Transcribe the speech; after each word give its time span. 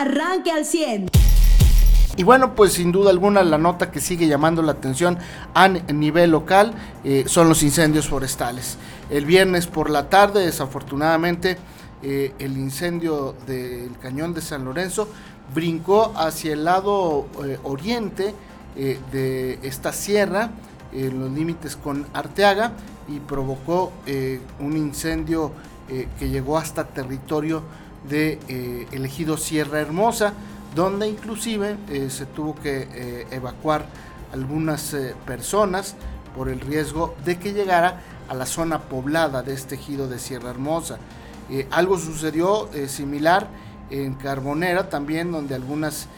arranque 0.00 0.50
al 0.50 0.64
100. 0.64 1.08
Y 2.18 2.22
bueno, 2.22 2.54
pues 2.54 2.72
sin 2.72 2.92
duda 2.92 3.10
alguna 3.10 3.42
la 3.42 3.58
nota 3.58 3.90
que 3.90 4.00
sigue 4.00 4.26
llamando 4.26 4.62
la 4.62 4.72
atención 4.72 5.18
a 5.52 5.68
nivel 5.68 6.30
local 6.30 6.72
eh, 7.04 7.24
son 7.26 7.48
los 7.50 7.62
incendios 7.62 8.08
forestales. 8.08 8.78
El 9.10 9.26
viernes 9.26 9.66
por 9.66 9.90
la 9.90 10.08
tarde, 10.08 10.46
desafortunadamente, 10.46 11.58
eh, 12.02 12.32
el 12.38 12.56
incendio 12.56 13.34
del 13.46 13.98
cañón 14.00 14.32
de 14.32 14.40
San 14.40 14.64
Lorenzo 14.64 15.08
brincó 15.54 16.14
hacia 16.16 16.54
el 16.54 16.64
lado 16.64 17.26
eh, 17.44 17.58
oriente 17.64 18.34
de 18.76 19.58
esta 19.62 19.90
sierra, 19.90 20.50
en 20.92 21.18
los 21.18 21.30
límites 21.30 21.76
con 21.76 22.06
Arteaga, 22.12 22.72
y 23.08 23.20
provocó 23.20 23.90
un 24.60 24.76
incendio 24.76 25.50
que 25.88 26.28
llegó 26.28 26.58
hasta 26.58 26.84
territorio 26.84 27.62
de 28.08 28.86
elegido 28.92 29.36
Sierra 29.36 29.80
Hermosa 29.80 30.34
donde 30.76 31.08
inclusive 31.08 31.78
eh, 31.88 32.10
se 32.10 32.26
tuvo 32.26 32.54
que 32.54 32.86
eh, 32.92 33.26
evacuar 33.30 33.86
algunas 34.32 34.92
eh, 34.92 35.14
personas 35.24 35.96
por 36.36 36.50
el 36.50 36.60
riesgo 36.60 37.16
de 37.24 37.38
que 37.38 37.54
llegara 37.54 38.02
a 38.28 38.34
la 38.34 38.44
zona 38.44 38.82
poblada 38.82 39.42
de 39.42 39.54
este 39.54 39.76
ejido 39.76 40.06
de 40.06 40.18
Sierra 40.18 40.50
Hermosa. 40.50 40.98
algo 41.70 41.96
sucedió 41.96 42.68
similar 42.88 43.48
en 43.88 44.14
Carbonera 44.14 44.90
también, 44.90 45.30
donde 45.32 45.54
algunas 45.54 46.08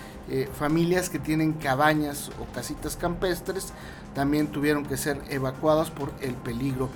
familias 0.58 1.10
que 1.10 1.18
tienen 1.18 1.52
cabañas 1.52 2.30
o 2.40 2.52
casitas 2.52 2.96
campestres 2.96 3.72
también 4.14 4.48
tuvieron 4.48 4.86
que 4.86 4.96
ser 4.96 5.20
evacuadas 5.28 5.90
por 5.90 6.10
el 6.22 6.32
peligro 6.34 6.88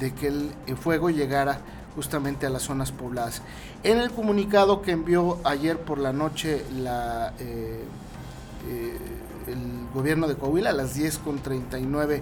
de 0.00 0.12
que 0.14 0.28
el 0.28 0.76
fuego 0.76 1.10
llegara 1.10 1.60
justamente 1.94 2.46
a 2.46 2.50
las 2.50 2.62
zonas 2.62 2.92
pobladas. 2.92 3.42
En 3.82 3.98
el 3.98 4.10
comunicado 4.10 4.82
que 4.82 4.90
envió 4.90 5.38
ayer 5.42 5.78
por 5.78 5.96
la 5.96 6.12
noche 6.12 6.62
eh, 6.76 7.30
eh, 8.68 8.98
el 9.46 9.88
gobierno 9.94 10.28
de 10.28 10.34
Coahuila 10.34 10.70
a 10.70 10.72
las 10.74 10.98
10.39 10.98 12.20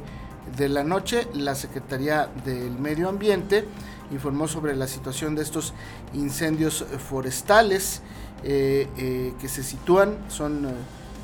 de 0.57 0.69
la 0.69 0.85
noche, 0.85 1.27
la 1.35 1.57
Secretaría 1.57 2.29
del 2.45 2.79
Medio 2.79 3.09
Ambiente 3.09 3.65
informó 4.13 4.47
sobre 4.47 4.77
la 4.77 4.87
situación 4.87 5.35
de 5.35 5.43
estos 5.43 5.75
incendios 6.15 6.85
forestales 7.09 8.03
eh, 8.45 9.35
que 9.41 9.49
se 9.49 9.65
sitúan, 9.65 10.17
son 10.29 10.69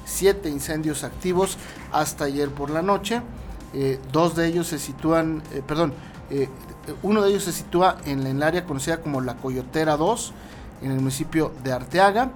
siete 0.04 0.48
incendios 0.48 1.04
activos 1.04 1.58
hasta 1.92 2.24
ayer 2.24 2.48
por 2.48 2.70
la 2.70 2.82
noche, 2.82 3.22
dos 4.12 4.34
de 4.36 4.48
ellos 4.48 4.66
se 4.66 4.78
sitúan, 4.78 5.42
perdón, 5.66 5.94
uno 7.02 7.22
de 7.22 7.30
ellos 7.30 7.44
se 7.44 7.52
sitúa 7.52 7.98
en 8.04 8.26
el 8.26 8.42
área 8.42 8.64
conocida 8.64 9.00
como 9.00 9.20
la 9.20 9.34
Coyotera 9.36 9.96
2, 9.96 10.32
en 10.82 10.90
el 10.90 10.98
municipio 10.98 11.52
de 11.62 11.72
Arteaga, 11.72 12.30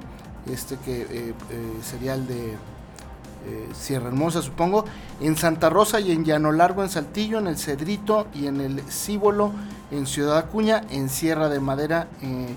este 0.47 0.77
que 0.77 1.03
eh, 1.03 1.07
eh, 1.11 1.35
sería 1.83 2.15
el 2.15 2.27
de 2.27 2.53
eh, 2.53 3.69
Sierra 3.79 4.09
Hermosa, 4.09 4.43
supongo, 4.43 4.85
en 5.21 5.37
Santa 5.37 5.69
Rosa 5.71 6.01
y 6.01 6.13
en 6.13 6.25
Llano 6.25 6.53
Largo, 6.53 6.83
en 6.83 6.89
Saltillo, 6.89 7.39
en 7.39 7.47
el 7.47 7.59
Cedrito 7.59 8.27
y 8.35 8.47
en 8.47 8.61
el 8.61 8.81
Cíbolo, 8.91 9.53
en 9.91 10.07
Ciudad 10.07 10.39
Acuña, 10.39 10.83
en 10.91 11.09
Sierra 11.09 11.49
de 11.49 11.61
Madera, 11.61 12.09
en 12.23 12.57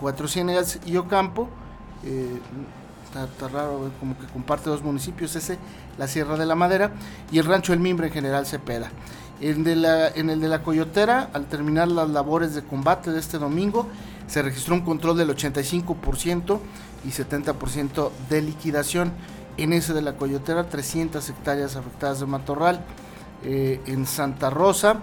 Cuatro 0.00 0.28
Ciénegas 0.28 0.78
y 0.86 0.96
Ocampo. 0.96 1.48
Está, 3.04 3.48
raro, 3.48 3.90
como 3.98 4.16
que 4.18 4.26
comparte 4.26 4.68
dos 4.70 4.82
municipios, 4.82 5.34
ese, 5.34 5.58
la 5.96 6.06
Sierra 6.06 6.36
de 6.36 6.46
la 6.46 6.54
Madera, 6.54 6.92
y 7.32 7.38
el 7.38 7.46
Rancho 7.46 7.72
El 7.72 7.80
Mimbre 7.80 8.08
en 8.08 8.12
General 8.12 8.46
Cepeda. 8.46 8.90
En, 9.40 9.66
en 9.66 10.30
el 10.30 10.40
de 10.40 10.48
la 10.48 10.62
Coyotera, 10.62 11.30
al 11.32 11.46
terminar 11.46 11.88
las 11.88 12.10
labores 12.10 12.54
de 12.54 12.62
combate 12.62 13.12
de 13.12 13.20
este 13.20 13.38
domingo, 13.38 13.86
se 14.26 14.42
registró 14.42 14.74
un 14.74 14.82
control 14.82 15.16
del 15.16 15.30
85% 15.30 16.58
y 17.04 17.08
70% 17.08 18.10
de 18.28 18.42
liquidación. 18.42 19.12
En 19.56 19.72
ese 19.72 19.94
de 19.94 20.02
la 20.02 20.16
Coyotera, 20.16 20.68
300 20.68 21.28
hectáreas 21.28 21.76
afectadas 21.76 22.20
de 22.20 22.26
matorral. 22.26 22.84
Eh, 23.44 23.80
en 23.86 24.06
Santa 24.06 24.50
Rosa 24.50 24.98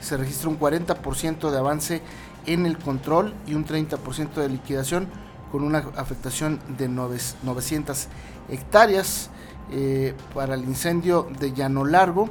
se 0.00 0.16
registra 0.16 0.48
un 0.48 0.58
40% 0.58 1.50
de 1.50 1.58
avance 1.58 2.02
en 2.46 2.66
el 2.66 2.78
control 2.78 3.34
y 3.46 3.54
un 3.54 3.66
30% 3.66 4.34
de 4.34 4.48
liquidación 4.48 5.08
con 5.52 5.64
una 5.64 5.78
afectación 5.96 6.60
de 6.78 6.88
900 6.88 8.06
hectáreas. 8.48 9.30
Eh, 9.72 10.14
para 10.34 10.54
el 10.54 10.64
incendio 10.64 11.28
de 11.38 11.52
Llano 11.52 11.84
Largo, 11.84 12.28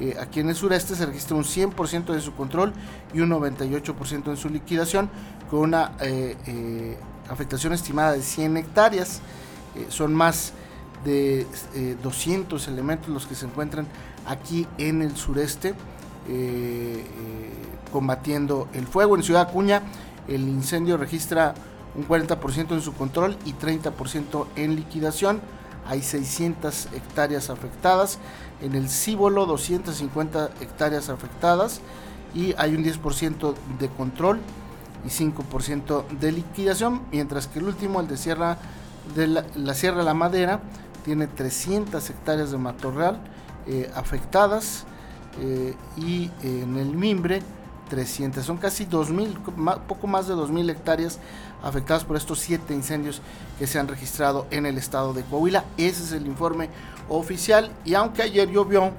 eh, 0.00 0.16
aquí 0.20 0.40
en 0.40 0.48
el 0.48 0.56
sureste 0.56 0.94
se 0.94 1.06
registra 1.06 1.36
un 1.36 1.44
100% 1.44 2.12
de 2.12 2.20
su 2.20 2.34
control 2.34 2.72
y 3.12 3.20
un 3.20 3.30
98% 3.30 4.28
en 4.28 4.36
su 4.36 4.48
liquidación, 4.48 5.08
con 5.50 5.60
una 5.60 5.92
eh, 6.00 6.36
eh, 6.46 6.98
afectación 7.28 7.72
estimada 7.72 8.12
de 8.12 8.22
100 8.22 8.56
hectáreas. 8.56 9.20
son 9.88 10.14
más 10.14 10.52
de 11.04 11.46
200 12.02 12.68
elementos 12.68 13.08
los 13.08 13.26
que 13.26 13.34
se 13.34 13.44
encuentran 13.44 13.86
aquí 14.26 14.66
en 14.78 15.02
el 15.02 15.16
sureste 15.16 15.74
combatiendo 17.92 18.68
el 18.72 18.86
fuego. 18.86 19.16
En 19.16 19.22
Ciudad 19.22 19.42
Acuña 19.42 19.82
el 20.28 20.48
incendio 20.48 20.96
registra 20.96 21.54
un 21.94 22.06
40% 22.06 22.72
en 22.72 22.80
su 22.80 22.94
control 22.94 23.36
y 23.44 23.52
30% 23.52 24.46
en 24.56 24.76
liquidación. 24.76 25.40
Hay 25.86 26.02
600 26.02 26.88
hectáreas 26.94 27.50
afectadas. 27.50 28.18
En 28.60 28.74
el 28.74 28.88
Cíbolo 28.88 29.46
250 29.46 30.50
hectáreas 30.60 31.08
afectadas. 31.08 31.80
Y 32.34 32.54
hay 32.58 32.74
un 32.74 32.84
10% 32.84 33.54
de 33.78 33.88
control 33.88 34.40
y 35.04 35.08
5% 35.08 36.08
de 36.08 36.32
liquidación, 36.32 37.02
mientras 37.12 37.46
que 37.46 37.58
el 37.58 37.66
último, 37.66 38.00
el 38.00 38.08
de 38.08 38.16
Sierra 38.16 38.58
de 39.14 39.26
la, 39.28 39.74
Sierra 39.74 39.98
de 39.98 40.04
la 40.04 40.14
Madera, 40.14 40.60
tiene 41.04 41.26
300 41.26 42.08
hectáreas 42.10 42.50
de 42.50 42.58
matorral 42.58 43.20
eh, 43.66 43.90
afectadas 43.94 44.84
eh, 45.40 45.74
y 45.96 46.30
en 46.42 46.78
el 46.78 46.94
Mimbre 46.94 47.42
300. 47.88 48.44
Son 48.44 48.56
casi 48.56 48.86
2.000, 48.86 49.80
poco 49.86 50.06
más 50.06 50.28
de 50.28 50.34
2.000 50.34 50.70
hectáreas 50.70 51.18
afectadas 51.62 52.04
por 52.04 52.16
estos 52.16 52.38
siete 52.40 52.74
incendios 52.74 53.22
que 53.58 53.66
se 53.66 53.78
han 53.78 53.88
registrado 53.88 54.46
en 54.50 54.66
el 54.66 54.78
estado 54.78 55.14
de 55.14 55.22
Coahuila. 55.22 55.64
Ese 55.76 56.02
es 56.04 56.12
el 56.12 56.26
informe 56.26 56.68
oficial 57.08 57.70
y 57.84 57.94
aunque 57.94 58.22
ayer 58.22 58.50
llovió, 58.50 58.90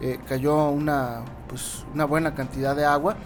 eh, 0.00 0.18
cayó 0.28 0.68
una, 0.68 1.22
pues, 1.48 1.84
una 1.94 2.04
buena 2.04 2.34
cantidad 2.34 2.76
de 2.76 2.84
agua, 2.84 3.16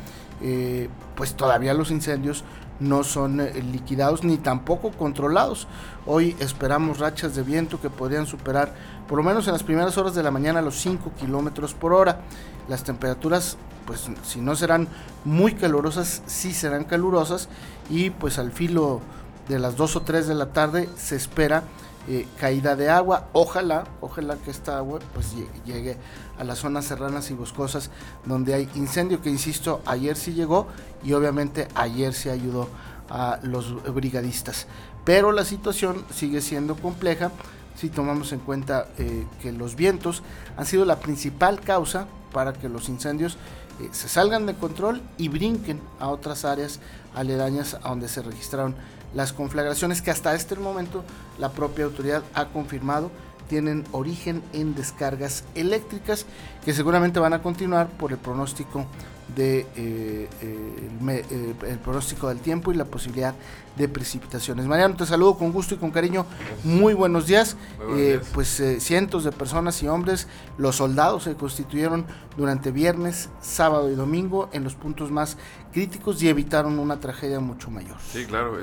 eh, 0.42 0.88
pues 1.14 1.34
todavía 1.34 1.74
los 1.74 1.90
incendios 1.90 2.44
no 2.80 3.04
son 3.04 3.40
eh, 3.40 3.52
liquidados 3.72 4.24
ni 4.24 4.36
tampoco 4.36 4.90
controlados. 4.90 5.66
Hoy 6.04 6.36
esperamos 6.40 6.98
rachas 6.98 7.34
de 7.34 7.42
viento 7.42 7.80
que 7.80 7.90
podrían 7.90 8.26
superar 8.26 8.74
por 9.08 9.18
lo 9.18 9.24
menos 9.24 9.46
en 9.46 9.52
las 9.52 9.62
primeras 9.62 9.96
horas 9.98 10.14
de 10.14 10.22
la 10.22 10.30
mañana 10.30 10.60
los 10.60 10.76
5 10.76 11.12
kilómetros 11.18 11.74
por 11.74 11.92
hora. 11.92 12.20
Las 12.68 12.82
temperaturas, 12.82 13.56
pues 13.86 14.08
si 14.24 14.40
no 14.40 14.56
serán 14.56 14.88
muy 15.24 15.54
calurosas, 15.54 16.22
sí 16.26 16.52
serán 16.52 16.84
calurosas 16.84 17.48
y 17.88 18.10
pues 18.10 18.38
al 18.38 18.52
filo 18.52 19.00
de 19.48 19.58
las 19.58 19.76
2 19.76 19.96
o 19.96 20.02
3 20.02 20.26
de 20.26 20.34
la 20.34 20.52
tarde 20.52 20.88
se 20.96 21.16
espera 21.16 21.62
eh, 22.08 22.26
caída 22.38 22.76
de 22.76 22.88
agua. 22.88 23.28
Ojalá, 23.32 23.84
ojalá 24.00 24.36
que 24.36 24.50
esta 24.50 24.76
agua 24.76 25.00
pues 25.14 25.34
llegue 25.64 25.96
a 26.38 26.44
las 26.44 26.58
zonas 26.58 26.84
serranas 26.84 27.30
y 27.30 27.34
boscosas 27.34 27.90
donde 28.24 28.54
hay 28.54 28.68
incendio, 28.74 29.20
que 29.20 29.30
insisto, 29.30 29.80
ayer 29.86 30.16
sí 30.16 30.34
llegó 30.34 30.66
y 31.02 31.12
obviamente 31.14 31.68
ayer 31.74 32.14
se 32.14 32.30
ayudó 32.30 32.68
a 33.08 33.38
los 33.42 33.82
brigadistas. 33.94 34.66
Pero 35.04 35.32
la 35.32 35.44
situación 35.44 36.04
sigue 36.12 36.40
siendo 36.40 36.74
compleja 36.76 37.30
si 37.76 37.90
tomamos 37.90 38.32
en 38.32 38.40
cuenta 38.40 38.88
eh, 38.98 39.26
que 39.40 39.52
los 39.52 39.76
vientos 39.76 40.22
han 40.56 40.66
sido 40.66 40.84
la 40.84 41.00
principal 41.00 41.60
causa 41.60 42.06
para 42.32 42.52
que 42.52 42.68
los 42.68 42.88
incendios 42.88 43.36
eh, 43.80 43.88
se 43.92 44.08
salgan 44.08 44.46
de 44.46 44.54
control 44.54 45.02
y 45.18 45.28
brinquen 45.28 45.80
a 46.00 46.08
otras 46.08 46.44
áreas 46.44 46.80
aledañas 47.14 47.74
a 47.74 47.88
donde 47.88 48.08
se 48.08 48.22
registraron 48.22 48.74
las 49.14 49.32
conflagraciones 49.32 50.02
que 50.02 50.10
hasta 50.10 50.34
este 50.34 50.56
momento 50.56 51.04
la 51.38 51.52
propia 51.52 51.84
autoridad 51.84 52.22
ha 52.34 52.46
confirmado 52.46 53.10
tienen 53.48 53.84
origen 53.92 54.42
en 54.52 54.74
descargas 54.74 55.44
eléctricas 55.54 56.26
que 56.64 56.74
seguramente 56.74 57.20
van 57.20 57.32
a 57.32 57.42
continuar 57.42 57.88
por 57.88 58.12
el 58.12 58.18
pronóstico 58.18 58.86
de 59.34 59.66
eh, 59.76 60.28
eh, 60.42 61.54
el, 61.68 61.78
pronóstico 61.78 62.28
del 62.28 62.38
tiempo 62.38 62.72
y 62.72 62.76
la 62.76 62.84
posibilidad 62.84 63.34
de 63.76 63.88
precipitaciones. 63.88 64.66
Mariano, 64.66 64.96
te 64.96 65.04
saludo 65.04 65.36
con 65.36 65.52
gusto 65.52 65.74
y 65.74 65.78
con 65.78 65.90
cariño. 65.90 66.24
Muy 66.64 66.94
buenos 66.94 67.26
días. 67.26 67.56
Eh, 67.96 68.20
pues 68.32 68.62
cientos 68.78 69.24
de 69.24 69.32
personas 69.32 69.82
y 69.82 69.88
hombres, 69.88 70.28
los 70.56 70.76
soldados 70.76 71.24
se 71.24 71.34
constituyeron 71.34 72.06
durante 72.36 72.70
viernes, 72.70 73.28
sábado 73.40 73.90
y 73.90 73.94
domingo 73.94 74.48
en 74.52 74.64
los 74.64 74.74
puntos 74.74 75.10
más 75.10 75.36
críticos 75.72 76.22
y 76.22 76.28
evitaron 76.28 76.78
una 76.78 77.00
tragedia 77.00 77.40
mucho 77.40 77.70
mayor. 77.70 77.96
Sí, 78.10 78.24
claro 78.24 78.56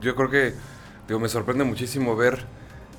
yo 0.00 0.14
creo 0.16 0.30
que 0.30 0.54
digo, 1.06 1.20
me 1.20 1.28
sorprende 1.28 1.64
muchísimo 1.64 2.16
ver 2.16 2.44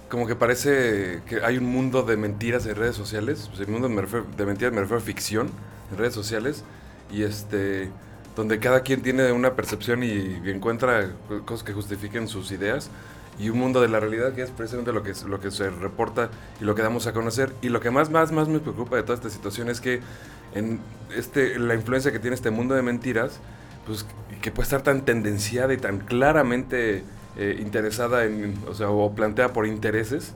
como 0.09 0.27
que 0.27 0.35
parece 0.35 1.21
que 1.27 1.43
hay 1.43 1.57
un 1.57 1.65
mundo 1.65 2.03
de 2.03 2.17
mentiras 2.17 2.65
en 2.65 2.75
redes 2.75 2.95
sociales. 2.95 3.49
el 3.59 3.67
mundo 3.67 3.87
de 3.87 4.45
mentiras 4.45 4.73
me 4.73 4.81
refiero 4.81 4.97
a 4.97 5.01
ficción 5.01 5.49
en 5.93 5.99
redes 5.99 6.13
sociales. 6.13 6.63
Y 7.11 7.23
este 7.23 7.89
donde 8.35 8.59
cada 8.59 8.81
quien 8.81 9.01
tiene 9.01 9.31
una 9.31 9.55
percepción 9.55 10.03
y 10.03 10.41
encuentra 10.45 11.11
cosas 11.45 11.63
que 11.63 11.73
justifiquen 11.73 12.27
sus 12.27 12.51
ideas 12.51 12.89
y 13.39 13.49
un 13.49 13.59
mundo 13.59 13.81
de 13.81 13.87
la 13.87 13.99
realidad 13.99 14.33
que 14.33 14.43
es 14.43 14.51
precisamente 14.51 14.91
lo 14.91 15.03
que, 15.03 15.13
lo 15.27 15.39
que 15.39 15.51
se 15.51 15.69
reporta 15.69 16.29
y 16.61 16.65
lo 16.65 16.75
que 16.75 16.81
damos 16.81 17.07
a 17.07 17.13
conocer. 17.13 17.53
Y 17.61 17.69
lo 17.69 17.79
que 17.79 17.91
más, 17.91 18.09
más, 18.09 18.31
más 18.31 18.47
me 18.47 18.59
preocupa 18.59 18.95
de 18.95 19.03
toda 19.03 19.15
esta 19.15 19.29
situación 19.29 19.69
es 19.69 19.81
que 19.81 20.01
en 20.53 20.79
este, 21.15 21.57
la 21.59 21.73
influencia 21.73 22.11
que 22.11 22.19
tiene 22.19 22.35
este 22.35 22.51
mundo 22.51 22.75
de 22.75 22.81
mentiras, 22.81 23.39
pues 23.85 24.05
que 24.41 24.51
puede 24.51 24.63
estar 24.63 24.81
tan 24.81 25.03
tendenciada 25.05 25.73
y 25.73 25.77
tan 25.77 25.99
claramente 25.99 27.03
eh, 27.37 27.57
interesada 27.59 28.25
en, 28.25 28.55
o 28.67 28.73
sea, 28.73 28.89
o 28.89 29.13
planteada 29.15 29.51
por 29.51 29.65
intereses, 29.65 30.33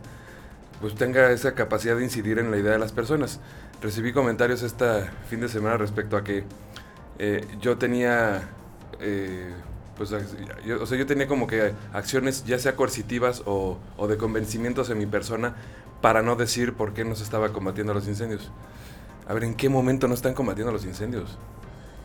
pues 0.82 0.96
tenga 0.96 1.32
esa 1.32 1.54
capacidad 1.54 1.98
de 1.98 2.04
incidir 2.04 2.40
en 2.40 2.52
la 2.52 2.58
idea 2.58 2.72
de 2.72 2.80
las 2.80 2.92
personas. 2.92 3.40
Recibí 3.82 4.12
comentarios 4.12 4.64
este 4.64 4.86
fin 5.30 5.40
de 5.40 5.50
semana 5.50 5.78
respecto 5.78 6.18
a 6.18 6.24
que 6.24 6.44
eh, 7.20 7.46
yo 7.62 7.78
tenía... 7.78 8.50
Eh, 9.00 9.54
pues, 9.98 10.12
o 10.12 10.86
sea, 10.86 10.98
yo 10.98 11.06
tenía 11.08 11.28
como 11.28 11.48
que 11.48 11.74
acciones 11.92 12.46
ya 12.46 12.60
sea 12.60 12.76
coercitivas 12.76 13.42
o, 13.46 13.80
o, 13.98 14.08
de 14.08 14.18
convencimientos 14.18 14.92
en 14.92 15.00
mi 15.00 15.08
persona 15.08 15.56
para 16.02 16.22
no 16.22 16.36
decir 16.36 16.74
por 16.74 16.94
qué 16.94 17.04
no 17.04 17.16
se 17.16 17.24
estaba 17.24 17.52
combatiendo 17.52 17.94
los 17.96 18.08
incendios. 18.08 18.52
A 19.28 19.34
ver, 19.34 19.44
¿en 19.44 19.56
qué 19.56 19.70
momento 19.70 20.08
no 20.08 20.14
están 20.14 20.36
combatiendo 20.36 20.72
los 20.72 20.86
incendios? 20.86 21.38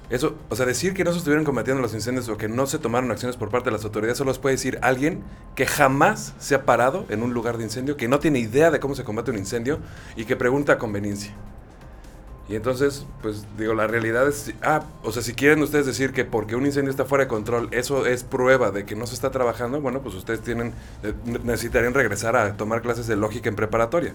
Eso, 0.08 0.36
o 0.50 0.56
sea, 0.56 0.66
decir 0.66 0.92
que 0.92 1.04
no 1.04 1.12
se 1.12 1.18
estuvieron 1.18 1.44
combatiendo 1.44 1.80
los 1.80 1.94
incendios 1.94 2.28
o 2.28 2.36
que 2.36 2.48
no 2.48 2.66
se 2.66 2.78
tomaron 2.78 3.10
acciones 3.10 3.36
por 3.36 3.50
parte 3.50 3.70
de 3.70 3.72
las 3.72 3.84
autoridades 3.84 4.18
solo 4.18 4.28
los 4.28 4.38
puede 4.38 4.56
decir 4.56 4.78
alguien 4.82 5.22
que 5.54 5.66
jamás 5.66 6.34
se 6.38 6.54
ha 6.54 6.64
parado 6.66 7.06
en 7.08 7.22
un 7.22 7.32
lugar 7.32 7.56
de 7.56 7.64
incendio, 7.64 7.96
que 7.96 8.08
no 8.08 8.18
tiene 8.18 8.38
idea 8.38 8.70
de 8.70 8.80
cómo 8.80 8.94
se 8.94 9.04
combate 9.04 9.30
un 9.30 9.38
incendio 9.38 9.78
y 10.16 10.24
que 10.24 10.36
pregunta 10.36 10.74
a 10.74 10.78
conveniencia. 10.78 11.34
Y 12.48 12.56
entonces, 12.56 13.06
pues 13.22 13.46
digo, 13.56 13.72
la 13.72 13.86
realidad 13.86 14.26
es, 14.28 14.52
ah, 14.62 14.84
o 15.02 15.12
sea, 15.12 15.22
si 15.22 15.32
quieren 15.32 15.62
ustedes 15.62 15.86
decir 15.86 16.12
que 16.12 16.24
porque 16.24 16.56
un 16.56 16.66
incendio 16.66 16.90
está 16.90 17.04
fuera 17.04 17.24
de 17.24 17.28
control, 17.28 17.68
eso 17.70 18.04
es 18.04 18.24
prueba 18.24 18.70
de 18.70 18.84
que 18.84 18.96
no 18.96 19.06
se 19.06 19.14
está 19.14 19.30
trabajando, 19.30 19.80
bueno, 19.80 20.00
pues 20.02 20.14
ustedes 20.16 20.40
tienen, 20.40 20.74
eh, 21.02 21.14
necesitarían 21.44 21.94
regresar 21.94 22.36
a 22.36 22.56
tomar 22.56 22.82
clases 22.82 23.06
de 23.06 23.16
lógica 23.16 23.48
en 23.48 23.56
preparatoria. 23.56 24.14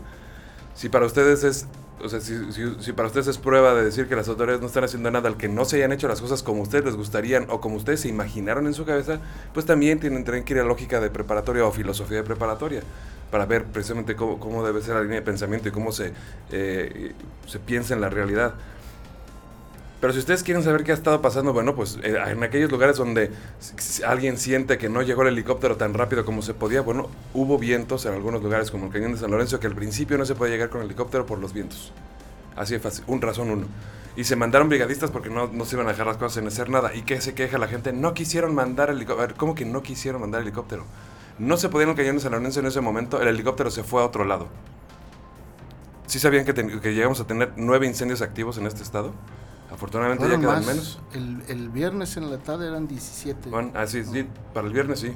Si 0.77 0.89
para 0.89 1.07
ustedes 1.07 1.43
es, 1.43 1.65
o 1.99 2.07
sea, 2.07 2.21
si, 2.21 2.91
para 2.93 3.07
ustedes 3.07 3.25
es 3.25 3.39
prueba 3.39 3.73
de 3.73 3.83
decir 3.83 4.07
que 4.07 4.15
las 4.15 4.27
autoridades 4.27 4.61
no 4.61 4.67
están 4.67 4.83
haciendo 4.83 5.09
nada 5.09 5.27
al 5.27 5.35
que 5.35 5.49
no 5.49 5.65
se 5.65 5.77
hayan 5.77 5.91
hecho 5.91 6.07
las 6.07 6.21
cosas 6.21 6.43
como 6.43 6.61
ustedes 6.61 6.85
les 6.85 6.95
gustarían 6.95 7.47
o 7.49 7.59
como 7.59 7.77
ustedes 7.77 8.01
se 8.01 8.09
imaginaron 8.09 8.67
en 8.67 8.75
su 8.75 8.85
cabeza, 8.85 9.19
pues 9.55 9.65
también 9.65 9.99
tienen, 9.99 10.23
tienen 10.23 10.43
que 10.43 10.53
ir 10.53 10.59
a 10.59 10.63
lógica 10.63 10.99
de 10.99 11.09
preparatoria 11.09 11.65
o 11.65 11.71
filosofía 11.71 12.17
de 12.17 12.23
preparatoria 12.23 12.81
para 13.31 13.47
ver 13.47 13.65
precisamente 13.65 14.15
cómo, 14.15 14.63
debe 14.63 14.83
ser 14.83 14.93
la 14.93 15.01
línea 15.01 15.15
de 15.15 15.25
pensamiento 15.25 15.67
y 15.67 15.71
cómo 15.71 15.91
se, 15.91 16.13
eh, 16.51 17.13
se 17.47 17.57
piensa 17.57 17.95
en 17.95 18.01
la 18.01 18.09
realidad. 18.09 18.53
Pero 19.99 20.13
si 20.13 20.19
ustedes 20.19 20.43
quieren 20.43 20.63
saber 20.63 20.83
qué 20.83 20.91
ha 20.91 20.95
estado 20.95 21.21
pasando, 21.21 21.53
bueno, 21.53 21.75
pues 21.75 21.97
eh, 22.03 22.17
en 22.27 22.43
aquellos 22.43 22.71
lugares 22.71 22.97
donde 22.97 23.31
alguien 24.05 24.37
siente 24.37 24.77
que 24.77 24.89
no 24.89 25.01
llegó 25.01 25.23
el 25.23 25.29
helicóptero 25.29 25.75
tan 25.75 25.95
rápido 25.95 26.23
como 26.23 26.43
se 26.43 26.53
podía, 26.53 26.81
bueno, 26.81 27.09
hubo 27.33 27.57
vientos 27.57 28.05
en 28.05 28.13
algunos 28.13 28.43
lugares 28.43 28.69
como 28.69 28.85
el 28.85 28.91
Cañón 28.91 29.13
de 29.13 29.17
San 29.17 29.31
Lorenzo 29.31 29.59
que 29.59 29.65
al 29.65 29.75
principio 29.75 30.17
no 30.19 30.25
se 30.25 30.35
podía 30.35 30.53
llegar 30.53 30.69
con 30.69 30.81
el 30.81 30.85
helicóptero 30.85 31.25
por 31.25 31.39
los 31.39 31.51
vientos. 31.51 31.91
Así 32.55 32.73
de 32.73 32.79
fácil, 32.79 33.05
un 33.07 33.21
razón 33.21 33.49
uno. 33.49 33.65
Y 34.15 34.23
se 34.23 34.35
mandaron 34.35 34.69
brigadistas 34.69 35.09
porque 35.09 35.29
no, 35.29 35.47
no 35.47 35.65
se 35.65 35.75
iban 35.75 35.87
a 35.87 35.91
dejar 35.91 36.07
las 36.07 36.17
cosas 36.17 36.33
sin 36.33 36.47
hacer 36.47 36.69
nada. 36.69 36.93
¿Y 36.93 37.03
qué 37.03 37.19
se 37.21 37.33
queja 37.33 37.57
la 37.57 37.67
gente? 37.67 37.93
No 37.93 38.13
quisieron 38.13 38.53
mandar 38.53 38.89
helicóptero. 38.89 39.35
¿Cómo 39.37 39.53
que 39.53 39.65
no 39.65 39.83
quisieron 39.83 40.21
mandar 40.21 40.41
helicóptero? 40.41 40.85
No 41.39 41.57
se 41.57 41.69
podían 41.69 41.93
caer 41.93 42.09
en 42.09 42.19
San 42.19 42.31
Lorenzo 42.31 42.59
en 42.59 42.65
ese 42.65 42.81
momento, 42.81 43.21
el 43.21 43.27
helicóptero 43.27 43.69
se 43.69 43.83
fue 43.83 44.01
a 44.01 44.05
otro 44.05 44.25
lado. 44.25 44.47
¿Sí 46.07 46.19
sabían 46.19 46.45
que, 46.45 46.53
que 46.53 46.93
llegamos 46.93 47.19
a 47.19 47.27
tener 47.27 47.53
nueve 47.57 47.85
incendios 47.85 48.21
activos 48.21 48.57
en 48.57 48.65
este 48.65 48.81
estado? 48.81 49.13
Afortunadamente 49.71 50.27
ya 50.29 50.39
quedan 50.39 50.65
menos. 50.65 50.99
El, 51.13 51.69
viernes 51.69 52.17
en 52.17 52.31
la 52.31 52.37
tarde 52.37 52.67
eran 52.67 52.87
17. 52.87 53.49
Bueno, 53.49 53.71
así, 53.75 54.03
sí, 54.03 54.25
para 54.53 54.67
el 54.67 54.73
viernes 54.73 54.99
sí. 54.99 55.13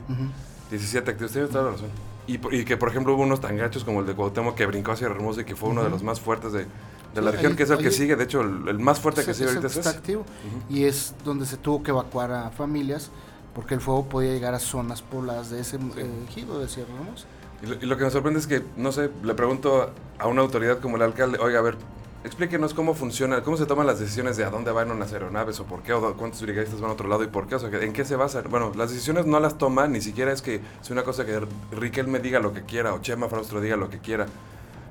17 0.69 1.11
activos, 1.11 1.31
tienes 1.31 1.49
toda 1.51 1.65
la 1.65 1.71
razón. 1.71 1.89
Y, 2.27 2.33
y, 2.55 2.65
que, 2.65 2.77
por 2.77 2.89
ejemplo, 2.89 3.13
hubo 3.15 3.23
unos 3.23 3.41
tan 3.41 3.57
gachos 3.57 3.83
como 3.83 4.01
el 4.01 4.05
de 4.05 4.13
Cuauhtémoc 4.13 4.55
que 4.55 4.65
brincó 4.65 4.91
hacia 4.91 5.07
Hermoso 5.07 5.41
y 5.41 5.45
que 5.45 5.55
fue 5.55 5.69
uno 5.69 5.83
de 5.83 5.89
los 5.89 6.03
más 6.03 6.19
fuertes 6.19 6.53
de, 6.53 6.65
de 7.13 7.21
la 7.21 7.31
región, 7.31 7.55
que 7.55 7.63
es 7.63 7.69
el 7.69 7.79
que 7.79 7.91
sigue. 7.91 8.15
De 8.15 8.23
hecho, 8.23 8.41
el, 8.41 8.79
más 8.79 8.99
fuerte 8.99 9.25
que 9.25 9.33
sigue 9.33 9.49
ahorita 9.49 9.67
es 9.67 9.77
está 9.77 9.89
activo. 9.89 10.25
Y 10.69 10.85
es 10.85 11.15
donde 11.25 11.45
se 11.45 11.57
tuvo 11.57 11.83
que 11.83 11.91
evacuar 11.91 12.31
a 12.31 12.51
familias 12.51 13.09
porque 13.53 13.73
el 13.73 13.81
fuego 13.81 14.05
podía 14.05 14.31
llegar 14.31 14.53
a 14.53 14.59
zonas 14.59 15.01
pobladas 15.01 15.49
de 15.49 15.59
ese 15.59 15.75
eh, 15.75 16.25
ejido 16.29 16.59
de 16.59 16.69
Sierra 16.69 16.93
Hermosa. 16.93 17.25
Y 17.61 17.85
lo, 17.85 17.97
que 17.97 18.05
me 18.05 18.09
sorprende 18.09 18.39
es 18.39 18.47
que, 18.47 18.63
no 18.75 18.91
sé, 18.91 19.11
le 19.23 19.33
pregunto 19.35 19.91
a 20.17 20.27
una 20.27 20.41
autoridad 20.41 20.79
como 20.79 20.95
el 20.95 21.03
alcalde, 21.03 21.37
oiga, 21.39 21.59
a 21.59 21.61
ver, 21.61 21.77
explíquenos 22.23 22.73
cómo 22.73 22.93
funciona, 22.93 23.41
cómo 23.41 23.57
se 23.57 23.65
toman 23.65 23.87
las 23.87 23.99
decisiones 23.99 24.37
de 24.37 24.43
a 24.43 24.49
dónde 24.49 24.71
van 24.71 24.91
unas 24.91 25.11
aeronaves 25.13 25.59
o 25.59 25.65
por 25.65 25.81
qué, 25.81 25.93
o 25.93 26.15
cuántos 26.15 26.41
brigadistas 26.41 26.79
van 26.79 26.91
a 26.91 26.93
otro 26.93 27.07
lado 27.07 27.23
y 27.23 27.27
por 27.27 27.47
qué, 27.47 27.55
o 27.55 27.59
sea, 27.59 27.69
en 27.69 27.93
qué 27.93 28.05
se 28.05 28.15
basa. 28.15 28.41
Bueno, 28.41 28.71
las 28.75 28.91
decisiones 28.91 29.25
no 29.25 29.39
las 29.39 29.57
toma, 29.57 29.87
ni 29.87 30.01
siquiera 30.01 30.31
es 30.31 30.41
que 30.41 30.61
sea 30.81 30.93
una 30.93 31.03
cosa 31.03 31.25
que 31.25 31.41
Riquel 31.71 32.07
me 32.07 32.19
diga 32.19 32.39
lo 32.39 32.53
que 32.53 32.63
quiera 32.63 32.93
o 32.93 33.01
Chema 33.01 33.27
Fraustro 33.27 33.61
diga 33.61 33.75
lo 33.75 33.89
que 33.89 33.99
quiera, 33.99 34.27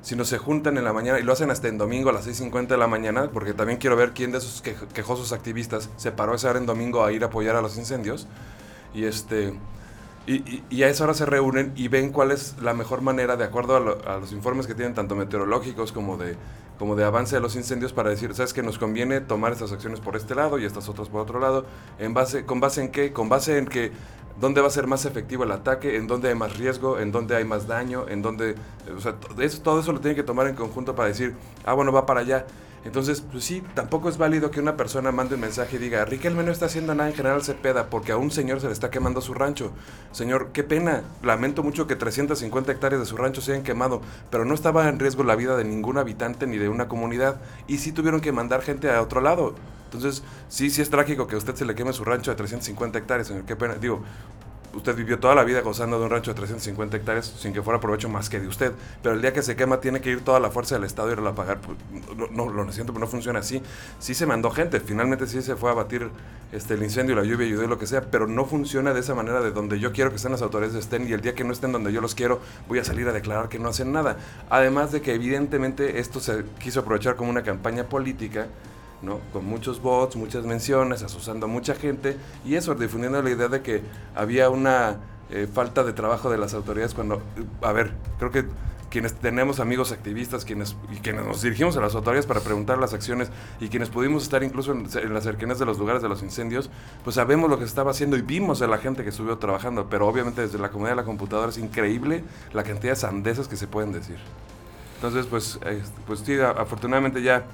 sino 0.03 0.25
se 0.25 0.39
juntan 0.39 0.79
en 0.79 0.85
la 0.85 0.93
mañana 0.93 1.19
y 1.19 1.23
lo 1.23 1.33
hacen 1.33 1.51
hasta 1.51 1.69
en 1.69 1.79
domingo 1.79 2.11
a 2.11 2.13
las 2.13 2.27
6.50 2.27 2.69
de 2.69 2.77
la 2.77 2.87
mañana, 2.87 3.31
porque 3.33 3.53
también 3.53 3.79
quiero 3.79 3.97
ver 3.97 4.13
quién 4.13 4.33
de 4.33 4.39
esos 4.39 4.63
quejosos 4.63 5.33
activistas 5.33 5.91
se 5.97 6.13
paró 6.13 6.35
esa 6.35 6.51
hora 6.51 6.59
en 6.59 6.67
domingo 6.67 7.05
a 7.05 7.13
ir 7.13 7.23
a 7.23 7.27
apoyar 7.27 7.57
a 7.57 7.63
los 7.63 7.77
incendios 7.77 8.27
y 8.95 9.05
este. 9.05 9.55
Y, 10.27 10.83
a 10.83 10.89
esa 10.89 11.05
hora 11.05 11.15
se 11.15 11.27
reúnen 11.27 11.73
y 11.75 11.89
ven 11.89 12.13
cuál 12.13 12.31
es 12.31 12.55
la 12.61 12.73
mejor 12.73 13.01
manera, 13.01 13.37
de 13.37 13.43
acuerdo 13.43 13.77
a, 14.07 14.19
los 14.19 14.33
informes 14.33 14.69
que 14.69 14.75
tienen, 14.75 14.95
tanto 14.95 15.17
meteorológicos 15.17 15.91
como 15.91 16.17
de, 16.19 16.37
como 16.81 16.97
de 16.97 17.05
avance 17.05 17.37
de 17.37 17.43
los 17.43 17.57
incendios, 17.57 17.93
para 17.93 18.09
decir, 18.09 18.35
¿sabes 18.35 18.55
que 18.55 18.63
Nos 18.63 18.79
conviene 18.79 19.21
tomar 19.21 19.53
estas 19.53 19.71
acciones 19.71 20.01
por 20.01 20.17
este 20.17 20.35
lado 20.35 20.59
y 20.59 20.65
estas 20.65 20.89
otras 20.89 21.11
por 21.11 21.21
otro 21.21 21.39
lado. 21.39 21.67
En 21.99 22.15
base, 22.15 22.47
¿Con 22.47 22.59
base 22.59 22.81
en 22.81 22.91
qué? 22.91 23.13
Con 23.13 23.29
base 23.29 23.59
en 23.59 23.67
que 23.67 23.93
dónde 24.41 24.63
va 24.63 24.69
a 24.69 24.71
ser 24.71 24.87
más 24.87 25.05
efectivo 25.05 25.45
el 25.45 25.53
ataque, 25.53 25.97
en 25.97 26.07
dónde 26.07 26.31
hay 26.31 26.35
más 26.35 26.57
riesgo, 26.57 26.99
en 26.99 27.13
dónde 27.13 27.37
hay 27.37 27.45
más 27.45 27.67
daño, 27.67 28.07
en 28.09 28.23
dónde... 28.23 28.55
O 28.97 29.01
sea, 29.01 29.15
todo 29.63 29.81
eso 29.81 29.93
lo 29.93 30.01
tienen 30.01 30.17
que 30.17 30.23
tomar 30.23 30.47
en 30.47 30.55
conjunto 30.55 30.95
para 30.95 31.09
decir, 31.09 31.35
ah, 31.67 31.75
bueno, 31.75 31.93
va 31.93 32.07
para 32.07 32.21
allá. 32.21 32.47
Entonces, 32.85 33.21
pues 33.21 33.45
sí, 33.45 33.63
tampoco 33.75 34.09
es 34.09 34.17
válido 34.17 34.51
que 34.51 34.61
una 34.61 34.77
persona 34.77 35.13
mande 35.13 35.35
un 35.35 35.43
mensaje 35.43 35.77
y 35.77 35.79
diga, 35.79 36.05
Riquelme 36.07 36.43
no 36.43 36.51
está 36.51 36.67
haciendo 36.67 36.95
nada 36.95 37.11
en 37.11 37.15
General 37.15 37.43
Cepeda 37.43 37.91
porque 37.91 38.13
a 38.13 38.17
un 38.17 38.31
señor 38.31 38.61
se 38.61 38.69
le 38.69 38.73
está 38.73 38.91
quemando 38.91 39.21
su 39.21 39.35
rancho. 39.35 39.73
Señor, 40.13 40.51
qué 40.53 40.65
pena, 40.65 41.03
lamento 41.23 41.63
mucho 41.63 41.87
que 41.87 41.95
350 41.95 42.73
hectáreas 42.73 43.01
de 43.01 43.07
su 43.07 43.19
rancho 43.19 43.43
se 43.43 43.53
hayan 43.53 43.65
quemado, 43.65 44.01
pero 44.31 44.47
no 44.47 44.55
estaba 44.55 44.89
en 44.89 44.99
riesgo 44.99 45.25
la 45.25 45.37
vida 45.37 45.57
de 45.57 45.65
ningún 45.65 45.99
habitante 45.99 46.47
ni 46.47 46.57
de 46.57 46.71
una 46.71 46.89
comunidad 46.89 47.41
y 47.69 47.79
sí 47.79 47.93
tuvieron 47.93 48.21
que 48.21 48.33
mandar 48.33 48.63
gente 48.63 48.91
a 48.91 49.03
otro 49.03 49.21
lado. 49.21 49.55
Entonces, 49.85 50.23
sí, 50.49 50.71
sí 50.71 50.81
es 50.81 50.89
trágico 50.89 51.27
que 51.27 51.35
a 51.35 51.39
usted 51.39 51.57
se 51.57 51.65
le 51.65 51.75
queme 51.75 51.93
su 51.93 52.05
rancho 52.05 52.31
de 52.31 52.37
350 52.37 52.99
hectáreas, 52.99 53.27
señor, 53.27 53.45
qué 53.45 53.57
pena. 53.57 53.75
Digo, 53.75 54.03
usted 54.75 54.95
vivió 54.95 55.19
toda 55.19 55.35
la 55.35 55.45
vida 55.45 55.61
gozando 55.61 55.99
de 55.99 56.05
un 56.05 56.11
rancho 56.11 56.33
de 56.33 56.37
350 56.37 56.97
hectáreas 56.97 57.27
sin 57.27 57.53
que 57.53 57.63
fuera 57.63 57.81
provecho 57.81 58.09
más 58.09 58.29
que 58.29 58.41
de 58.41 58.47
usted. 58.47 58.73
Pero 59.03 59.15
el 59.15 59.23
día 59.23 59.33
que 59.33 59.43
se 59.43 59.57
quema 59.57 59.81
tiene 59.81 60.01
que 60.01 60.11
ir 60.11 60.21
toda 60.23 60.41
la 60.41 60.51
fuerza 60.51 60.75
del 60.77 60.85
Estado 60.85 61.11
y 61.11 61.27
a 61.27 61.35
pagar. 61.35 61.59
Pues, 61.61 62.31
no, 62.31 62.49
lo 62.49 62.73
siento, 62.73 62.93
pero 62.93 63.05
no 63.05 63.11
funciona 63.11 63.41
así. 63.41 63.63
Sí 63.99 64.15
se 64.15 64.27
mandó 64.27 64.51
gente, 64.51 64.81
finalmente 64.81 65.27
sí 65.27 65.43
se 65.43 65.57
fue 65.57 65.71
a 65.71 65.75
batir 65.75 66.11
este, 66.53 66.75
el 66.75 66.83
incendio, 66.83 67.15
la 67.15 67.25
lluvia, 67.25 67.47
ayudó 67.47 67.65
y 67.65 67.69
lo 67.69 67.79
que 67.79 67.87
sea, 67.87 68.03
pero 68.11 68.27
no 68.27 68.45
funciona 68.45 68.93
de 68.93 69.01
esa 69.01 69.15
manera 69.15 69.41
de 69.41 69.53
donde 69.53 69.79
yo 69.79 69.93
quiero 69.93 70.11
que 70.11 70.17
estén 70.17 70.33
las 70.33 70.43
autoridades 70.43 70.77
estén 70.77 71.09
y 71.09 71.13
el 71.13 71.21
día 71.21 71.35
que 71.35 71.45
no 71.45 71.53
estén 71.53 71.73
donde 71.73 71.93
yo 71.93 72.01
los 72.01 72.15
quiero 72.15 72.41
voy 72.69 72.79
a 72.79 72.85
salir 72.85 73.07
a 73.09 73.13
declarar 73.13 73.49
que 73.49 73.59
no 73.59 73.69
hacen 73.69 73.93
nada. 73.93 74.17
Además 74.49 74.93
de 74.93 75.01
que 75.01 75.15
evidentemente 75.15 76.01
esto 76.01 76.21
se 76.21 76.45
quiso 76.59 76.81
aprovechar 76.81 77.17
como 77.17 77.31
una 77.31 77.43
campaña 77.43 77.85
política 77.85 78.49
¿no? 79.03 79.21
Con 79.33 79.45
muchos 79.45 79.81
bots, 79.81 80.17
muchas 80.17 80.45
menciones, 80.45 81.03
asusando 81.03 81.47
a 81.47 81.49
mucha 81.49 81.75
gente 81.75 82.17
y 82.45 82.55
eso, 82.55 82.75
difundiendo 82.75 83.23
la 83.23 83.31
idea 83.31 83.49
de 83.49 83.63
que 83.63 83.83
había 84.15 84.51
una 84.51 84.99
eh, 85.31 85.47
falta 85.53 85.85
de 85.85 85.93
trabajo 85.93 86.31
de 86.31 86.39
las 86.39 86.55
autoridades 86.55 86.95
cuando, 86.95 87.17
eh, 87.17 87.45
a 87.63 87.73
ver, 87.73 87.93
creo 88.19 88.31
que 88.31 88.45
quienes 88.91 89.15
tenemos 89.15 89.61
amigos 89.61 89.93
activistas, 89.93 90.45
quienes, 90.45 90.77
y 90.91 90.97
quienes 90.97 91.25
nos 91.25 91.41
dirigimos 91.41 91.77
a 91.77 91.81
las 91.81 91.95
autoridades 91.95 92.27
para 92.27 92.41
preguntar 92.41 92.79
las 92.79 92.93
acciones 92.93 93.31
y 93.61 93.69
quienes 93.69 93.89
pudimos 93.89 94.25
estar 94.25 94.43
incluso 94.43 94.73
en, 94.73 95.15
las 95.15 95.23
cercanías 95.25 95.61
de 95.61 95.65
los 95.65 95.79
lugares 95.79 96.03
de 96.03 96.09
los 96.09 96.23
incendios, 96.23 96.69
pues 97.05 97.15
sabemos 97.15 97.49
lo 97.49 97.57
que 97.57 97.65
se 97.65 97.69
estaba 97.69 97.93
haciendo 97.93 98.17
y 98.17 98.23
vimos 98.23 98.61
a 98.63 98.67
la 98.67 98.79
gente 98.79 99.05
que 99.05 99.11
estuvo 99.11 99.39
trabajando, 99.39 99.87
pero 99.89 100.09
obviamente 100.09 100.43
desde 100.43 100.59
la 100.59 100.71
comunidad 100.71 100.97
de 100.97 101.03
la 101.03 101.05
computadora 101.05 101.51
es 101.51 101.59
increíble 101.59 102.25
la 102.53 102.65
cantidad 102.65 102.93
de 102.93 102.97
sandeces 102.97 103.47
que 103.47 103.57
se 103.57 103.69
pueden 103.69 103.93
decir. 103.93 104.19
Entonces, 104.97 105.27
pues, 105.27 105.59
pues 106.07 106.21
sí, 106.21 106.37
afortunadamente 106.41 107.23
ya 107.23 107.45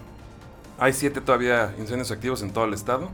hay 0.79 0.93
siete 0.93 1.21
todavía 1.21 1.75
incendios 1.79 2.11
activos 2.11 2.43
en 2.43 2.51
todo 2.53 2.65
el 2.65 2.75
estado. 2.75 3.11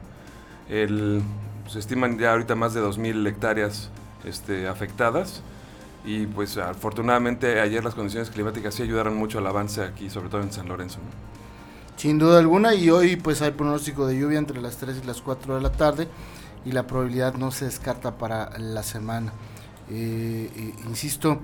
se 0.69 1.79
estiman 1.79 2.19
ya 2.19 2.33
ahorita 2.33 2.55
más 2.55 2.75
de 2.75 2.83
2.000 2.83 3.27
hectáreas 3.27 3.91
este, 4.25 4.69
afectadas. 4.69 5.43
Y 6.05 6.27
pues 6.27 6.59
afortunadamente 6.59 7.61
ayer 7.61 7.85
las 7.85 7.95
condiciones 7.95 8.31
climáticas 8.31 8.75
sí 8.75 8.83
ayudaron 8.83 9.17
mucho 9.17 9.39
al 9.39 9.47
avance 9.47 9.83
aquí, 9.83 10.11
sobre 10.11 10.29
todo 10.29 10.43
en 10.43 10.53
San 10.53 10.69
Lorenzo. 10.69 10.99
Sin 11.97 12.19
duda 12.19 12.41
alguna, 12.41 12.75
y 12.75 12.91
hoy 12.91 13.15
pues 13.17 13.43
hay 13.43 13.53
pronóstico 13.53 14.07
de 14.07 14.19
lluvia 14.19 14.39
entre 14.39 14.61
las 14.61 14.79
3 14.79 15.03
y 15.05 15.07
las 15.07 15.23
4 15.23 15.57
de 15.57 15.61
la 15.61 15.71
tarde 15.71 16.09
y 16.65 16.73
la 16.73 16.87
probabilidad 16.87 17.35
no 17.35 17.53
se 17.53 17.67
descarta 17.67 18.19
para 18.19 18.59
la 18.59 18.83
semana. 18.83 19.33
Eh, 19.89 20.51
eh, 20.57 20.75
insisto, 20.89 21.41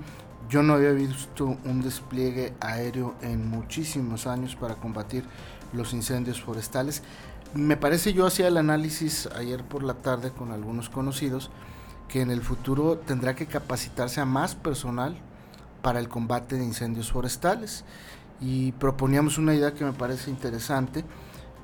yo 0.49 0.63
no 0.63 0.73
había 0.73 0.91
visto 0.91 1.57
un 1.63 1.81
despliegue 1.81 2.53
aéreo 2.59 3.15
en 3.21 3.47
muchísimos 3.47 4.27
años 4.27 4.55
para 4.55 4.75
combatir 4.75 5.23
los 5.73 5.93
incendios 5.93 6.41
forestales. 6.41 7.03
me 7.53 7.77
parece 7.77 8.13
yo 8.13 8.25
hacía 8.25 8.47
el 8.47 8.57
análisis 8.57 9.27
ayer 9.35 9.63
por 9.63 9.83
la 9.83 9.95
tarde 9.95 10.31
con 10.31 10.51
algunos 10.51 10.89
conocidos 10.89 11.49
que 12.07 12.21
en 12.21 12.31
el 12.31 12.41
futuro 12.41 12.97
tendrá 12.97 13.35
que 13.35 13.45
capacitarse 13.45 14.19
a 14.21 14.25
más 14.25 14.55
personal 14.55 15.17
para 15.81 15.99
el 15.99 16.09
combate 16.09 16.57
de 16.57 16.65
incendios 16.65 17.11
forestales 17.11 17.85
y 18.41 18.71
proponíamos 18.73 19.37
una 19.37 19.53
idea 19.53 19.73
que 19.73 19.85
me 19.85 19.93
parece 19.93 20.29
interesante 20.29 21.05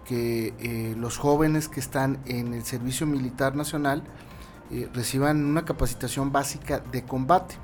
que 0.05 0.53
eh, 0.59 0.95
los 0.97 1.17
jóvenes 1.17 1.67
que 1.67 1.79
están 1.79 2.19
en 2.25 2.53
el 2.53 2.63
servicio 2.63 3.07
militar 3.07 3.55
nacional 3.55 4.03
eh, 4.71 4.89
reciban 4.93 5.45
una 5.45 5.63
capacitación 5.63 6.31
básica 6.31 6.79
de 6.79 7.03
combate. 7.03 7.55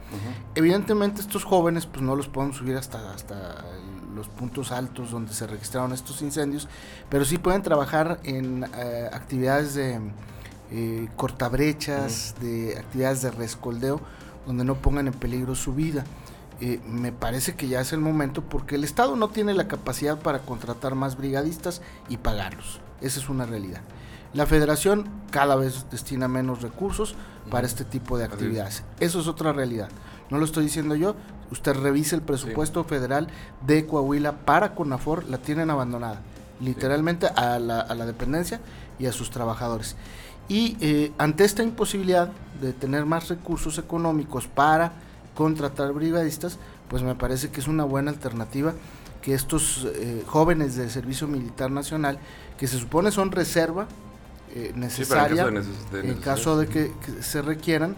Evidentemente 0.53 1.21
estos 1.21 1.43
jóvenes 1.43 1.87
pues 1.87 2.03
no 2.03 2.15
los 2.15 2.27
podemos 2.27 2.57
subir 2.57 2.77
hasta, 2.77 3.13
hasta 3.13 3.65
los 4.13 4.27
puntos 4.27 4.71
altos 4.71 5.09
donde 5.09 5.33
se 5.33 5.47
registraron 5.47 5.93
estos 5.93 6.21
incendios, 6.21 6.67
pero 7.09 7.25
sí 7.25 7.39
pueden 7.39 7.63
trabajar 7.63 8.19
en 8.23 8.65
eh, 8.77 9.09
actividades 9.11 9.73
de 9.73 9.99
eh, 10.69 11.09
cortabrechas, 11.15 12.35
de 12.39 12.77
actividades 12.77 13.23
de 13.23 13.31
rescoldeo, 13.31 13.99
donde 14.45 14.63
no 14.63 14.75
pongan 14.75 15.07
en 15.07 15.13
peligro 15.13 15.55
su 15.55 15.73
vida. 15.73 16.03
me 16.87 17.11
parece 17.11 17.55
que 17.55 17.67
ya 17.67 17.81
es 17.81 17.93
el 17.93 17.99
momento 17.99 18.43
porque 18.43 18.75
el 18.75 18.83
Estado 18.83 19.15
no 19.15 19.29
tiene 19.29 19.55
la 19.55 19.67
capacidad 19.67 20.19
para 20.19 20.39
contratar 20.39 20.93
más 20.93 21.17
brigadistas 21.17 21.81
y 22.09 22.17
pagarlos. 22.17 22.79
Esa 23.01 23.19
es 23.19 23.27
una 23.29 23.47
realidad. 23.47 23.81
La 24.33 24.45
federación 24.45 25.09
cada 25.29 25.55
vez 25.55 25.85
destina 25.91 26.27
menos 26.27 26.61
recursos 26.61 27.15
para 27.49 27.67
este 27.67 27.83
tipo 27.83 28.17
de 28.17 28.25
actividades. 28.25 28.83
Eso 28.99 29.19
es 29.19 29.27
otra 29.27 29.51
realidad. 29.51 29.89
No 30.29 30.37
lo 30.37 30.45
estoy 30.45 30.63
diciendo 30.63 30.95
yo. 30.95 31.15
Usted 31.51 31.73
revise 31.73 32.15
el 32.15 32.21
presupuesto 32.21 32.83
federal 32.85 33.27
de 33.67 33.85
Coahuila 33.85 34.45
para 34.45 34.73
CONAFOR, 34.73 35.25
la 35.25 35.39
tienen 35.39 35.69
abandonada. 35.69 36.21
Literalmente 36.61 37.27
a, 37.27 37.59
la, 37.59 38.05
dependencia 38.05 38.61
y 38.99 39.07
a 39.07 39.11
sus 39.11 39.31
trabajadores. 39.31 39.97
Y 40.47 40.77
eh, 40.79 41.11
ante 41.17 41.43
esta 41.43 41.63
imposibilidad 41.63 42.31
de 42.61 42.71
tener 42.71 43.05
más 43.05 43.27
recursos 43.27 43.77
económicos 43.77 44.47
para 44.47 44.93
contratar 45.35 45.91
brigadistas, 45.91 46.57
pues 46.87 47.03
me 47.03 47.15
parece 47.15 47.49
que 47.49 47.59
es 47.59 47.67
una 47.67 47.83
buena 47.83 48.11
alternativa 48.11 48.73
que 49.21 49.33
estos 49.33 49.87
eh, 49.95 50.23
jóvenes 50.25 50.75
del 50.75 50.89
Servicio 50.89 51.27
Militar 51.27 51.69
Nacional, 51.69 52.17
que 52.57 52.67
se 52.67 52.77
supone 52.77 53.11
son 53.11 53.31
reserva 53.31 53.87
eh, 54.53 54.73
necesaria 54.75 55.47
en 55.47 56.15
caso 56.15 56.57
de, 56.57 56.67
que, 56.67 56.91
se 57.21 57.41
requieran 57.41 57.95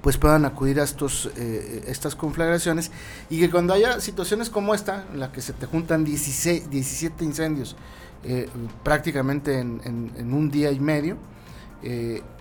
pues 0.00 0.18
puedan 0.18 0.44
acudir 0.44 0.80
a 0.80 0.82
estos 0.82 1.30
eh, 1.36 1.84
estas 1.86 2.16
conflagraciones 2.16 2.90
y 3.30 3.38
que 3.38 3.48
cuando 3.48 3.72
haya 3.72 4.00
situaciones 4.00 4.50
como 4.50 4.74
esta 4.74 5.04
en 5.12 5.20
la 5.20 5.30
que 5.30 5.40
se 5.40 5.52
te 5.52 5.66
juntan 5.66 6.04
16, 6.04 6.68
17 6.68 7.24
incendios 7.24 7.76
eh, 8.24 8.48
prácticamente 8.82 9.60
en, 9.60 10.34
un 10.34 10.50
día 10.50 10.72
y 10.72 10.80
medio 10.80 11.16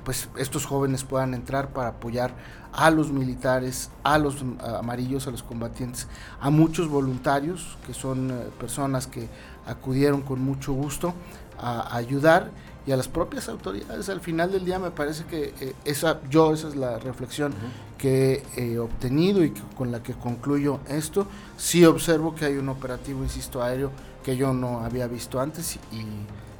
pues 0.03 0.29
estos 0.37 0.65
jóvenes 0.65 1.03
puedan 1.03 1.35
entrar 1.35 1.69
para 1.73 1.89
apoyar 1.89 2.33
a 2.73 2.89
los 2.89 3.11
militares, 3.11 3.91
a 4.01 4.17
los 4.17 4.43
amarillos, 4.79 5.27
a 5.27 5.31
los 5.31 5.43
combatientes, 5.43 6.07
a 6.39 6.49
muchos 6.49 6.87
voluntarios 6.87 7.77
que 7.85 7.93
son 7.93 8.33
personas 8.59 9.05
que 9.05 9.29
acudieron 9.67 10.23
con 10.23 10.41
mucho 10.41 10.73
gusto 10.73 11.13
a 11.59 11.95
ayudar 11.95 12.49
y 12.87 12.91
a 12.91 12.97
las 12.97 13.07
propias 13.07 13.49
autoridades. 13.49 14.09
Al 14.09 14.21
final 14.21 14.51
del 14.51 14.65
día 14.65 14.79
me 14.79 14.91
parece 14.91 15.25
que 15.25 15.53
eh, 15.59 15.73
esa, 15.85 16.21
yo 16.29 16.53
esa 16.53 16.67
es 16.67 16.75
la 16.75 16.99
reflexión 16.99 17.53
que 17.97 18.43
he 18.55 18.77
obtenido 18.77 19.43
y 19.43 19.51
con 19.75 19.91
la 19.91 20.03
que 20.03 20.13
concluyo 20.13 20.79
esto. 20.87 21.27
Sí 21.57 21.83
observo 21.85 22.35
que 22.35 22.45
hay 22.45 22.57
un 22.57 22.69
operativo, 22.69 23.23
insisto, 23.23 23.63
aéreo 23.63 23.91
que 24.23 24.37
yo 24.37 24.53
no 24.53 24.79
había 24.79 25.07
visto 25.07 25.39
antes 25.39 25.77
y, 25.91 26.05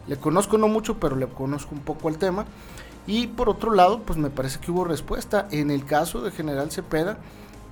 le 0.08 0.18
conozco 0.18 0.60
no 0.60 0.68
mucho, 0.68 1.00
pero 1.00 1.16
le 1.16 1.26
conozco 1.28 1.74
un 1.74 1.82
poco 1.82 2.10
el 2.10 2.20
tema. 2.20 2.46
Y 3.08 3.26
por 3.26 3.50
otro 3.50 3.74
lado, 3.74 4.02
pues 4.04 4.20
me 4.20 4.30
parece 4.30 4.60
que 4.60 4.70
hubo 4.70 4.86
respuesta. 4.86 5.48
En 5.50 5.72
el 5.72 5.84
caso 5.84 6.22
de 6.22 6.30
General 6.30 6.72
Cepeda, 6.72 7.18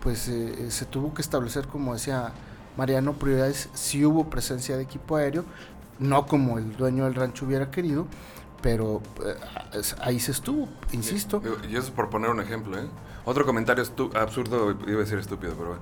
pues 0.02 0.28
eh, 0.30 0.72
se 0.72 0.86
tuvo 0.86 1.14
que 1.14 1.22
establecer, 1.22 1.68
como 1.68 1.94
decía 1.94 2.34
Mariano, 2.76 3.14
prioridades. 3.14 3.70
Si 3.76 4.04
hubo 4.04 4.32
presencia 4.32 4.78
de 4.78 4.82
equipo 4.82 5.16
aéreo, 5.16 5.46
no 6.00 6.26
como 6.26 6.58
el 6.58 6.76
dueño 6.76 7.06
del 7.06 7.14
rancho 7.14 7.46
hubiera 7.46 7.70
querido, 7.70 8.08
pero 8.64 9.02
eh, 9.24 9.82
ahí 10.00 10.20
se 10.20 10.32
estuvo, 10.32 10.68
insisto. 10.94 11.44
Y, 11.70 11.76
eso 11.76 11.88
es 11.88 11.92
por 11.92 12.10
poner 12.10 12.32
un 12.32 12.40
ejemplo, 12.40 12.80
¿eh? 12.80 12.88
Otro 13.26 13.46
comentario 13.46 13.84
absurdo, 14.16 14.72
iba 14.88 14.98
a 14.98 15.04
decir 15.04 15.20
estúpido, 15.20 15.54
pero... 15.56 15.78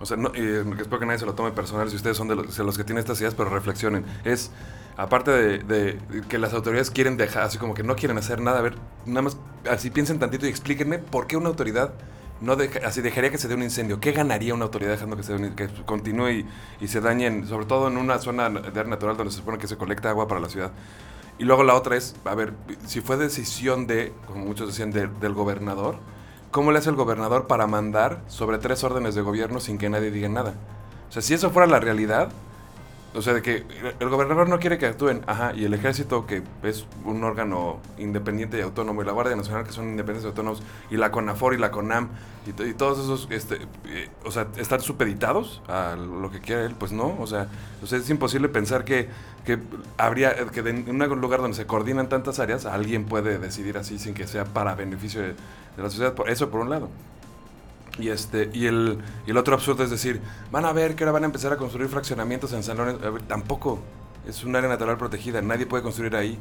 O 0.00 0.06
sea, 0.06 0.16
no, 0.16 0.32
y 0.34 0.40
espero 0.80 0.98
que 0.98 1.04
nadie 1.04 1.18
se 1.18 1.26
lo 1.26 1.34
tome 1.34 1.50
personal 1.50 1.90
si 1.90 1.96
ustedes 1.96 2.16
son 2.16 2.26
de 2.28 2.34
los, 2.34 2.76
que 2.78 2.84
tienen 2.84 3.00
estas 3.00 3.20
ideas, 3.20 3.34
pero 3.34 3.50
reflexionen. 3.50 4.06
Es, 4.24 4.50
aparte 4.96 5.30
de, 5.30 5.98
que 6.26 6.38
las 6.38 6.54
autoridades 6.54 6.90
quieren 6.90 7.18
dejar, 7.18 7.42
así 7.42 7.58
como 7.58 7.74
que 7.74 7.82
no 7.82 7.96
quieren 7.96 8.16
hacer 8.16 8.40
nada, 8.40 8.60
a 8.60 8.62
ver, 8.62 8.76
nada 9.04 9.22
más, 9.22 9.36
así 9.68 9.90
piensen 9.90 10.18
tantito 10.18 10.46
y 10.46 10.48
explíquenme 10.48 11.00
por 11.00 11.26
qué 11.26 11.36
una 11.36 11.48
autoridad 11.48 11.92
no 12.40 12.56
deja, 12.56 12.80
así 12.86 13.02
dejaría 13.02 13.30
que 13.30 13.36
se 13.36 13.48
dé 13.48 13.54
un 13.54 13.62
incendio. 13.62 14.00
¿Qué 14.00 14.12
ganaría 14.12 14.54
una 14.54 14.64
autoridad 14.64 14.92
dejando 14.92 15.16
que 15.16 15.22
se 15.22 15.54
que 15.54 15.68
continúe 15.84 16.30
y, 16.30 16.46
y, 16.80 16.88
se 16.88 17.02
dañen, 17.02 17.46
sobre 17.46 17.66
todo 17.66 17.88
en 17.88 17.98
una 17.98 18.18
zona 18.18 18.48
de 18.48 18.68
área 18.68 18.84
natural 18.84 19.18
donde 19.18 19.32
se 19.32 19.38
supone 19.38 19.58
que 19.58 19.66
se 19.66 19.76
colecta 19.76 20.08
agua 20.08 20.26
para 20.26 20.40
la 20.40 20.48
ciudad? 20.48 20.70
Y 21.40 21.44
luego 21.44 21.64
la 21.64 21.74
otra 21.74 21.96
es, 21.96 22.14
a 22.26 22.34
ver, 22.34 22.52
si 22.84 23.00
fue 23.00 23.16
decisión 23.16 23.86
de, 23.86 24.12
como 24.26 24.44
muchos 24.44 24.68
decían, 24.68 24.90
del 24.90 25.32
gobernador, 25.32 25.96
¿cómo 26.50 26.70
le 26.70 26.78
hace 26.78 26.90
el 26.90 26.96
gobernador 26.96 27.46
para 27.46 27.66
mandar 27.66 28.20
sobre 28.26 28.58
tres 28.58 28.84
órdenes 28.84 29.14
de 29.14 29.22
gobierno 29.22 29.58
sin 29.58 29.78
que 29.78 29.88
nadie 29.88 30.10
diga 30.10 30.28
nada? 30.28 30.52
O 31.08 31.12
sea, 31.12 31.22
si 31.22 31.32
eso 31.32 31.50
fuera 31.50 31.66
la 31.66 31.80
realidad, 31.80 32.28
o 33.12 33.22
sea, 33.22 33.34
de 33.34 33.42
que 33.42 33.64
el 33.98 34.08
gobernador 34.08 34.48
no 34.48 34.60
quiere 34.60 34.78
que 34.78 34.86
actúen, 34.86 35.22
ajá, 35.26 35.52
y 35.54 35.64
el 35.64 35.74
ejército, 35.74 36.26
que 36.26 36.42
es 36.62 36.86
un 37.04 37.24
órgano 37.24 37.80
independiente 37.98 38.58
y 38.58 38.60
autónomo, 38.60 39.02
y 39.02 39.04
la 39.04 39.12
Guardia 39.12 39.34
Nacional, 39.34 39.64
que 39.64 39.72
son 39.72 39.86
independientes 39.88 40.24
y 40.24 40.28
autónomos, 40.28 40.62
y 40.90 40.96
la 40.96 41.10
CONAFOR 41.10 41.54
y 41.54 41.58
la 41.58 41.72
CONAM, 41.72 42.08
y, 42.46 42.72
todos 42.74 42.98
esos, 42.98 43.28
este, 43.30 43.56
eh, 43.86 44.08
o 44.24 44.30
sea, 44.30 44.46
están 44.56 44.80
supeditados 44.80 45.60
a 45.66 45.96
lo 45.96 46.30
que 46.30 46.38
quiere 46.38 46.66
él, 46.66 46.76
pues 46.78 46.92
no, 46.92 47.16
o 47.18 47.26
sea, 47.26 47.48
es 47.82 48.10
imposible 48.10 48.48
pensar 48.48 48.84
que, 48.84 49.08
que 49.44 49.58
habría, 49.98 50.34
que 50.46 50.60
en 50.60 50.88
un 50.88 51.20
lugar 51.20 51.40
donde 51.40 51.56
se 51.56 51.66
coordinan 51.66 52.08
tantas 52.08 52.38
áreas, 52.38 52.64
alguien 52.64 53.06
puede 53.06 53.38
decidir 53.38 53.76
así 53.76 53.98
sin 53.98 54.14
que 54.14 54.28
sea 54.28 54.44
para 54.44 54.76
beneficio 54.76 55.20
de, 55.20 55.28
de 55.28 55.82
la 55.82 55.90
sociedad, 55.90 56.14
eso 56.28 56.48
por 56.48 56.60
un 56.60 56.70
lado. 56.70 56.88
Y, 57.98 58.08
este, 58.08 58.50
y, 58.52 58.66
el, 58.66 58.98
y 59.26 59.30
el 59.30 59.36
otro 59.36 59.54
absurdo 59.54 59.84
es 59.84 59.90
decir, 59.90 60.20
van 60.50 60.64
a 60.64 60.72
ver 60.72 60.94
que 60.94 61.04
ahora 61.04 61.12
van 61.12 61.24
a 61.24 61.26
empezar 61.26 61.52
a 61.52 61.56
construir 61.56 61.88
fraccionamientos 61.88 62.52
en 62.52 62.62
San 62.62 62.76
Lorenzo. 62.76 63.18
tampoco, 63.26 63.80
es 64.26 64.44
un 64.44 64.54
área 64.56 64.68
natural 64.68 64.96
protegida, 64.96 65.42
nadie 65.42 65.66
puede 65.66 65.82
construir 65.82 66.16
ahí 66.16 66.38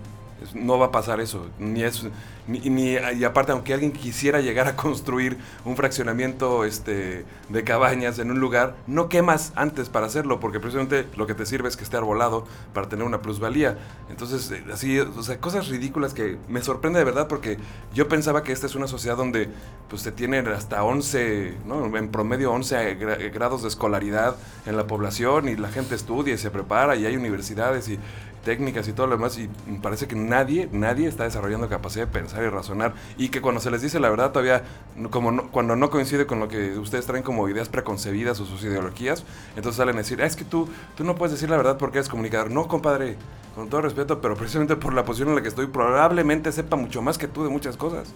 no 0.53 0.77
va 0.77 0.87
a 0.87 0.91
pasar 0.91 1.19
eso. 1.19 1.47
Ni 1.59 1.83
es, 1.83 2.05
ni, 2.47 2.93
y 2.95 3.23
aparte, 3.23 3.51
aunque 3.51 3.73
alguien 3.73 3.91
quisiera 3.91 4.41
llegar 4.41 4.67
a 4.67 4.75
construir 4.75 5.37
un 5.65 5.75
fraccionamiento 5.75 6.65
este, 6.65 7.25
de 7.49 7.63
cabañas 7.63 8.19
en 8.19 8.31
un 8.31 8.39
lugar, 8.39 8.75
no 8.87 9.09
quemas 9.09 9.53
antes 9.55 9.89
para 9.89 10.07
hacerlo, 10.07 10.39
porque 10.39 10.59
precisamente 10.59 11.05
lo 11.15 11.27
que 11.27 11.35
te 11.35 11.45
sirve 11.45 11.69
es 11.69 11.77
que 11.77 11.83
esté 11.83 11.97
arbolado 11.97 12.45
para 12.73 12.89
tener 12.89 13.05
una 13.05 13.21
plusvalía. 13.21 13.77
Entonces, 14.09 14.51
eh, 14.51 14.63
así, 14.73 14.99
o 14.99 15.23
sea, 15.23 15.39
cosas 15.39 15.67
ridículas 15.67 16.13
que 16.13 16.37
me 16.47 16.61
sorprende 16.61 16.99
de 16.99 17.05
verdad, 17.05 17.27
porque 17.27 17.57
yo 17.93 18.07
pensaba 18.07 18.43
que 18.43 18.51
esta 18.51 18.65
es 18.65 18.75
una 18.75 18.87
sociedad 18.87 19.17
donde 19.17 19.49
pues 19.89 20.01
se 20.01 20.11
tienen 20.11 20.47
hasta 20.47 20.83
11, 20.83 21.53
¿no? 21.65 21.97
en 21.97 22.09
promedio 22.09 22.51
11 22.51 22.95
grados 23.33 23.63
de 23.63 23.67
escolaridad 23.67 24.35
en 24.65 24.77
la 24.77 24.85
población 24.87 25.49
y 25.49 25.55
la 25.55 25.69
gente 25.69 25.95
estudia 25.95 26.33
y 26.33 26.37
se 26.37 26.51
prepara 26.51 26.95
y 26.95 27.05
hay 27.05 27.15
universidades 27.15 27.89
y 27.89 27.99
técnicas 28.43 28.87
y 28.87 28.93
todo 28.93 29.07
lo 29.07 29.17
demás 29.17 29.37
y 29.37 29.49
parece 29.81 30.07
que 30.07 30.15
nadie, 30.15 30.69
nadie 30.71 31.07
está 31.07 31.23
desarrollando 31.23 31.69
capacidad 31.69 32.07
de 32.07 32.11
pensar 32.11 32.43
y 32.43 32.49
razonar 32.49 32.93
y 33.17 33.29
que 33.29 33.41
cuando 33.41 33.61
se 33.61 33.71
les 33.71 33.81
dice 33.81 33.99
la 33.99 34.09
verdad 34.09 34.31
todavía, 34.31 34.63
como 35.09 35.49
cuando 35.51 35.75
no 35.75 35.89
coincide 35.89 36.25
con 36.25 36.39
lo 36.39 36.47
que 36.47 36.77
ustedes 36.77 37.05
traen 37.05 37.23
como 37.23 37.47
ideas 37.49 37.69
preconcebidas 37.69 38.39
o 38.39 38.45
sus 38.45 38.63
ideologías, 38.63 39.23
entonces 39.55 39.77
salen 39.77 39.95
a 39.95 39.99
decir, 39.99 40.21
ah, 40.21 40.25
es 40.25 40.35
que 40.35 40.45
tú, 40.45 40.67
tú 40.95 41.03
no 41.03 41.15
puedes 41.15 41.33
decir 41.33 41.49
la 41.49 41.57
verdad 41.57 41.77
porque 41.77 41.97
eres 41.97 42.09
comunicador. 42.09 42.51
No, 42.51 42.67
compadre, 42.67 43.15
con 43.55 43.69
todo 43.69 43.81
respeto, 43.81 44.21
pero 44.21 44.35
precisamente 44.35 44.75
por 44.75 44.93
la 44.93 45.05
posición 45.05 45.29
en 45.29 45.35
la 45.35 45.41
que 45.41 45.49
estoy, 45.49 45.67
probablemente 45.67 46.51
sepa 46.51 46.75
mucho 46.75 47.01
más 47.01 47.17
que 47.17 47.27
tú 47.27 47.43
de 47.43 47.49
muchas 47.49 47.77
cosas. 47.77 48.13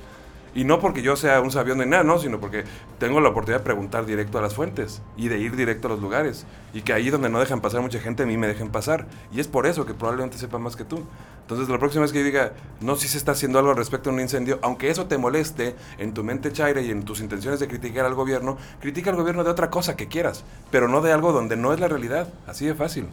Y 0.56 0.66
no 0.66 0.80
porque 0.80 1.02
yo 1.02 1.16
sea 1.16 1.42
un 1.42 1.52
sabión 1.52 1.80
de 1.80 1.86
nada, 1.86 2.04
no, 2.04 2.20
sino 2.20 2.40
porque 2.40 2.64
tengo 3.00 3.20
la 3.20 3.30
oportunidad 3.30 3.60
de 3.60 3.66
preguntar 3.66 4.06
directo 4.06 4.38
a 4.38 4.42
las 4.42 4.54
fuentes 4.54 5.02
y 5.18 5.28
de 5.28 5.40
ir 5.40 5.56
directo 5.56 5.88
a 5.88 5.92
los 5.92 6.00
lugares. 6.00 6.46
Y 6.74 6.82
que 6.82 6.94
ahí 6.94 7.10
donde 7.10 7.30
no 7.30 7.40
dejan 7.40 7.62
pasar 7.62 7.82
mucha 7.82 8.00
gente, 8.00 8.24
a 8.24 8.26
mí 8.26 8.38
me 8.38 8.48
dejen 8.48 8.70
pasar. 8.70 9.08
Y 9.32 9.40
es 9.40 9.48
por 9.48 9.66
eso 9.66 9.86
que 9.86 9.94
probablemente 9.94 10.38
sepa 10.38 10.60
más 10.60 10.76
que 10.76 10.84
tú. 10.84 11.04
Entonces, 11.42 11.68
la 11.70 11.80
próxima 11.80 12.04
vez 12.04 12.14
que 12.14 12.24
diga, 12.24 12.54
no, 12.82 12.96
si 12.96 13.08
se 13.08 13.18
está 13.18 13.34
haciendo 13.34 13.60
algo 13.60 13.72
al 13.72 13.78
respecto 13.78 14.10
de 14.10 14.16
un 14.16 14.22
incendio, 14.22 14.60
aunque 14.62 14.90
eso 14.90 15.08
te 15.08 15.18
moleste 15.18 15.76
en 15.98 16.14
tu 16.14 16.24
mente 16.24 16.52
chaira 16.52 16.82
y 16.82 16.92
en 16.92 17.04
tus 17.04 17.20
intenciones 17.20 17.60
de 17.60 17.68
criticar 17.68 18.06
al 18.06 18.14
gobierno, 18.14 18.58
critica 18.80 19.10
al 19.10 19.18
gobierno 19.18 19.44
de 19.44 19.50
otra 19.50 19.70
cosa 19.70 19.98
que 19.98 20.08
quieras, 20.08 20.44
pero 20.72 20.88
no 20.88 21.02
de 21.02 21.12
algo 21.12 21.34
donde 21.34 21.58
no 21.58 21.74
es 21.74 21.80
la 21.80 21.88
realidad. 21.88 22.28
Así 22.48 22.66
de 22.66 22.76
fácil. 22.76 23.08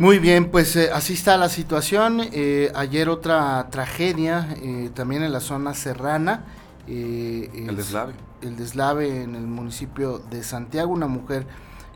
Muy 0.00 0.18
bien, 0.18 0.50
pues 0.50 0.76
eh, 0.76 0.88
así 0.94 1.12
está 1.12 1.36
la 1.36 1.50
situación. 1.50 2.22
Eh, 2.32 2.72
ayer 2.74 3.10
otra 3.10 3.68
tragedia, 3.70 4.48
eh, 4.62 4.88
también 4.94 5.22
en 5.22 5.30
la 5.30 5.40
zona 5.40 5.74
serrana. 5.74 6.46
el 6.88 7.76
deslave. 7.76 8.14
El 8.40 8.56
deslave 8.56 9.22
en 9.22 9.34
el 9.34 9.46
municipio 9.46 10.18
de 10.30 10.42
Santiago, 10.42 10.90
una 10.90 11.06
mujer 11.06 11.46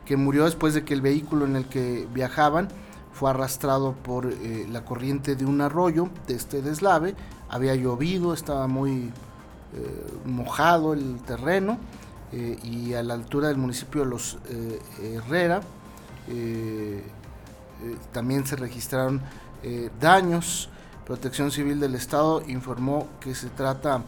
que 0.05 0.17
murió 0.17 0.45
después 0.45 0.75
de 0.75 0.85
que 0.85 0.93
el 0.93 1.01
vehículo 1.01 1.45
en 1.45 1.55
el 1.55 1.65
que 1.65 2.07
viajaban 2.13 2.67
fue 3.11 3.31
arrastrado 3.31 3.93
por 3.93 4.31
eh, 4.31 4.67
la 4.71 4.85
corriente 4.85 5.35
de 5.35 5.47
un 5.47 5.59
arroyo 5.61 6.09
de 6.27 6.35
este 6.35 6.61
deslave. 6.61 7.15
Había 7.49 7.73
llovido, 7.73 8.35
estaba 8.35 8.67
muy 8.67 9.09
eh, 9.73 10.07
mojado 10.25 10.93
el 10.93 11.21
terreno 11.25 11.79
eh, 12.31 12.59
y 12.63 12.93
a 12.93 13.01
la 13.01 13.15
altura 13.15 13.47
del 13.47 13.57
municipio 13.57 14.01
de 14.03 14.07
Los 14.11 14.37
Herrera 15.01 15.61
también 18.11 18.45
se 18.45 18.55
registraron 18.55 19.21
daños. 19.99 20.69
Protección 21.05 21.51
Civil 21.51 21.79
del 21.79 21.95
Estado 21.95 22.43
informó 22.47 23.07
que 23.19 23.35
se 23.35 23.49
trata 23.49 24.03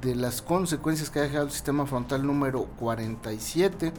de 0.00 0.14
las 0.14 0.42
consecuencias 0.42 1.10
que 1.10 1.20
ha 1.20 1.22
dejado 1.22 1.44
el 1.44 1.50
sistema 1.50 1.86
frontal 1.86 2.26
número 2.26 2.64
47. 2.78 3.92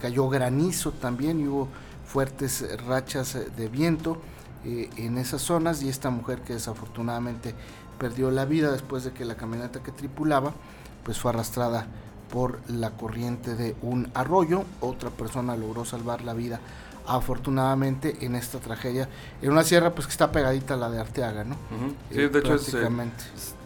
cayó 0.00 0.28
granizo 0.28 0.92
también 0.92 1.40
y 1.40 1.48
hubo 1.48 1.68
fuertes 2.06 2.64
rachas 2.86 3.38
de 3.56 3.68
viento 3.68 4.18
eh, 4.64 4.90
en 4.96 5.18
esas 5.18 5.42
zonas 5.42 5.82
y 5.82 5.88
esta 5.88 6.10
mujer 6.10 6.40
que 6.40 6.54
desafortunadamente 6.54 7.54
perdió 7.98 8.30
la 8.30 8.44
vida 8.44 8.72
después 8.72 9.04
de 9.04 9.12
que 9.12 9.24
la 9.24 9.36
camioneta 9.36 9.82
que 9.82 9.92
tripulaba 9.92 10.54
pues 11.04 11.20
fue 11.20 11.30
arrastrada 11.30 11.86
por 12.32 12.58
la 12.68 12.90
corriente 12.90 13.54
de 13.54 13.76
un 13.82 14.10
arroyo. 14.14 14.64
Otra 14.80 15.10
persona 15.10 15.56
logró 15.56 15.84
salvar 15.84 16.22
la 16.22 16.34
vida 16.34 16.58
afortunadamente 17.06 18.16
en 18.24 18.34
esta 18.34 18.58
tragedia 18.58 19.08
en 19.42 19.50
una 19.50 19.62
sierra 19.62 19.90
pues 19.94 20.06
que 20.06 20.12
está 20.12 20.32
pegadita 20.32 20.74
a 20.74 20.76
la 20.76 20.90
de 20.90 21.00
Arteaga, 21.00 21.44
¿no? 21.44 21.56
Sí, 22.10 22.16
de 22.16 22.38
hecho 22.38 22.56
eh, 22.56 23.10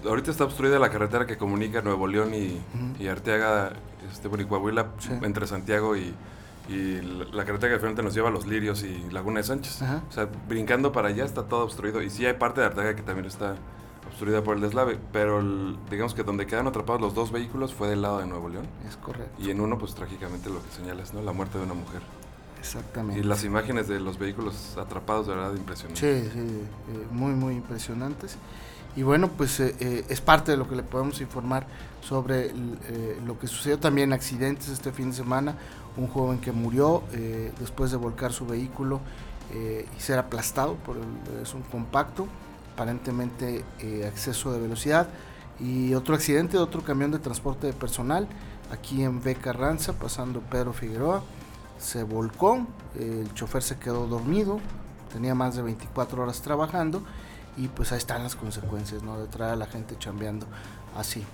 ahorita 0.05 0.31
está 0.31 0.45
obstruida 0.45 0.79
la 0.79 0.91
carretera 0.91 1.27
que 1.27 1.37
comunica 1.37 1.83
Nuevo 1.83 2.07
León 2.07 2.33
y, 2.35 3.09
Arteaga, 3.09 3.73
este, 4.13 4.29
bueno, 4.29 4.45
y 4.45 4.47
Coahuila 4.47 4.87
entre 5.23 5.47
Santiago 5.47 5.97
y, 5.97 6.15
y 6.69 7.01
la, 7.33 7.45
carretera 7.45 7.75
que 7.75 7.81
frente 7.81 8.03
nos 8.03 8.15
lleva 8.15 8.29
a 8.29 8.33
Los 8.33 8.47
Lirios 8.47 8.83
y 8.83 9.11
Laguna 9.11 9.41
de 9.41 9.45
Sánchez. 9.45 9.83
O 9.83 10.13
sea, 10.13 10.29
brincando 10.49 10.93
para 10.93 11.09
allá 11.09 11.25
está 11.25 11.45
todo 11.45 11.65
obstruido. 11.65 12.03
Y 12.03 12.11
sí 12.11 12.27
hay 12.27 12.35
parte 12.35 12.61
de 12.61 12.69
Arteaga 12.69 12.95
que 12.95 13.03
también 13.03 13.27
está 13.27 13.57
obstruida 14.07 14.43
por 14.43 14.57
el 14.57 14.63
deslave, 14.63 14.99
pero 15.13 15.43
digamos 15.91 16.15
que 16.15 16.23
donde 16.23 16.47
quedan 16.47 16.67
atrapados 16.67 17.01
los 17.01 17.15
dos 17.15 17.33
vehículos 17.33 17.75
fue 17.75 17.89
del 17.89 18.03
lado 18.03 18.19
de 18.19 18.27
Nuevo 18.27 18.49
León. 18.49 18.67
Es 18.87 18.97
correcto. 18.97 19.31
Y 19.39 19.51
en 19.51 19.61
uno, 19.61 19.79
pues 19.79 19.95
trágicamente 19.95 20.51
lo 20.51 20.63
que 20.63 20.71
señalas, 20.71 21.15
¿no? 21.15 21.23
La 21.23 21.33
muerte 21.33 21.59
de 21.59 21.65
una 21.65 21.75
mujer. 21.75 22.03
Exactamente. 22.61 23.21
Y 23.21 23.25
las 23.25 23.43
imágenes 23.43 23.89
de 23.89 23.99
los 23.99 24.19
vehículos 24.19 24.77
atrapados, 24.79 25.27
de 25.27 25.35
verdad, 25.35 25.55
impresionantes. 25.55 25.99
Sí, 25.99 26.31
sí, 26.33 26.39
eh, 26.39 27.07
muy, 27.11 27.33
muy 27.33 27.55
impresionantes. 27.55 28.37
Y 28.97 29.03
bueno, 29.03 29.29
pues 29.29 29.61
eh, 29.61 29.75
eh, 29.81 30.05
es 30.09 30.21
parte 30.21 30.53
de 30.53 30.57
lo 30.57 30.69
que 30.69 30.77
le 30.77 30.83
podemos 30.83 31.21
informar 31.21 31.67
sobre 32.01 32.53
lo 33.25 33.39
que 33.39 33.47
sucedió 33.47 33.79
también 33.79 34.13
accidentes 34.13 34.69
este 34.69 34.91
fin 34.91 35.11
de 35.11 35.17
semana 35.17 35.55
un 35.97 36.09
joven 36.09 36.39
que 36.39 36.53
murió 36.53 37.03
eh, 37.13 37.53
después 37.59 37.91
de 37.91 37.97
volcar 37.97 38.33
su 38.33 38.47
vehículo 38.47 39.01
eh, 39.53 39.87
y 39.97 40.01
ser 40.01 40.19
aplastado 40.19 40.75
por 40.77 40.97
el, 40.97 41.43
es 41.43 41.53
un 41.55 41.63
compacto, 41.63 42.27
aparentemente 42.75 43.65
exceso 43.81 44.53
de 44.53 44.61
velocidad 44.61 45.09
y 45.59 45.93
otro 45.95 46.15
accidente 46.15 46.57
de 46.57 46.63
otro 46.63 46.83
camión 46.83 47.11
de 47.11 47.19
transporte 47.19 47.67
de 47.67 47.73
personal 47.75 48.27
aquí 48.73 49.03
en 49.03 49.23
Beca 49.23 49.53
Ranza 49.53 49.93
pasando 49.93 50.41
Pedro 50.41 50.73
Figueroa 50.73 51.23
se 51.81 52.03
volcó, 52.05 52.67
el 52.99 53.33
chofer 53.35 53.63
se 53.63 53.79
quedó 53.79 54.07
dormido, 54.07 54.61
tenía 55.13 55.35
más 55.35 55.57
de 55.57 55.63
24 55.63 56.23
horas 56.23 56.43
trabajando 56.43 57.03
y 57.57 57.69
pues 57.69 57.91
ahí 57.93 57.99
están 57.99 58.23
las 58.23 58.37
consecuencias 58.37 59.03
¿no? 59.03 59.19
de 59.19 59.27
traer 59.27 59.55
a 59.55 59.57
la 59.57 59.67
gente 59.67 59.97
chambeando 59.99 60.47
así. 60.97 61.25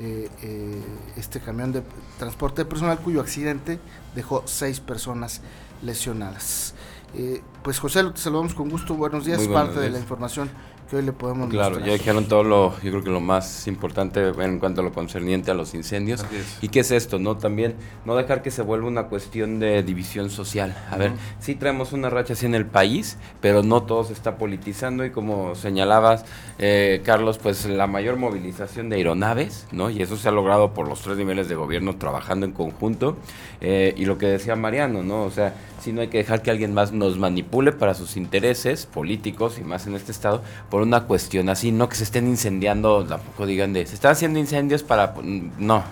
Eh, 0.00 0.28
eh, 0.42 0.82
este 1.16 1.38
camión 1.38 1.72
de 1.72 1.82
transporte 2.18 2.64
personal 2.64 2.98
cuyo 2.98 3.20
accidente 3.20 3.78
dejó 4.14 4.42
seis 4.44 4.80
personas 4.80 5.40
lesionadas. 5.82 6.74
Eh, 7.14 7.42
pues 7.62 7.78
José, 7.78 8.02
te 8.10 8.20
saludamos 8.20 8.54
con 8.54 8.68
gusto, 8.68 8.94
buenos 8.94 9.24
días, 9.24 9.46
parte 9.46 9.78
de 9.78 9.90
la 9.90 9.98
información 9.98 10.50
que 10.94 10.98
hoy 10.98 11.04
le 11.04 11.12
podemos 11.12 11.50
Claro, 11.50 11.80
ya 11.80 11.92
dijeron 11.92 12.26
todo 12.26 12.44
lo, 12.44 12.72
yo 12.82 12.90
creo 12.90 13.02
que 13.02 13.10
lo 13.10 13.20
más 13.20 13.66
importante 13.66 14.32
en 14.38 14.60
cuanto 14.60 14.80
a 14.80 14.84
lo 14.84 14.92
concerniente 14.92 15.50
a 15.50 15.54
los 15.54 15.74
incendios. 15.74 16.24
¿Y 16.62 16.68
qué 16.68 16.80
es 16.80 16.92
esto? 16.92 17.18
no 17.18 17.36
También 17.36 17.74
no 18.04 18.14
dejar 18.14 18.42
que 18.42 18.50
se 18.50 18.62
vuelva 18.62 18.86
una 18.86 19.04
cuestión 19.04 19.58
de 19.58 19.82
división 19.82 20.30
social. 20.30 20.76
A 20.90 20.96
ver, 20.96 21.12
sí 21.40 21.56
traemos 21.56 21.92
una 21.92 22.10
racha 22.10 22.34
así 22.34 22.46
en 22.46 22.54
el 22.54 22.66
país, 22.66 23.18
pero 23.40 23.62
no 23.62 23.82
todo 23.82 24.04
se 24.04 24.12
está 24.12 24.36
politizando 24.36 25.04
y 25.04 25.10
como 25.10 25.54
señalabas, 25.54 26.24
eh, 26.58 27.02
Carlos, 27.04 27.38
pues 27.38 27.66
la 27.66 27.86
mayor 27.86 28.16
movilización 28.16 28.88
de 28.88 28.96
aeronaves, 28.96 29.66
¿no? 29.72 29.90
Y 29.90 30.02
eso 30.02 30.16
se 30.16 30.28
ha 30.28 30.32
logrado 30.32 30.74
por 30.74 30.88
los 30.88 31.00
tres 31.00 31.16
niveles 31.16 31.48
de 31.48 31.56
gobierno 31.56 31.96
trabajando 31.96 32.46
en 32.46 32.52
conjunto. 32.52 33.16
Eh, 33.60 33.94
y 33.96 34.04
lo 34.04 34.18
que 34.18 34.26
decía 34.26 34.56
Mariano, 34.56 35.02
¿no? 35.02 35.22
O 35.24 35.30
sea, 35.30 35.54
si 35.80 35.92
no 35.92 36.00
hay 36.00 36.08
que 36.08 36.18
dejar 36.18 36.42
que 36.42 36.50
alguien 36.50 36.72
más 36.72 36.92
nos 36.92 37.18
manipule 37.18 37.72
para 37.72 37.94
sus 37.94 38.16
intereses 38.16 38.86
políticos 38.86 39.58
y 39.58 39.64
más 39.64 39.86
en 39.86 39.94
este 39.94 40.12
estado 40.12 40.42
por 40.70 40.83
una 40.84 41.04
cuestión 41.04 41.48
así, 41.48 41.72
no 41.72 41.88
que 41.88 41.96
se 41.96 42.04
estén 42.04 42.28
incendiando, 42.28 43.04
tampoco 43.04 43.46
digan 43.46 43.72
de, 43.72 43.86
se 43.86 43.94
están 43.94 44.12
haciendo 44.12 44.38
incendios 44.38 44.82
para, 44.82 45.14
no, 45.58 45.84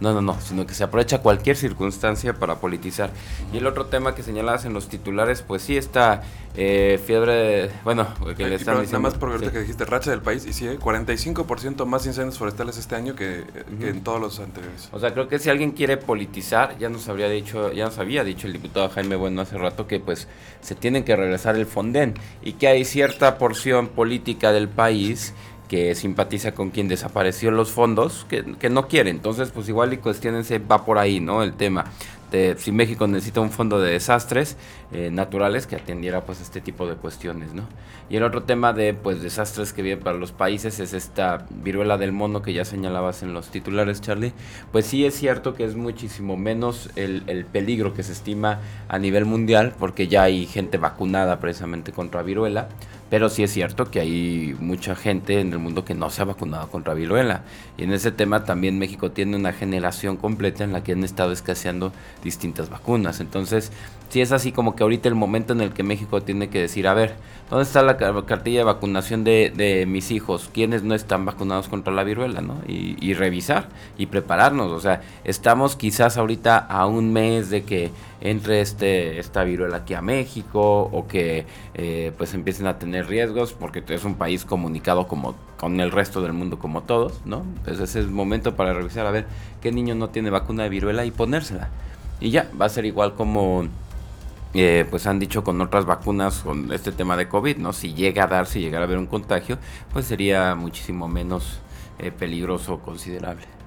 no, 0.00 0.12
no, 0.12 0.22
no, 0.22 0.40
sino 0.40 0.66
que 0.66 0.74
se 0.74 0.84
aprovecha 0.84 1.18
cualquier 1.18 1.56
circunstancia 1.56 2.34
para 2.34 2.56
politizar. 2.56 3.10
Y 3.52 3.58
el 3.58 3.66
otro 3.66 3.86
tema 3.86 4.14
que 4.14 4.22
señalabas 4.22 4.64
en 4.64 4.72
los 4.72 4.88
titulares, 4.88 5.42
pues 5.42 5.62
sí, 5.62 5.76
está 5.76 6.22
eh, 6.54 7.00
fiebre, 7.04 7.70
bueno, 7.82 8.06
que 8.36 8.46
le 8.46 8.54
están 8.54 8.80
diciendo. 8.80 8.98
Nada 8.98 9.10
más 9.10 9.14
por 9.14 9.30
verte 9.30 9.50
que 9.50 9.60
dijiste 9.60 9.84
racha 9.84 10.10
del 10.10 10.20
país, 10.20 10.46
y 10.46 10.52
sí, 10.52 10.66
45% 10.66 11.84
más 11.84 12.06
incendios 12.06 12.38
forestales 12.38 12.78
este 12.78 12.94
año 12.94 13.16
que, 13.16 13.44
en 13.80 14.02
todos 14.04 14.20
los 14.20 14.38
anteriores. 14.38 14.88
O 14.92 15.00
sea, 15.00 15.12
creo 15.12 15.28
que 15.28 15.38
si 15.38 15.50
alguien 15.50 15.72
quiere 15.72 15.96
politizar, 15.96 16.78
ya 16.78 16.88
nos 16.88 17.08
habría 17.08 17.28
dicho, 17.28 17.72
ya 17.72 17.86
nos 17.86 17.98
había 17.98 18.22
dicho 18.22 18.46
el 18.46 18.52
diputado 18.52 18.88
Jaime 18.90 19.16
Bueno 19.16 19.42
hace 19.42 19.58
rato 19.58 19.86
que 19.86 19.98
pues 19.98 20.28
se 20.60 20.74
tienen 20.74 21.04
que 21.04 21.16
regresar 21.16 21.56
el 21.56 21.66
Fonden 21.66 22.14
y 22.42 22.52
que 22.52 22.68
hay 22.68 22.84
cierta 22.84 23.38
porción 23.38 23.88
política 23.88 24.52
del 24.52 24.68
país 24.68 25.34
que 25.68 25.94
simpatiza 25.94 26.52
con 26.52 26.70
quien 26.70 26.88
desapareció 26.88 27.50
los 27.50 27.70
fondos, 27.70 28.26
que, 28.28 28.56
que, 28.58 28.70
no 28.70 28.88
quiere. 28.88 29.10
Entonces, 29.10 29.50
pues 29.50 29.68
igual 29.68 29.92
y 29.92 29.98
cuestionense, 29.98 30.58
va 30.58 30.84
por 30.84 30.98
ahí, 30.98 31.20
¿no? 31.20 31.42
El 31.42 31.52
tema. 31.52 31.84
De, 32.32 32.56
si 32.58 32.72
México 32.72 33.06
necesita 33.06 33.40
un 33.40 33.50
fondo 33.50 33.80
de 33.80 33.92
desastres 33.92 34.58
eh, 34.92 35.08
naturales 35.10 35.66
que 35.66 35.76
atendiera 35.76 36.26
pues 36.26 36.42
este 36.42 36.60
tipo 36.60 36.86
de 36.86 36.94
cuestiones, 36.94 37.54
¿no? 37.54 37.62
Y 38.10 38.16
el 38.16 38.22
otro 38.22 38.42
tema 38.42 38.74
de 38.74 38.92
pues 38.92 39.22
desastres 39.22 39.72
que 39.72 39.80
viene 39.80 40.02
para 40.02 40.18
los 40.18 40.32
países 40.32 40.78
es 40.78 40.92
esta 40.92 41.46
viruela 41.48 41.96
del 41.96 42.12
mono 42.12 42.42
que 42.42 42.52
ya 42.52 42.66
señalabas 42.66 43.22
en 43.22 43.32
los 43.32 43.48
titulares, 43.48 44.02
Charlie. 44.02 44.34
Pues 44.72 44.84
sí 44.84 45.06
es 45.06 45.14
cierto 45.14 45.54
que 45.54 45.64
es 45.64 45.74
muchísimo 45.74 46.36
menos 46.36 46.90
el, 46.96 47.22
el 47.28 47.46
peligro 47.46 47.94
que 47.94 48.02
se 48.02 48.12
estima 48.12 48.60
a 48.88 48.98
nivel 48.98 49.24
mundial 49.24 49.74
porque 49.78 50.06
ya 50.06 50.24
hay 50.24 50.44
gente 50.44 50.76
vacunada 50.76 51.40
precisamente 51.40 51.92
contra 51.92 52.22
viruela 52.22 52.68
pero 53.10 53.28
sí 53.30 53.42
es 53.42 53.52
cierto 53.52 53.90
que 53.90 54.00
hay 54.00 54.56
mucha 54.60 54.94
gente 54.94 55.40
en 55.40 55.52
el 55.52 55.58
mundo 55.58 55.84
que 55.84 55.94
no 55.94 56.10
se 56.10 56.22
ha 56.22 56.26
vacunado 56.26 56.68
contra 56.68 56.94
viruela. 56.94 57.42
Y 57.76 57.84
en 57.84 57.92
ese 57.92 58.12
tema 58.12 58.44
también 58.44 58.78
México 58.78 59.10
tiene 59.10 59.36
una 59.36 59.52
generación 59.52 60.16
completa 60.16 60.64
en 60.64 60.72
la 60.72 60.84
que 60.84 60.92
han 60.92 61.04
estado 61.04 61.32
escaseando 61.32 61.92
distintas 62.22 62.68
vacunas. 62.68 63.20
Entonces, 63.20 63.72
sí 64.08 64.20
es 64.20 64.32
así 64.32 64.52
como 64.52 64.74
que 64.74 64.82
ahorita 64.82 65.08
el 65.08 65.14
momento 65.14 65.52
en 65.52 65.60
el 65.60 65.72
que 65.72 65.82
México 65.82 66.22
tiene 66.22 66.48
que 66.48 66.60
decir, 66.60 66.88
a 66.88 66.94
ver, 66.94 67.16
¿dónde 67.50 67.64
está 67.64 67.82
la 67.82 67.96
cartilla 67.96 68.60
de 68.60 68.64
vacunación 68.64 69.24
de, 69.24 69.52
de 69.54 69.86
mis 69.86 70.10
hijos? 70.10 70.50
¿Quiénes 70.52 70.82
no 70.82 70.94
están 70.94 71.24
vacunados 71.24 71.68
contra 71.68 71.92
la 71.92 72.04
viruela? 72.04 72.40
¿no? 72.40 72.56
Y, 72.66 72.96
y 73.00 73.14
revisar 73.14 73.68
y 73.96 74.06
prepararnos. 74.06 74.72
O 74.72 74.80
sea, 74.80 75.02
estamos 75.24 75.76
quizás 75.76 76.16
ahorita 76.16 76.58
a 76.58 76.86
un 76.86 77.12
mes 77.12 77.50
de 77.50 77.64
que 77.64 77.90
entre 78.20 78.60
este 78.60 79.18
esta 79.20 79.44
viruela 79.44 79.78
aquí 79.78 79.94
a 79.94 80.02
México 80.02 80.82
o 80.92 81.06
que 81.06 81.46
eh, 81.74 82.12
pues 82.18 82.34
empiecen 82.34 82.66
a 82.66 82.78
tener 82.78 83.06
riesgos 83.06 83.52
porque 83.52 83.82
es 83.86 84.04
un 84.04 84.16
país 84.16 84.44
comunicado 84.44 85.06
como 85.06 85.36
con 85.56 85.80
el 85.80 85.92
resto 85.92 86.20
del 86.22 86.32
mundo 86.32 86.58
como 86.58 86.82
todos, 86.82 87.20
¿no? 87.24 87.44
Entonces 87.58 87.90
es 87.90 87.96
el 87.96 88.10
momento 88.10 88.56
para 88.56 88.72
revisar 88.72 89.06
a 89.06 89.10
ver 89.10 89.26
qué 89.60 89.70
niño 89.72 89.94
no 89.94 90.10
tiene 90.10 90.30
vacuna 90.30 90.64
de 90.64 90.68
viruela 90.68 91.04
y 91.04 91.10
ponérsela. 91.10 91.68
Y 92.20 92.30
ya, 92.30 92.50
va 92.60 92.66
a 92.66 92.68
ser 92.68 92.84
igual 92.84 93.14
como 93.14 93.68
eh, 94.54 94.86
pues 94.88 95.06
han 95.06 95.18
dicho 95.18 95.44
con 95.44 95.60
otras 95.60 95.84
vacunas 95.84 96.40
con 96.40 96.72
este 96.72 96.92
tema 96.92 97.16
de 97.16 97.28
COVID, 97.28 97.58
¿no? 97.58 97.72
Si 97.72 97.94
llega 97.94 98.24
a 98.24 98.26
dar, 98.26 98.46
si 98.46 98.60
llegara 98.60 98.84
a 98.84 98.86
haber 98.86 98.98
un 98.98 99.06
contagio, 99.06 99.58
pues 99.92 100.06
sería 100.06 100.54
muchísimo 100.54 101.08
menos 101.08 101.60
eh, 101.98 102.12
peligroso 102.12 102.78
considerable. 102.78 103.58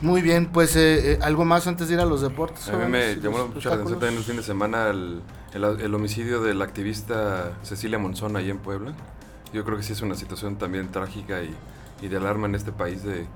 Muy 0.00 0.22
bien, 0.22 0.46
pues 0.46 0.76
eh, 0.76 1.12
eh, 1.12 1.18
algo 1.22 1.44
más 1.44 1.66
antes 1.66 1.88
de 1.88 1.94
ir 1.94 2.00
a 2.00 2.04
los 2.04 2.20
deportes. 2.20 2.68
A 2.68 2.76
mí 2.76 2.90
me 2.90 3.16
llamó 3.16 3.46
mucho 3.48 3.68
la 3.68 3.76
atención 3.76 4.00
también 4.00 4.18
el 4.18 4.24
fin 4.24 4.36
de 4.36 4.42
semana 4.42 4.88
el, 4.88 5.22
el, 5.54 5.94
homicidio 5.94 6.42
del 6.42 6.60
activista 6.62 7.52
Cecilia 7.62 7.98
Monzón 7.98 8.36
ahí 8.36 8.50
en 8.50 8.58
Puebla. 8.58 8.92
Yo 9.52 9.64
creo 9.64 9.76
que 9.76 9.82
sí 9.82 9.92
es 9.92 10.02
una 10.02 10.14
situación 10.14 10.56
también 10.56 10.88
trágica 10.88 11.42
y, 11.42 11.54
y 12.02 12.08
de 12.08 12.16
alarma 12.16 12.46
en 12.46 12.54
este 12.54 12.72
país 12.72 13.02
de, 13.02 13.26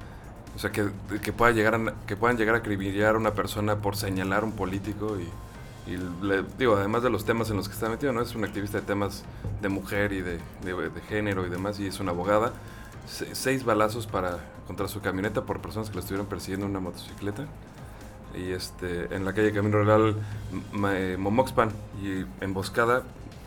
o 0.57 0.59
sea, 0.59 0.73
que, 0.73 0.89
que, 1.23 1.33
pueda 1.33 1.53
llegar 1.53 1.75
a, 1.75 1.95
que 2.07 2.17
puedan 2.17 2.37
llegar 2.37 2.57
a 2.57 2.59
acribillar 2.59 3.15
a 3.15 3.19
una 3.19 3.35
persona 3.35 3.77
por 3.77 3.97
señalar 3.97 4.43
a 4.43 4.47
un 4.47 4.53
político 4.53 5.17
y, 5.19 5.29
y 5.89 6.25
le, 6.25 6.45
digo, 6.59 6.77
además 6.77 7.03
de 7.03 7.11
los 7.11 7.25
temas 7.25 7.51
en 7.51 7.57
los 7.57 7.69
que 7.69 7.75
está 7.75 7.89
metido, 7.89 8.13
¿no? 8.13 8.21
Es 8.21 8.35
un 8.35 8.45
activista 8.45 8.79
de 8.79 8.87
temas 8.87 9.25
de 9.63 9.69
mujer 9.69 10.13
y 10.13 10.21
de, 10.21 10.39
de, 10.63 10.91
de 10.91 11.01
género 11.03 11.47
y 11.47 11.51
demás 11.51 11.81
y 11.81 11.87
es 11.87 11.99
una 11.99 12.11
abogada 12.11 12.53
seis 13.09 13.65
balazos 13.65 14.07
para 14.07 14.39
contra 14.67 14.87
su 14.89 15.01
camioneta 15.01 15.43
por 15.43 15.61
personas 15.61 15.89
que 15.89 15.95
lo 15.95 16.01
estuvieron 16.01 16.27
persiguiendo 16.27 16.67
en 16.67 16.71
una 16.71 16.81
motocicleta. 16.81 17.47
y 18.35 18.53
este, 18.53 19.15
en 19.15 19.25
la 19.25 19.33
calle 19.33 19.53
Camino 19.53 19.83
Real 19.83 20.17
eh, 20.95 21.17
Momoxpan 21.19 21.71
y 22.03 22.27
emboscada 22.45 23.03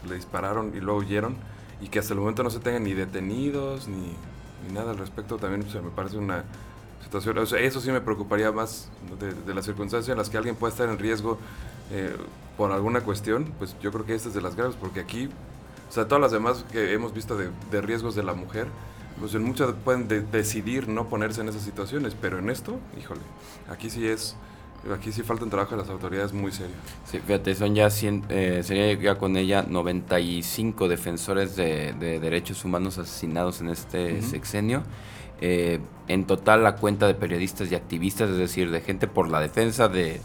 le 0.07 0.15
dispararon 0.15 0.73
y 0.75 0.79
luego 0.79 0.99
huyeron 0.99 1.35
y 1.79 1.89
que 1.89 1.99
hasta 1.99 2.13
el 2.13 2.19
momento 2.19 2.43
no 2.43 2.49
se 2.49 2.59
tengan 2.59 2.83
ni 2.83 2.93
detenidos 2.93 3.87
ni, 3.87 4.15
nada 4.73 4.91
al 4.91 4.97
respecto 4.97 5.37
también 5.37 5.65
me 5.83 5.89
parece 5.89 6.17
una 6.17 6.43
situación, 7.03 7.37
eso 7.37 7.81
sí 7.81 7.91
me 7.91 7.99
preocuparía 7.99 8.51
más 8.51 8.89
de, 9.19 9.53
las 9.53 9.65
circunstancias 9.65 10.09
en 10.09 10.17
las 10.17 10.29
que 10.29 10.37
alguien 10.37 10.55
puede 10.55 10.71
estar 10.71 10.87
en 10.87 10.99
riesgo 10.99 11.39
eh, 11.91 12.15
por 12.57 12.71
alguna 12.71 13.01
cuestión, 13.01 13.51
pues 13.57 13.75
yo 13.81 13.91
creo 13.91 14.05
que 14.05 14.15
esta 14.15 14.29
es 14.29 14.35
de 14.35 14.41
las 14.41 14.55
graves 14.55 14.75
porque 14.79 14.99
aquí, 14.99 15.29
o 15.89 15.91
sea, 15.91 16.07
todas 16.07 16.21
las 16.21 16.31
demás 16.31 16.65
que 16.71 16.93
hemos 16.93 17.13
visto 17.13 17.37
de, 17.37 17.49
de 17.71 17.81
riesgos 17.81 18.15
de 18.15 18.23
la 18.23 18.33
mujer, 18.33 18.67
pues 19.19 19.35
en 19.35 19.43
muchas 19.43 19.73
pueden 19.83 20.07
decidir 20.31 20.87
no 20.87 21.07
ponerse 21.07 21.41
en 21.41 21.49
esas 21.49 21.61
situaciones, 21.61 22.15
pero 22.19 22.39
en 22.39 22.49
esto, 22.49 22.79
híjole, 22.97 23.21
aquí 23.69 23.89
sí 23.89 24.07
es 24.07 24.35
Aquí 24.89 25.11
sí 25.11 25.21
falta 25.21 25.43
un 25.43 25.51
trabajo 25.51 25.75
de 25.75 25.81
las 25.81 25.91
autoridades 25.91 26.33
muy 26.33 26.51
serio. 26.51 26.75
Sí, 27.05 27.19
fíjate, 27.19 27.53
son 27.53 27.75
ya 27.75 27.91
100, 27.91 28.25
eh, 28.29 28.61
sería 28.63 28.93
ya 28.93 29.15
con 29.15 29.37
ella 29.37 29.63
95 29.67 30.87
defensores 30.87 31.55
de, 31.55 31.93
derechos 31.99 32.65
humanos 32.65 32.97
asesinados 32.97 33.61
en 33.61 33.69
este 33.69 34.23
sexenio. 34.23 34.81
Eh, 35.39 35.79
en 36.07 36.25
total 36.25 36.63
la 36.63 36.77
cuenta 36.77 37.05
de 37.05 37.13
periodistas 37.13 37.71
y 37.71 37.75
activistas, 37.75 38.31
es 38.31 38.37
decir, 38.37 38.71
de 38.71 38.81
gente 38.81 39.07
por 39.07 39.29
la 39.29 39.39
defensa 39.39 39.87
de, 39.87 40.19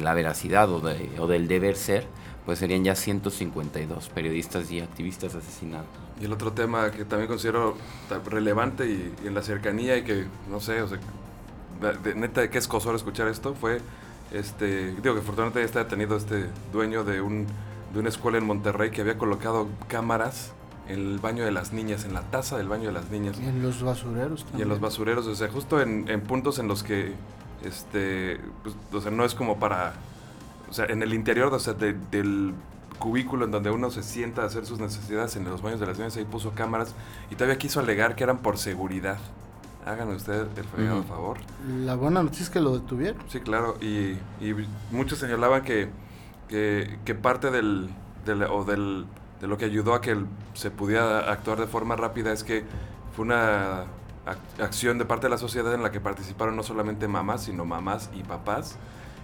la 0.00 0.14
veracidad 0.14 0.70
o, 0.70 0.82
o 1.18 1.26
del 1.26 1.48
deber 1.48 1.76
ser, 1.76 2.06
pues 2.44 2.60
serían 2.60 2.84
ya 2.84 2.94
152 2.94 4.08
periodistas 4.10 4.70
y 4.70 4.80
activistas 4.80 5.34
asesinados. 5.34 5.86
Y 6.20 6.24
el 6.24 6.32
otro 6.32 6.52
tema 6.52 6.90
que 6.90 7.04
también 7.04 7.28
considero 7.28 7.76
relevante 8.26 8.86
y, 8.86 9.12
y 9.24 9.26
en 9.26 9.34
la 9.34 9.42
cercanía 9.42 9.96
y 9.96 10.04
que, 10.04 10.26
no 10.48 10.60
sé, 10.60 10.80
o 10.80 10.88
sea, 10.88 10.98
de, 12.02 12.14
neta 12.14 12.40
de 12.40 12.50
qué 12.50 12.58
escosor 12.58 12.94
escuchar 12.94 13.28
esto 13.28 13.54
fue, 13.54 13.80
este, 14.32 14.92
digo 14.92 15.14
que 15.14 15.20
afortunadamente 15.20 15.62
está 15.62 15.80
detenido 15.80 16.16
este 16.16 16.46
dueño 16.72 17.04
de, 17.04 17.20
un, 17.20 17.46
de 17.92 18.00
una 18.00 18.08
escuela 18.08 18.38
en 18.38 18.46
Monterrey 18.46 18.90
que 18.90 19.02
había 19.02 19.18
colocado 19.18 19.68
cámaras 19.88 20.52
en 20.88 21.00
el 21.00 21.18
baño 21.18 21.44
de 21.44 21.50
las 21.50 21.72
niñas, 21.72 22.04
en 22.04 22.14
la 22.14 22.22
taza 22.22 22.56
del 22.56 22.68
baño 22.68 22.86
de 22.86 22.92
las 22.92 23.10
niñas. 23.10 23.36
Y 23.40 23.46
en 23.46 23.62
los 23.62 23.82
basureros 23.82 24.44
también. 24.44 24.60
Y 24.60 24.62
en 24.62 24.68
los 24.68 24.80
basureros, 24.80 25.26
o 25.26 25.34
sea, 25.34 25.48
justo 25.48 25.80
en, 25.80 26.08
en 26.08 26.20
puntos 26.20 26.58
en 26.58 26.68
los 26.68 26.82
que, 26.82 27.12
este, 27.64 28.40
pues, 28.62 28.74
o 28.92 29.00
sea, 29.00 29.10
no 29.10 29.24
es 29.24 29.34
como 29.34 29.58
para, 29.58 29.94
o 30.70 30.72
sea, 30.72 30.86
en 30.86 31.02
el 31.02 31.14
interior, 31.14 31.52
o 31.52 31.58
sea, 31.58 31.74
del 31.74 32.54
cubículo 32.98 33.44
en 33.44 33.50
donde 33.50 33.70
uno 33.70 33.90
se 33.90 34.02
sienta 34.02 34.42
a 34.42 34.46
hacer 34.46 34.64
sus 34.66 34.80
necesidades 34.80 35.36
en 35.36 35.44
los 35.44 35.62
baños 35.62 35.80
de 35.80 35.86
las 35.86 35.98
niñas, 35.98 36.16
ahí 36.16 36.24
puso 36.24 36.52
cámaras 36.52 36.94
y 37.30 37.34
todavía 37.34 37.58
quiso 37.58 37.80
alegar 37.80 38.16
que 38.16 38.24
eran 38.24 38.38
por 38.38 38.58
seguridad. 38.58 39.18
Háganme 39.84 40.16
usted 40.16 40.46
el 40.56 40.64
fregado 40.64 41.04
favor. 41.04 41.38
La 41.84 41.94
buena 41.94 42.20
noticia 42.20 42.42
es 42.42 42.50
que 42.50 42.60
lo 42.60 42.76
detuvieron. 42.76 43.22
Sí, 43.28 43.38
claro. 43.38 43.76
Y, 43.80 44.18
muchos 44.90 45.20
señalaban 45.20 45.62
que, 45.62 45.90
que, 46.48 47.14
parte 47.14 47.52
del, 47.52 47.90
o 48.50 48.64
del, 48.64 49.06
de 49.40 49.46
lo 49.46 49.56
que 49.58 49.64
ayudó 49.66 49.94
a 49.94 50.00
que 50.00 50.16
se 50.54 50.72
pudiera 50.72 51.30
actuar 51.30 51.60
de 51.60 51.68
forma 51.68 51.94
rápida 51.94 52.32
es 52.32 52.42
que 52.42 52.64
fue 53.14 53.26
una 53.26 53.84
acción 54.58 54.98
de 54.98 55.04
parte 55.04 55.26
de 55.26 55.30
la 55.30 55.38
sociedad 55.38 55.72
en 55.74 55.82
la 55.82 55.90
que 55.90 56.00
participaron 56.00 56.56
no 56.56 56.62
solamente 56.62 57.08
mamás, 57.08 57.44
sino 57.44 57.64
mamás 57.64 58.10
y 58.14 58.22
papás 58.22 58.76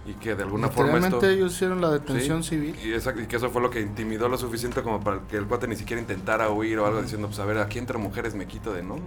y 0.05 0.13
que 0.13 0.35
de 0.35 0.43
alguna 0.43 0.67
forma 0.69 0.97
esto, 0.97 1.25
ellos 1.25 1.53
hicieron 1.53 1.79
la 1.79 1.89
detención 1.89 2.43
civil. 2.43 2.75
Y, 2.83 2.93
y, 2.93 3.27
que 3.27 3.35
eso 3.37 3.49
fue 3.49 3.61
lo 3.61 3.69
que 3.69 3.79
intimidó 3.79 4.27
lo 4.27 4.37
suficiente 4.37 4.81
como 4.81 5.01
para 5.01 5.21
que 5.29 5.37
el 5.37 5.45
cuate 5.45 5.67
ni 5.67 5.75
siquiera 5.75 6.01
intentara 6.01 6.49
huir 6.49 6.79
o 6.79 6.85
algo 6.85 7.01
diciendo, 7.01 7.27
pues 7.27 7.39
a 7.39 7.45
ver, 7.45 7.57
aquí 7.57 7.79
entre 7.79 7.97
mujeres 7.97 8.35
me 8.35 8.45
quito 8.45 8.73
de 8.73 8.83
no. 8.83 8.97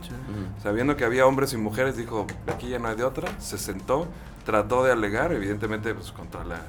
Sabiendo 0.63 0.97
que 0.97 1.05
había 1.05 1.27
hombres 1.27 1.53
y 1.53 1.59
mujeres, 1.59 1.97
dijo, 1.97 2.27
aquí 2.47 2.69
ya 2.69 2.79
no 2.79 2.89
hay 2.89 2.97
de 2.97 3.05
otra, 3.05 3.29
se 3.41 3.59
sentó, 3.59 4.07
trató 4.45 4.85
de 4.85 4.93
alegar, 4.93 5.33
evidentemente 5.33 5.93
pues 5.93 6.13
contra 6.13 6.45
la, 6.45 6.63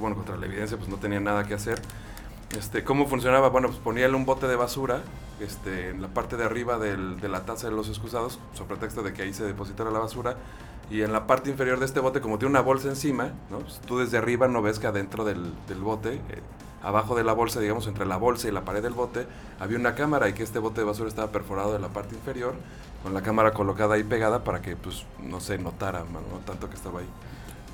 bueno, 0.00 0.16
contra 0.16 0.36
la 0.36 0.46
evidencia 0.46 0.76
pues 0.76 0.88
no 0.88 0.96
tenía 0.96 1.20
nada 1.20 1.44
que 1.44 1.54
hacer. 1.54 1.80
Este, 2.54 2.84
¿Cómo 2.84 3.06
funcionaba? 3.06 3.48
Bueno, 3.48 3.68
pues 3.68 3.80
ponía 3.80 4.08
un 4.08 4.24
bote 4.24 4.46
de 4.46 4.56
basura 4.56 5.02
este, 5.40 5.90
en 5.90 6.00
la 6.00 6.08
parte 6.08 6.36
de 6.36 6.44
arriba 6.44 6.78
del, 6.78 7.20
de 7.20 7.28
la 7.28 7.44
taza 7.44 7.68
de 7.68 7.74
los 7.74 7.88
excusados, 7.88 8.38
sobre 8.54 8.68
pretexto 8.68 9.02
de 9.02 9.12
que 9.12 9.22
ahí 9.22 9.34
se 9.34 9.44
depositara 9.44 9.90
la 9.90 9.98
basura, 9.98 10.36
y 10.88 11.02
en 11.02 11.12
la 11.12 11.26
parte 11.26 11.50
inferior 11.50 11.80
de 11.80 11.86
este 11.86 12.00
bote, 12.00 12.20
como 12.20 12.38
tiene 12.38 12.50
una 12.50 12.60
bolsa 12.60 12.88
encima, 12.88 13.32
¿no? 13.50 13.58
Pues 13.58 13.80
tú 13.80 13.98
desde 13.98 14.18
arriba 14.18 14.46
no 14.46 14.62
ves 14.62 14.78
que 14.78 14.86
adentro 14.86 15.24
del, 15.24 15.52
del 15.66 15.80
bote, 15.80 16.14
eh, 16.14 16.40
abajo 16.82 17.16
de 17.16 17.24
la 17.24 17.32
bolsa, 17.32 17.58
digamos, 17.58 17.88
entre 17.88 18.06
la 18.06 18.16
bolsa 18.16 18.46
y 18.46 18.52
la 18.52 18.64
pared 18.64 18.82
del 18.82 18.94
bote, 18.94 19.26
había 19.58 19.76
una 19.76 19.96
cámara 19.96 20.28
y 20.28 20.32
que 20.32 20.44
este 20.44 20.60
bote 20.60 20.82
de 20.82 20.86
basura 20.86 21.08
estaba 21.08 21.32
perforado 21.32 21.74
en 21.74 21.82
la 21.82 21.88
parte 21.88 22.14
inferior, 22.14 22.54
con 23.02 23.12
la 23.12 23.22
cámara 23.22 23.52
colocada 23.52 23.96
ahí 23.96 24.04
pegada 24.04 24.44
para 24.44 24.62
que, 24.62 24.76
pues, 24.76 25.04
no 25.20 25.40
se 25.40 25.58
notara, 25.58 26.00
¿no? 26.00 26.38
Tanto 26.46 26.70
que 26.70 26.76
estaba 26.76 27.00
ahí. 27.00 27.08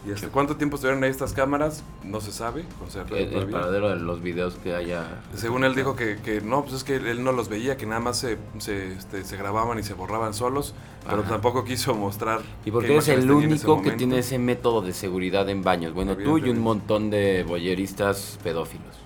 ¿Y 0.05 0.11
hasta 0.11 0.29
cuánto 0.29 0.57
tiempo 0.57 0.77
estuvieron 0.77 1.05
ahí 1.05 1.11
estas 1.11 1.33
cámaras? 1.33 1.85
No 2.03 2.21
se 2.21 2.33
sabe. 2.33 2.65
el, 3.11 3.35
el 3.35 3.49
paradero 3.49 3.91
de 3.91 3.97
los 3.97 4.21
videos 4.21 4.55
que 4.55 4.75
haya. 4.75 5.23
Según 5.37 5.63
él 5.63 5.77
dijo 5.77 5.95
que, 5.95 6.17
que, 6.17 6.41
no, 6.41 6.63
pues 6.63 6.75
es 6.75 6.85
que 6.85 6.97
él 6.97 7.23
no 7.23 7.31
los 7.31 7.49
veía, 7.49 7.77
que 7.77 7.87
nada 7.87 8.01
más 8.01 8.19
se, 8.19 8.37
se, 8.59 8.95
este, 8.95 9.23
se 9.25 9.37
grababan 9.37 9.79
y 9.79 9.85
se 9.85 9.95
borraban 9.95 10.35
solos, 10.35 10.75
pero 11.09 11.23
tampoco 11.23 11.65
quiso 11.65 11.95
mostrar. 11.95 12.41
Y 12.65 12.73
porque 12.73 12.97
es 12.97 13.09
el 13.09 13.31
único 13.31 13.81
que 13.81 13.93
tiene 13.93 14.19
ese 14.19 14.39
método 14.39 14.83
de 14.83 14.93
seguridad 14.93 15.49
en 15.49 15.63
baños. 15.63 15.95
Bueno, 15.95 16.17
tú 16.17 16.39
y 16.39 16.49
un 16.49 16.61
montón 16.61 17.11
de 17.11 17.45
boyeristas 17.45 18.41
pedófilos. 18.43 18.97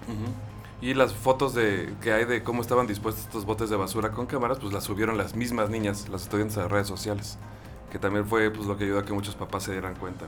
Y 0.81 0.95
las 0.95 1.13
fotos 1.13 1.55
de 1.55 1.93
que 2.03 2.13
hay 2.13 2.25
de 2.25 2.43
cómo 2.43 2.63
estaban 2.63 2.87
dispuestos 2.87 3.25
estos 3.25 3.45
botes 3.45 3.71
de 3.71 3.77
basura 3.77 4.13
con 4.13 4.27
cámaras, 4.27 4.59
pues 4.59 4.73
las 4.73 4.85
subieron 4.85 5.19
las 5.19 5.35
mismas 5.35 5.69
niñas, 5.69 6.09
las 6.09 6.23
estudiantes 6.23 6.57
de 6.57 6.69
redes 6.69 6.87
sociales, 6.87 7.39
que 7.91 7.99
también 7.99 8.27
fue 8.27 8.51
pues 8.51 8.67
lo 8.67 8.77
que 8.77 8.85
ayudó 8.85 9.01
a 9.01 9.05
que 9.05 9.13
muchos 9.13 9.35
papás 9.35 9.65
se 9.65 9.73
dieran 9.73 9.95
cuenta. 9.95 10.27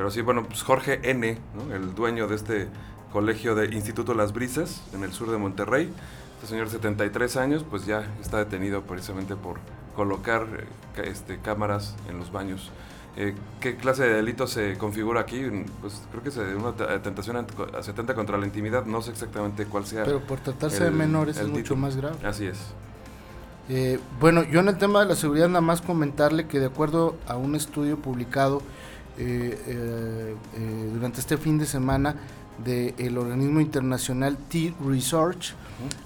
Pero 0.00 0.10
sí, 0.10 0.22
bueno, 0.22 0.44
pues 0.44 0.62
Jorge 0.62 0.98
N., 1.10 1.36
el 1.74 1.94
dueño 1.94 2.26
de 2.26 2.34
este 2.34 2.68
colegio 3.12 3.54
de 3.54 3.66
Instituto 3.66 4.14
Las 4.14 4.32
Brisas, 4.32 4.80
en 4.94 5.04
el 5.04 5.12
sur 5.12 5.30
de 5.30 5.36
Monterrey, 5.36 5.92
este 6.36 6.46
señor 6.46 6.68
de 6.68 6.72
73 6.72 7.36
años, 7.36 7.66
pues 7.68 7.84
ya 7.84 8.06
está 8.18 8.38
detenido 8.38 8.80
precisamente 8.80 9.36
por 9.36 9.58
colocar 9.94 10.46
eh, 10.96 11.02
este, 11.04 11.36
cámaras 11.40 11.96
en 12.08 12.16
los 12.16 12.32
baños. 12.32 12.70
Eh, 13.18 13.34
¿Qué 13.60 13.76
clase 13.76 14.04
de 14.04 14.14
delito 14.14 14.46
se 14.46 14.78
configura 14.78 15.20
aquí? 15.20 15.44
Pues 15.82 16.00
creo 16.10 16.22
que 16.22 16.30
es 16.30 16.36
una 16.38 16.74
tentación 17.02 17.46
se 17.82 17.90
atenta 17.90 18.14
contra 18.14 18.38
la 18.38 18.46
intimidad, 18.46 18.86
no 18.86 19.02
sé 19.02 19.10
exactamente 19.10 19.66
cuál 19.66 19.84
sea. 19.84 20.04
Pero 20.04 20.20
por 20.20 20.40
tratarse 20.40 20.82
de 20.82 20.92
menores 20.92 21.36
es 21.36 21.46
mucho 21.46 21.76
más 21.76 21.96
grave. 21.96 22.16
Así 22.24 22.46
es. 22.46 22.58
Eh, 23.68 24.00
bueno, 24.18 24.44
yo 24.44 24.60
en 24.60 24.68
el 24.68 24.78
tema 24.78 25.00
de 25.00 25.06
la 25.10 25.14
seguridad 25.14 25.48
nada 25.48 25.60
más 25.60 25.82
comentarle 25.82 26.46
que 26.46 26.58
de 26.58 26.66
acuerdo 26.66 27.16
a 27.28 27.36
un 27.36 27.54
estudio 27.54 27.98
publicado 27.98 28.62
eh, 29.22 29.58
eh, 29.66 30.34
eh, 30.56 30.90
durante 30.94 31.20
este 31.20 31.36
fin 31.36 31.58
de 31.58 31.66
semana 31.66 32.16
del 32.64 33.18
organismo 33.18 33.60
internacional 33.60 34.38
T-Research. 34.48 35.52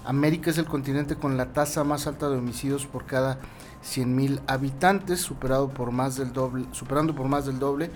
América 0.03 0.49
es 0.49 0.57
el 0.57 0.65
continente 0.65 1.15
con 1.15 1.37
la 1.37 1.53
tasa 1.53 1.85
más 1.85 2.07
alta 2.07 2.27
de 2.27 2.37
homicidios 2.37 2.85
por 2.85 3.05
cada 3.05 3.39
100.000 3.85 4.41
habitantes, 4.47 5.21
superado 5.21 5.69
por 5.69 5.91
más 5.91 6.17
del 6.17 6.33
doble, 6.33 6.65
superando 6.73 7.15
por 7.15 7.29
más 7.29 7.45
del 7.45 7.57
doble 7.57 7.89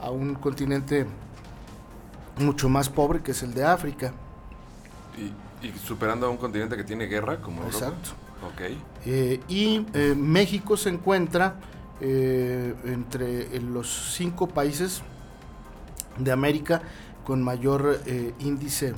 a 0.00 0.10
un 0.10 0.34
continente 0.34 1.06
mucho 2.38 2.68
más 2.68 2.88
pobre 2.88 3.22
que 3.22 3.30
es 3.30 3.44
el 3.44 3.54
de 3.54 3.64
África. 3.64 4.12
Y, 5.62 5.70
superando 5.86 6.26
a 6.26 6.30
un 6.30 6.36
continente 6.36 6.76
que 6.76 6.82
tiene 6.82 7.06
guerra 7.06 7.40
como 7.40 7.62
Exacto. 7.62 8.10
Okay. 8.52 8.82
y 9.48 9.86
México 10.16 10.76
se 10.76 10.90
encuentra 10.90 11.54
eh, 12.00 12.74
entre 12.84 13.60
los 13.60 14.14
cinco 14.14 14.48
países 14.48 15.02
de 16.18 16.32
América 16.32 16.82
con 17.24 17.42
mayor 17.42 18.00
eh, 18.06 18.34
índice 18.40 18.94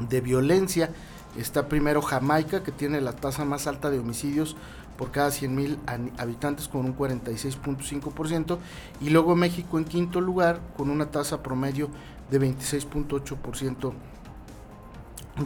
de 0.00 0.20
violencia. 0.20 0.90
Está 1.36 1.68
primero 1.68 2.02
Jamaica, 2.02 2.62
que 2.62 2.72
tiene 2.72 3.00
la 3.00 3.12
tasa 3.12 3.44
más 3.44 3.66
alta 3.66 3.90
de 3.90 3.98
homicidios 3.98 4.56
por 4.98 5.10
cada 5.10 5.30
100.000 5.30 6.12
habitantes 6.18 6.68
con 6.68 6.84
un 6.84 6.96
46.5%, 6.96 8.58
y 9.00 9.10
luego 9.10 9.34
México 9.34 9.78
en 9.78 9.84
quinto 9.84 10.20
lugar 10.20 10.60
con 10.76 10.90
una 10.90 11.10
tasa 11.10 11.42
promedio 11.42 11.88
de 12.30 12.40
26.8% 12.40 13.92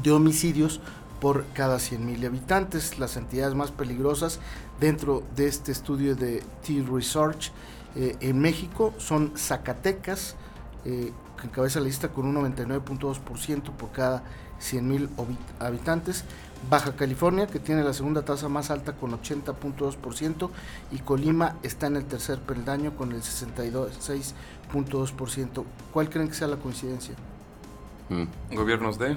de 0.03 0.13
homicidios 0.13 0.81
por 1.21 1.47
cada 1.55 1.77
100.000 1.77 2.27
habitantes. 2.27 2.99
Las 2.99 3.17
entidades 3.17 3.55
más 3.55 3.71
peligrosas 3.71 4.41
dentro 4.81 5.23
de 5.35 5.49
este 5.49 5.73
estudio 5.73 6.15
de 6.15 6.43
T-Research 6.67 7.53
eh, 7.97 8.17
en 8.21 8.39
México 8.39 8.93
son 8.99 9.33
Zacatecas, 9.37 10.37
eh, 10.85 11.13
que 11.41 11.47
encabeza 11.47 11.81
la 11.81 11.87
lista 11.87 12.09
con 12.09 12.27
un 12.27 12.37
99.2% 12.55 13.73
por 13.73 13.93
cada 13.93 14.23
100.000 14.61 15.09
habitantes. 15.59 16.25
Baja 16.71 16.97
California, 16.97 17.47
que 17.47 17.59
tiene 17.59 17.85
la 17.85 17.93
segunda 17.93 18.25
tasa 18.25 18.49
más 18.49 18.71
alta 18.71 18.95
con 18.95 19.13
80.2%, 19.13 20.49
y 20.91 20.99
Colima 20.99 21.57
está 21.63 21.87
en 21.87 21.97
el 21.97 22.07
tercer 22.07 22.39
peldaño 22.41 22.97
con 22.97 23.13
el 23.13 23.21
66.2%. 23.23 25.65
¿Cuál 25.93 26.09
creen 26.11 26.29
que 26.29 26.35
sea 26.35 26.49
la 26.49 26.57
coincidencia? 26.57 27.15
Mm. 28.09 28.25
Gobiernos 28.55 28.99
de 28.99 29.17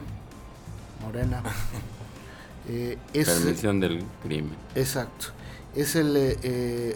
Morena. 1.02 1.44
Eh, 2.72 3.00
es, 3.14 3.28
Permisión 3.28 3.80
del 3.80 4.04
crimen. 4.22 4.54
Exacto. 4.76 5.30
Es 5.76 5.96
el, 5.96 6.96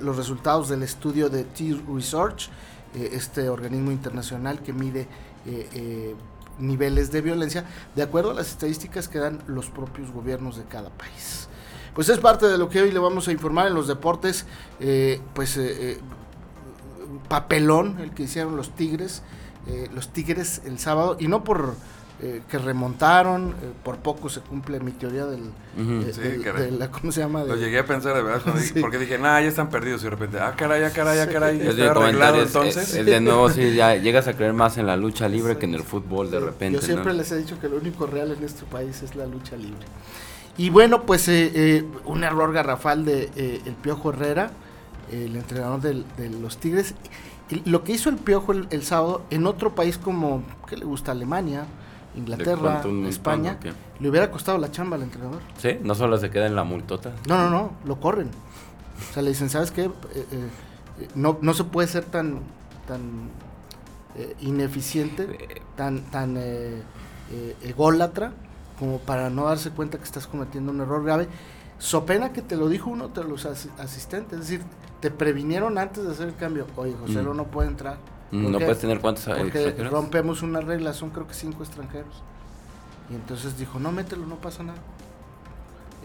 los 0.00 0.16
resultados 0.16 0.68
del 0.68 0.82
estudio 0.82 1.28
de 1.28 1.44
T-Research, 1.44 2.50
este 2.94 3.48
organismo 3.48 3.90
internacional 3.90 4.62
que 4.62 4.72
mide 4.72 5.08
niveles 6.58 7.10
de 7.10 7.20
violencia 7.20 7.64
de 7.94 8.02
acuerdo 8.02 8.30
a 8.30 8.34
las 8.34 8.48
estadísticas 8.48 9.08
que 9.08 9.18
dan 9.18 9.42
los 9.46 9.70
propios 9.70 10.10
gobiernos 10.10 10.56
de 10.56 10.64
cada 10.64 10.90
país. 10.90 11.48
Pues 11.94 12.08
es 12.08 12.18
parte 12.18 12.46
de 12.46 12.58
lo 12.58 12.68
que 12.68 12.82
hoy 12.82 12.90
le 12.90 12.98
vamos 12.98 13.28
a 13.28 13.32
informar 13.32 13.68
en 13.68 13.74
los 13.74 13.86
deportes, 13.86 14.46
eh, 14.80 15.20
pues 15.32 15.56
eh, 15.56 15.92
eh, 15.92 16.00
papelón 17.28 18.00
el 18.00 18.10
que 18.12 18.24
hicieron 18.24 18.56
los 18.56 18.74
Tigres, 18.74 19.22
los 19.94 20.08
Tigres 20.08 20.60
el 20.66 20.78
sábado, 20.78 21.16
y 21.18 21.26
no 21.26 21.42
por 21.42 21.74
que 22.48 22.58
remontaron, 22.58 23.54
por 23.82 23.98
poco 23.98 24.30
se 24.30 24.40
cumple 24.40 24.80
mi 24.80 24.92
teoría 24.92 25.26
del, 25.26 25.42
de, 25.76 26.70
la, 26.70 26.90
¿cómo 26.90 27.12
se 27.12 27.20
llama? 27.20 27.44
Lo 27.44 27.56
llegué 27.56 27.80
a 27.80 27.84
pensar 27.84 28.14
de 28.14 28.22
verdad, 28.22 28.54
porque 28.80 28.98
dije, 28.98 29.18
nah, 29.18 29.40
ya 29.40 29.48
están 29.48 29.68
perdidos 29.68 30.00
y 30.02 30.04
de 30.04 30.10
repente, 30.10 30.38
ah, 30.40 30.54
caray, 30.56 30.84
ah, 30.84 30.90
caray, 30.90 31.18
ah, 31.18 31.28
caray, 31.28 31.60
sí. 31.60 31.66
está 31.66 31.90
arreglado 31.90 32.40
entonces. 32.40 32.94
El, 32.94 33.06
de 33.06 33.20
nuevo, 33.20 33.50
sí, 33.50 33.74
ya 33.74 33.96
llegas 33.96 34.26
a 34.28 34.34
creer 34.34 34.54
más 34.54 34.78
en 34.78 34.86
la 34.86 34.96
lucha 34.96 35.28
libre 35.28 35.58
que 35.58 35.66
en 35.66 35.74
el 35.74 35.82
fútbol 35.82 36.30
de 36.30 36.40
repente. 36.40 36.78
Yo 36.78 36.86
siempre 36.86 37.12
les 37.12 37.30
he 37.32 37.36
dicho 37.36 37.58
que 37.60 37.68
lo 37.68 37.76
único 37.76 38.06
real 38.06 38.32
en 38.32 38.42
este 38.44 38.64
país 38.64 39.02
es 39.02 39.16
la 39.16 39.26
lucha 39.26 39.56
libre. 39.56 39.84
Y 40.56 40.70
bueno, 40.70 41.02
pues 41.02 41.26
eh, 41.28 41.50
eh, 41.54 41.84
un 42.04 42.22
error 42.22 42.52
garrafal 42.52 43.04
de 43.04 43.30
eh, 43.34 43.60
el 43.66 43.74
Piojo 43.74 44.10
Herrera, 44.10 44.50
el 45.10 45.34
entrenador 45.36 45.80
de 45.80 46.30
los 46.40 46.58
Tigres. 46.58 46.94
lo 47.64 47.82
que 47.82 47.92
hizo 47.92 48.08
el 48.08 48.16
Piojo 48.16 48.52
el, 48.52 48.82
sábado 48.82 49.22
en 49.30 49.46
otro 49.46 49.74
país 49.74 49.98
como, 49.98 50.44
¿qué 50.68 50.76
le 50.76 50.84
gusta? 50.84 51.12
Alemania, 51.12 51.66
Inglaterra, 52.16 52.82
España, 53.08 53.58
le 54.00 54.08
hubiera 54.08 54.30
costado 54.30 54.58
la 54.58 54.70
chamba 54.70 54.96
al 54.96 55.02
entrenador. 55.02 55.40
Sí, 55.58 55.78
no 55.82 55.94
solo 55.94 56.16
se 56.18 56.30
queda 56.30 56.46
en 56.46 56.54
la 56.54 56.64
multota. 56.64 57.12
No, 57.28 57.38
no, 57.38 57.50
no, 57.50 57.70
lo 57.84 58.00
corren. 58.00 58.30
O 59.10 59.12
sea, 59.12 59.22
le 59.22 59.30
dicen, 59.30 59.50
¿sabes 59.50 59.70
qué? 59.70 59.90
no, 61.14 61.38
no 61.40 61.54
se 61.54 61.64
puede 61.64 61.88
ser 61.88 62.04
tan, 62.04 62.40
tan 62.86 63.30
ineficiente, 64.40 65.62
tan, 65.76 66.02
tan 66.02 66.38
ególatra 67.62 68.32
como 68.78 68.98
para 68.98 69.30
no 69.30 69.46
darse 69.46 69.70
cuenta 69.70 69.98
que 69.98 70.04
estás 70.04 70.26
cometiendo 70.26 70.72
un 70.72 70.80
error 70.80 71.04
grave. 71.04 71.28
So 71.78 72.06
pena 72.06 72.32
que 72.32 72.42
te 72.42 72.56
lo 72.56 72.68
dijo 72.68 72.90
uno 72.90 73.08
de 73.08 73.24
los 73.24 73.46
asistentes, 73.46 74.40
es 74.40 74.48
decir, 74.48 74.62
te 75.00 75.10
previnieron 75.10 75.78
antes 75.78 76.04
de 76.04 76.12
hacer 76.12 76.28
el 76.28 76.36
cambio. 76.36 76.66
Oye, 76.76 76.94
José 76.98 77.22
mm. 77.22 77.36
no 77.36 77.44
puede 77.44 77.68
entrar. 77.68 77.98
No 78.34 78.58
puedes 78.58 78.78
tener 78.78 79.00
cuántos 79.00 79.24
Porque 79.24 79.72
rompemos 79.90 80.42
una 80.42 80.60
regla, 80.60 80.92
son 80.92 81.10
creo 81.10 81.26
que 81.26 81.34
cinco 81.34 81.62
extranjeros. 81.62 82.22
Y 83.10 83.14
entonces 83.14 83.58
dijo, 83.58 83.78
no, 83.78 83.92
mételo, 83.92 84.26
no 84.26 84.36
pasa 84.36 84.62
nada. 84.62 84.78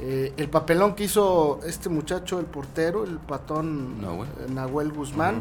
Eh, 0.02 0.34
el 0.38 0.50
papelón 0.50 0.96
que 0.96 1.06
hizo 1.06 1.60
este 1.66 1.90
muchacho, 1.90 2.40
el 2.40 2.46
portero, 2.46 3.04
el 3.04 3.18
patón 3.18 4.02
Nahuel, 4.54 4.92
Guzmán. 4.92 5.40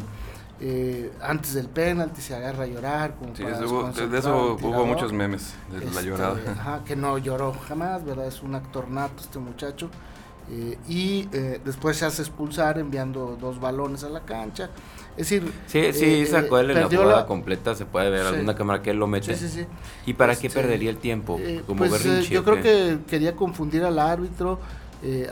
Eh, 0.61 1.13
antes 1.21 1.53
del 1.53 1.69
penalti 1.69 2.19
se 2.19 2.35
agarra 2.35 2.65
a 2.65 2.67
llorar. 2.67 3.15
Como 3.15 3.33
sí, 3.33 3.43
de 3.43 4.17
eso 4.17 4.57
hubo 4.61 4.85
muchos 4.85 5.13
memes 5.13 5.53
de 5.71 5.79
la 5.79 5.85
este, 5.85 6.05
llorada. 6.05 6.83
que 6.85 6.97
no 6.97 7.17
lloró 7.17 7.53
jamás, 7.67 8.03
¿verdad? 8.03 8.27
Es 8.27 8.41
un 8.43 8.55
actor 8.55 8.89
nato 8.89 9.21
este 9.21 9.39
muchacho. 9.39 9.89
Eh, 10.51 10.77
y 10.87 11.27
eh, 11.31 11.61
después 11.63 11.97
se 11.97 12.05
hace 12.05 12.23
expulsar 12.23 12.79
enviando 12.79 13.37
dos 13.39 13.59
balones 13.59 14.03
a 14.03 14.09
la 14.09 14.21
cancha. 14.21 14.69
Es 15.11 15.29
decir, 15.29 15.51
sí, 15.67 15.93
sí, 15.93 16.25
sacó 16.25 16.59
él 16.59 16.71
en 16.71 16.81
la 16.81 16.87
jugada 16.87 17.25
completa, 17.25 17.75
se 17.75 17.85
puede 17.85 18.09
ver 18.09 18.25
alguna 18.25 18.55
cámara 18.55 18.81
que 18.81 18.91
él 18.91 18.97
lo 18.97 19.07
mete. 19.07 19.35
Sí, 19.35 19.47
sí, 19.47 19.59
sí. 19.59 19.65
¿Y 20.05 20.13
para 20.13 20.35
qué 20.35 20.47
este, 20.47 20.61
perdería 20.61 20.89
el 20.89 20.97
tiempo? 20.97 21.39
como 21.67 21.85
pues, 21.85 22.29
yo 22.29 22.43
creo 22.43 22.61
que 22.61 22.99
quería 23.07 23.35
confundir 23.35 23.83
al 23.83 23.99
árbitro, 23.99 24.59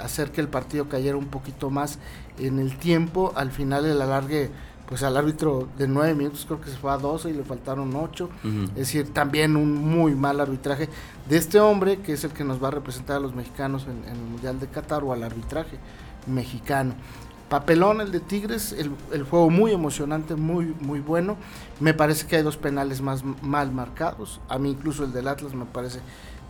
hacer 0.02 0.32
que 0.32 0.42
el 0.42 0.50
partido 0.50 0.90
cayera 0.90 1.16
un 1.16 1.28
poquito 1.28 1.70
más 1.70 2.00
en 2.38 2.60
el 2.60 2.78
tiempo. 2.78 3.32
Al 3.36 3.52
final 3.52 3.86
el 3.86 4.02
alargue 4.02 4.50
pues 4.88 5.04
al 5.04 5.18
árbitro 5.18 5.68
de 5.78 5.88
nueve 5.88 6.16
minutos 6.16 6.46
creo 6.46 6.62
que 6.62 6.70
se 6.70 6.78
fue 6.78 6.92
a 6.92 6.98
12 6.98 7.30
y 7.30 7.34
le 7.34 7.44
faltaron 7.44 7.94
ocho. 7.96 8.30
Es 8.70 8.76
decir, 8.76 9.14
también 9.14 9.58
un 9.58 9.76
muy 9.76 10.16
mal 10.16 10.40
arbitraje 10.40 10.88
de 11.28 11.38
este 11.38 11.60
hombre 11.60 12.00
que 12.00 12.14
es 12.14 12.24
el 12.24 12.32
que 12.32 12.46
nos 12.46 12.64
va 12.64 12.70
a 12.70 12.72
representar 12.72 13.18
a 13.18 13.20
los 13.20 13.36
mexicanos 13.36 13.86
en, 13.86 14.10
el 14.10 14.18
Mundial 14.18 14.60
de 14.60 14.68
Qatar 14.68 15.04
o 15.04 15.12
al 15.12 15.24
arbitraje 15.24 15.78
mexicano. 16.26 16.96
Papelón 17.50 18.02
el 18.02 18.12
de 18.12 18.20
Tigres, 18.20 18.76
el, 19.12 19.24
juego 19.24 19.50
muy 19.50 19.72
emocionante, 19.72 20.36
muy 20.36 20.74
muy 20.80 21.00
bueno. 21.02 21.38
Me 21.80 21.94
parece 21.94 22.26
que 22.26 22.38
hay 22.38 22.44
dos 22.44 22.58
penales 22.58 23.02
más 23.02 23.24
mal 23.42 23.72
marcados. 23.74 24.40
A 24.48 24.58
mí 24.58 24.70
incluso 24.70 25.04
el 25.04 25.12
del 25.12 25.28
Atlas 25.28 25.54
me 25.54 25.66
parece 25.66 26.00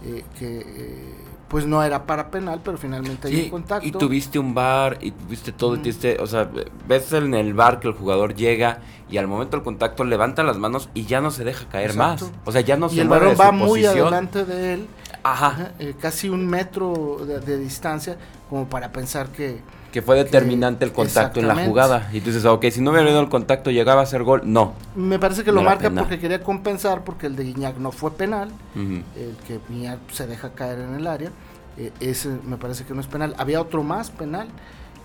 eh, 0.06 0.24
que 0.38 0.60
eh, 0.60 1.14
pues 1.48 1.66
no 1.66 1.82
era 1.84 2.06
para 2.06 2.30
penal, 2.30 2.62
pero 2.64 2.78
finalmente 2.78 3.28
hay 3.28 3.46
un 3.46 3.50
contacto. 3.50 3.88
Y 3.88 3.92
tuviste 3.92 4.38
un 4.38 4.54
bar 4.54 4.98
y 5.02 5.12
tuviste 5.12 5.52
todo, 5.52 5.78
tuviste, 5.78 6.18
o 6.20 6.28
sea, 6.28 6.50
ves 6.88 7.14
en 7.14 7.34
el 7.34 7.54
bar 7.54 7.80
que 7.80 7.88
el 7.88 7.94
jugador 7.94 8.36
llega 8.36 8.80
y 9.10 9.18
al 9.18 9.28
momento 9.28 9.56
del 9.58 9.64
contacto 9.64 10.04
levanta 10.04 10.44
las 10.44 10.58
manos 10.58 10.90
y 10.94 11.06
ya 11.06 11.22
no 11.22 11.32
se 11.32 11.44
deja 11.44 11.68
caer 11.70 11.96
más. 11.96 12.26
O 12.46 12.52
sea, 12.52 12.62
ya 12.62 12.76
no 12.76 12.88
y 12.88 12.96
se 12.96 13.02
el 13.02 13.08
balón 13.08 13.36
va 13.40 13.52
muy 13.52 13.86
adelante 13.86 14.44
de 14.44 14.74
él. 14.74 14.88
Ajá. 15.24 15.72
Eh, 15.80 15.96
casi 16.00 16.30
un 16.30 16.46
metro 16.48 17.20
de, 17.26 17.58
distancia 17.58 18.18
como 18.50 18.68
para 18.68 18.92
pensar 18.92 19.30
que 19.30 19.60
que 19.98 20.04
fue 20.04 20.16
determinante 20.16 20.86
el 20.86 20.92
contacto 20.92 21.40
en 21.40 21.48
la 21.48 21.66
jugada. 21.66 22.08
Y 22.14 22.22
tú 22.22 22.28
dices, 22.28 22.46
ok, 22.46 22.66
si 22.70 22.82
no 22.82 22.92
hubiera 22.92 23.08
habido 23.08 23.20
el 23.20 23.30
contacto, 23.30 23.72
llegaba 23.72 24.04
a 24.04 24.06
ser 24.06 24.22
gol. 24.22 24.42
No. 24.44 24.74
Me 24.96 25.18
parece 25.18 25.44
que 25.44 25.52
lo 25.52 25.64
marca 25.64 25.90
porque 25.90 26.20
quería 26.20 26.44
compensar, 26.44 27.04
porque 27.04 27.26
el 27.26 27.36
de 27.36 27.46
Guiñac 27.46 27.78
no 27.78 27.92
fue 27.92 28.12
penal. 28.12 28.52
El 28.76 29.36
que 29.48 29.60
Guiñac 29.68 29.98
se 30.12 30.28
deja 30.28 30.52
caer 30.52 30.82
en 30.82 30.94
el 30.94 31.08
área. 31.08 31.32
Eh, 31.80 31.92
ese 32.00 32.30
me 32.46 32.58
parece 32.58 32.86
que 32.86 32.94
no 32.94 33.02
es 33.02 33.08
penal. 33.08 33.34
Había 33.40 33.60
otro 33.60 33.82
más 33.82 34.12
penal. 34.12 34.50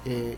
Eh, 0.04 0.36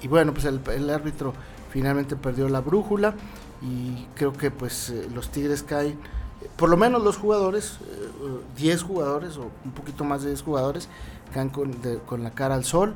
y, 0.00 0.06
bueno, 0.06 0.32
pues 0.32 0.44
el, 0.44 0.88
árbitro 0.88 1.34
finalmente 1.70 2.14
perdió 2.14 2.48
la 2.48 2.60
brújula. 2.60 3.14
Y 3.62 4.06
creo 4.14 4.32
que 4.32 4.52
pues 4.52 4.90
eh, 4.90 5.08
los 5.12 5.30
Tigres 5.30 5.64
caen. 5.64 5.98
Por 6.54 6.68
lo 6.68 6.76
menos 6.76 7.02
los 7.02 7.16
jugadores, 7.16 7.78
10 8.56 8.82
jugadores 8.84 9.36
o 9.38 9.50
un 9.64 9.72
poquito 9.72 10.04
más 10.04 10.22
de 10.22 10.28
10 10.28 10.42
jugadores, 10.42 10.88
caen 11.34 11.48
con, 11.48 11.72
con 12.06 12.22
la 12.22 12.30
cara 12.30 12.54
al 12.54 12.64
sol. 12.64 12.94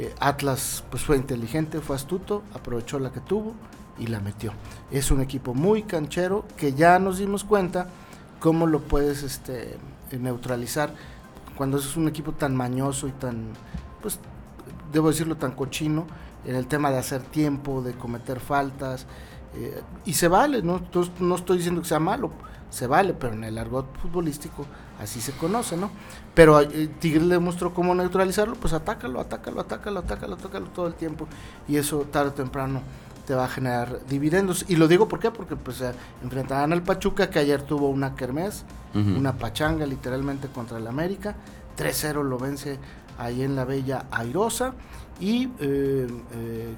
Eh, 0.00 0.14
Atlas 0.20 0.84
pues 0.90 1.02
fue 1.02 1.16
inteligente, 1.16 1.80
fue 1.80 1.96
astuto, 1.96 2.44
aprovechó 2.54 3.00
la 3.00 3.10
que 3.10 3.18
tuvo 3.18 3.54
y 3.98 4.06
la 4.06 4.20
metió. 4.20 4.52
Es 4.92 5.10
un 5.10 5.20
equipo 5.20 5.54
muy 5.54 5.82
canchero 5.82 6.44
que 6.56 6.72
ya 6.72 7.00
nos 7.00 7.18
dimos 7.18 7.42
cuenta 7.42 7.88
cómo 8.38 8.68
lo 8.68 8.78
puedes 8.78 9.24
este, 9.24 9.76
neutralizar 10.16 10.94
cuando 11.56 11.78
es 11.78 11.96
un 11.96 12.06
equipo 12.06 12.30
tan 12.30 12.54
mañoso 12.54 13.08
y 13.08 13.10
tan, 13.10 13.48
pues, 14.00 14.20
debo 14.92 15.08
decirlo, 15.08 15.36
tan 15.36 15.50
cochino 15.50 16.06
en 16.44 16.54
el 16.54 16.68
tema 16.68 16.92
de 16.92 16.98
hacer 16.98 17.20
tiempo, 17.22 17.82
de 17.82 17.94
cometer 17.94 18.38
faltas. 18.38 19.04
Eh, 19.56 19.82
y 20.04 20.12
se 20.12 20.28
vale, 20.28 20.62
¿no? 20.62 20.80
no 21.18 21.34
estoy 21.34 21.56
diciendo 21.56 21.82
que 21.82 21.88
sea 21.88 21.98
malo, 21.98 22.30
se 22.70 22.86
vale, 22.86 23.14
pero 23.14 23.32
en 23.32 23.42
el 23.42 23.58
argot 23.58 23.98
futbolístico 23.98 24.64
así 25.00 25.20
se 25.20 25.32
conoce, 25.32 25.76
¿no? 25.76 25.90
Pero 26.34 26.60
eh, 26.60 26.88
Tigre 26.98 27.24
le 27.24 27.38
mostró 27.38 27.72
cómo 27.72 27.94
neutralizarlo, 27.94 28.54
pues 28.54 28.72
atácalo, 28.72 29.20
atácalo, 29.20 29.60
atácalo, 29.60 30.00
atácalo, 30.00 30.34
atácalo 30.34 30.66
todo 30.66 30.86
el 30.86 30.94
tiempo 30.94 31.26
y 31.68 31.76
eso 31.76 32.06
tarde 32.10 32.30
o 32.30 32.32
temprano 32.32 32.80
te 33.26 33.34
va 33.34 33.44
a 33.44 33.48
generar 33.48 34.00
dividendos. 34.06 34.64
Y 34.68 34.76
lo 34.76 34.88
digo 34.88 35.08
¿por 35.08 35.20
qué? 35.20 35.30
porque 35.30 35.56
pues 35.56 35.80
eh, 35.80 35.92
enfrentarán 36.22 36.72
al 36.72 36.82
Pachuca 36.82 37.30
que 37.30 37.38
ayer 37.38 37.62
tuvo 37.62 37.88
una 37.88 38.14
kermés, 38.14 38.64
una 38.94 39.34
pachanga 39.34 39.86
literalmente 39.86 40.48
contra 40.48 40.78
el 40.78 40.86
América, 40.86 41.36
3-0 41.76 42.24
lo 42.24 42.38
vence 42.38 42.78
ahí 43.18 43.42
en 43.42 43.54
la 43.54 43.64
Bella 43.64 44.06
Airosa 44.10 44.72
y 45.20 45.50
eh, 45.60 46.08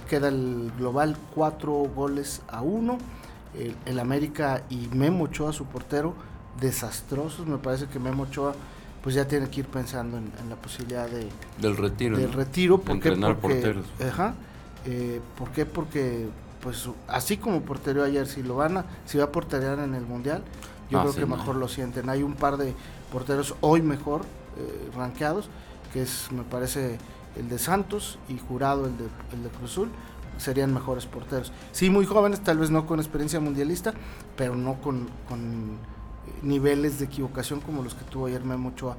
queda 0.08 0.28
el 0.28 0.72
global 0.76 1.16
4 1.34 1.72
goles 1.94 2.42
a 2.48 2.60
1 2.62 2.98
el, 3.86 3.98
América 3.98 4.62
y 4.70 4.88
Memo 4.94 5.24
Ochoa, 5.24 5.52
su 5.52 5.66
portero, 5.66 6.14
desastrosos. 6.60 7.46
Me 7.46 7.58
parece 7.58 7.86
que 7.86 7.98
Memo 7.98 8.24
Ochoa 8.24 8.54
pues 9.02 9.14
ya 9.14 9.26
tiene 9.26 9.48
que 9.48 9.60
ir 9.60 9.66
pensando 9.66 10.18
en, 10.18 10.30
la 10.48 10.56
posibilidad 10.56 11.08
de 11.08 11.26
del 11.58 11.76
retiro. 11.76 12.18
Del 12.18 12.32
retiro, 12.32 12.78
porque, 12.78 13.08
entrenar 13.08 13.38
porteros. 13.38 13.86
Ajá, 14.06 14.34
eh, 14.84 15.20
¿Por 15.38 15.50
qué? 15.50 15.64
Porque 15.64 16.28
pues 16.60 16.88
así 17.08 17.38
como 17.38 17.62
portereó 17.62 18.04
ayer, 18.04 18.26
si 18.26 18.42
lo 18.42 18.56
van 18.56 18.78
a, 18.78 18.84
si 19.06 19.16
va 19.16 19.24
a 19.24 19.32
porterear 19.32 19.78
en 19.78 19.94
el 19.94 20.04
mundial, 20.04 20.42
yo 20.90 20.98
ah, 20.98 21.02
creo 21.02 21.14
que 21.14 21.26
mejor 21.26 21.56
lo 21.56 21.68
sienten. 21.68 22.10
Hay 22.10 22.22
un 22.22 22.34
par 22.34 22.58
de 22.58 22.74
porteros 23.10 23.54
hoy 23.62 23.80
mejor 23.80 24.22
eh, 24.58 24.90
rankeados, 24.94 25.48
que 25.92 26.02
es 26.02 26.30
me 26.32 26.42
parece 26.42 26.98
el 27.36 27.48
de 27.48 27.58
Santos 27.58 28.18
y 28.28 28.38
Jurado 28.38 28.86
el 28.86 28.96
de, 28.98 29.04
el 29.32 29.42
de 29.42 29.48
Cruzul 29.48 29.88
serían 30.40 30.72
mejores 30.74 31.06
porteros. 31.06 31.52
Sí, 31.72 31.90
muy 31.90 32.06
jóvenes, 32.06 32.40
tal 32.40 32.58
vez 32.58 32.70
no 32.70 32.86
con 32.86 32.98
experiencia 32.98 33.40
mundialista, 33.40 33.92
pero 34.36 34.56
no 34.56 34.80
con, 34.80 35.08
niveles 36.42 36.98
de 36.98 37.06
equivocación 37.06 37.60
como 37.60 37.82
los 37.82 37.94
que 37.94 38.04
tuvo 38.04 38.26
ayer 38.26 38.44
Memo 38.44 38.70
Ochoa 38.70 38.96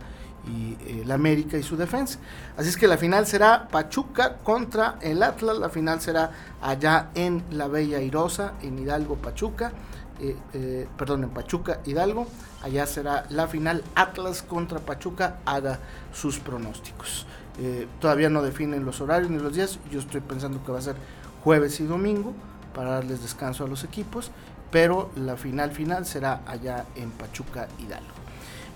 y 0.47 0.73
eh, 0.73 1.01
el 1.03 1.11
América 1.11 1.57
y 1.57 1.63
su 1.63 1.77
defensa. 1.77 2.19
Así 2.57 2.69
es 2.69 2.77
que 2.77 2.87
la 2.87 2.97
final 2.97 3.27
será 3.27 3.67
Pachuca 3.67 4.37
contra 4.37 4.97
el 5.01 5.23
Atlas, 5.23 5.57
la 5.57 5.69
final 5.69 6.01
será 6.01 6.31
allá 6.61 7.09
en 7.15 7.43
la 7.51 7.67
Bella 7.67 8.01
Irosa, 8.01 8.53
en 8.61 8.79
Hidalgo, 8.79 9.15
Pachuca, 9.15 9.71
eh, 10.19 10.87
perdón, 10.97 11.23
en 11.23 11.29
Pachuca, 11.29 11.79
Hidalgo, 11.85 12.27
allá 12.63 12.85
será 12.85 13.25
la 13.29 13.47
final 13.47 13.83
Atlas 13.95 14.43
contra 14.43 14.79
Pachuca, 14.79 15.39
haga 15.45 15.79
sus 16.13 16.39
pronósticos. 16.39 17.25
Eh, 17.59 17.87
todavía 17.99 18.29
no 18.29 18.41
definen 18.41 18.85
los 18.85 19.01
horarios 19.01 19.29
ni 19.29 19.37
los 19.37 19.53
días. 19.53 19.79
Yo 19.91 19.99
estoy 19.99 20.21
pensando 20.21 20.63
que 20.63 20.71
va 20.71 20.79
a 20.79 20.81
ser 20.81 20.95
jueves 21.43 21.79
y 21.79 21.85
domingo 21.85 22.33
para 22.73 22.91
darles 22.91 23.21
descanso 23.21 23.63
a 23.63 23.67
los 23.67 23.83
equipos, 23.83 24.31
pero 24.71 25.11
la 25.15 25.37
final 25.37 25.71
final 25.71 26.05
será 26.05 26.41
allá 26.47 26.85
en 26.95 27.11
Pachuca 27.11 27.67
Hidalgo. 27.79 28.20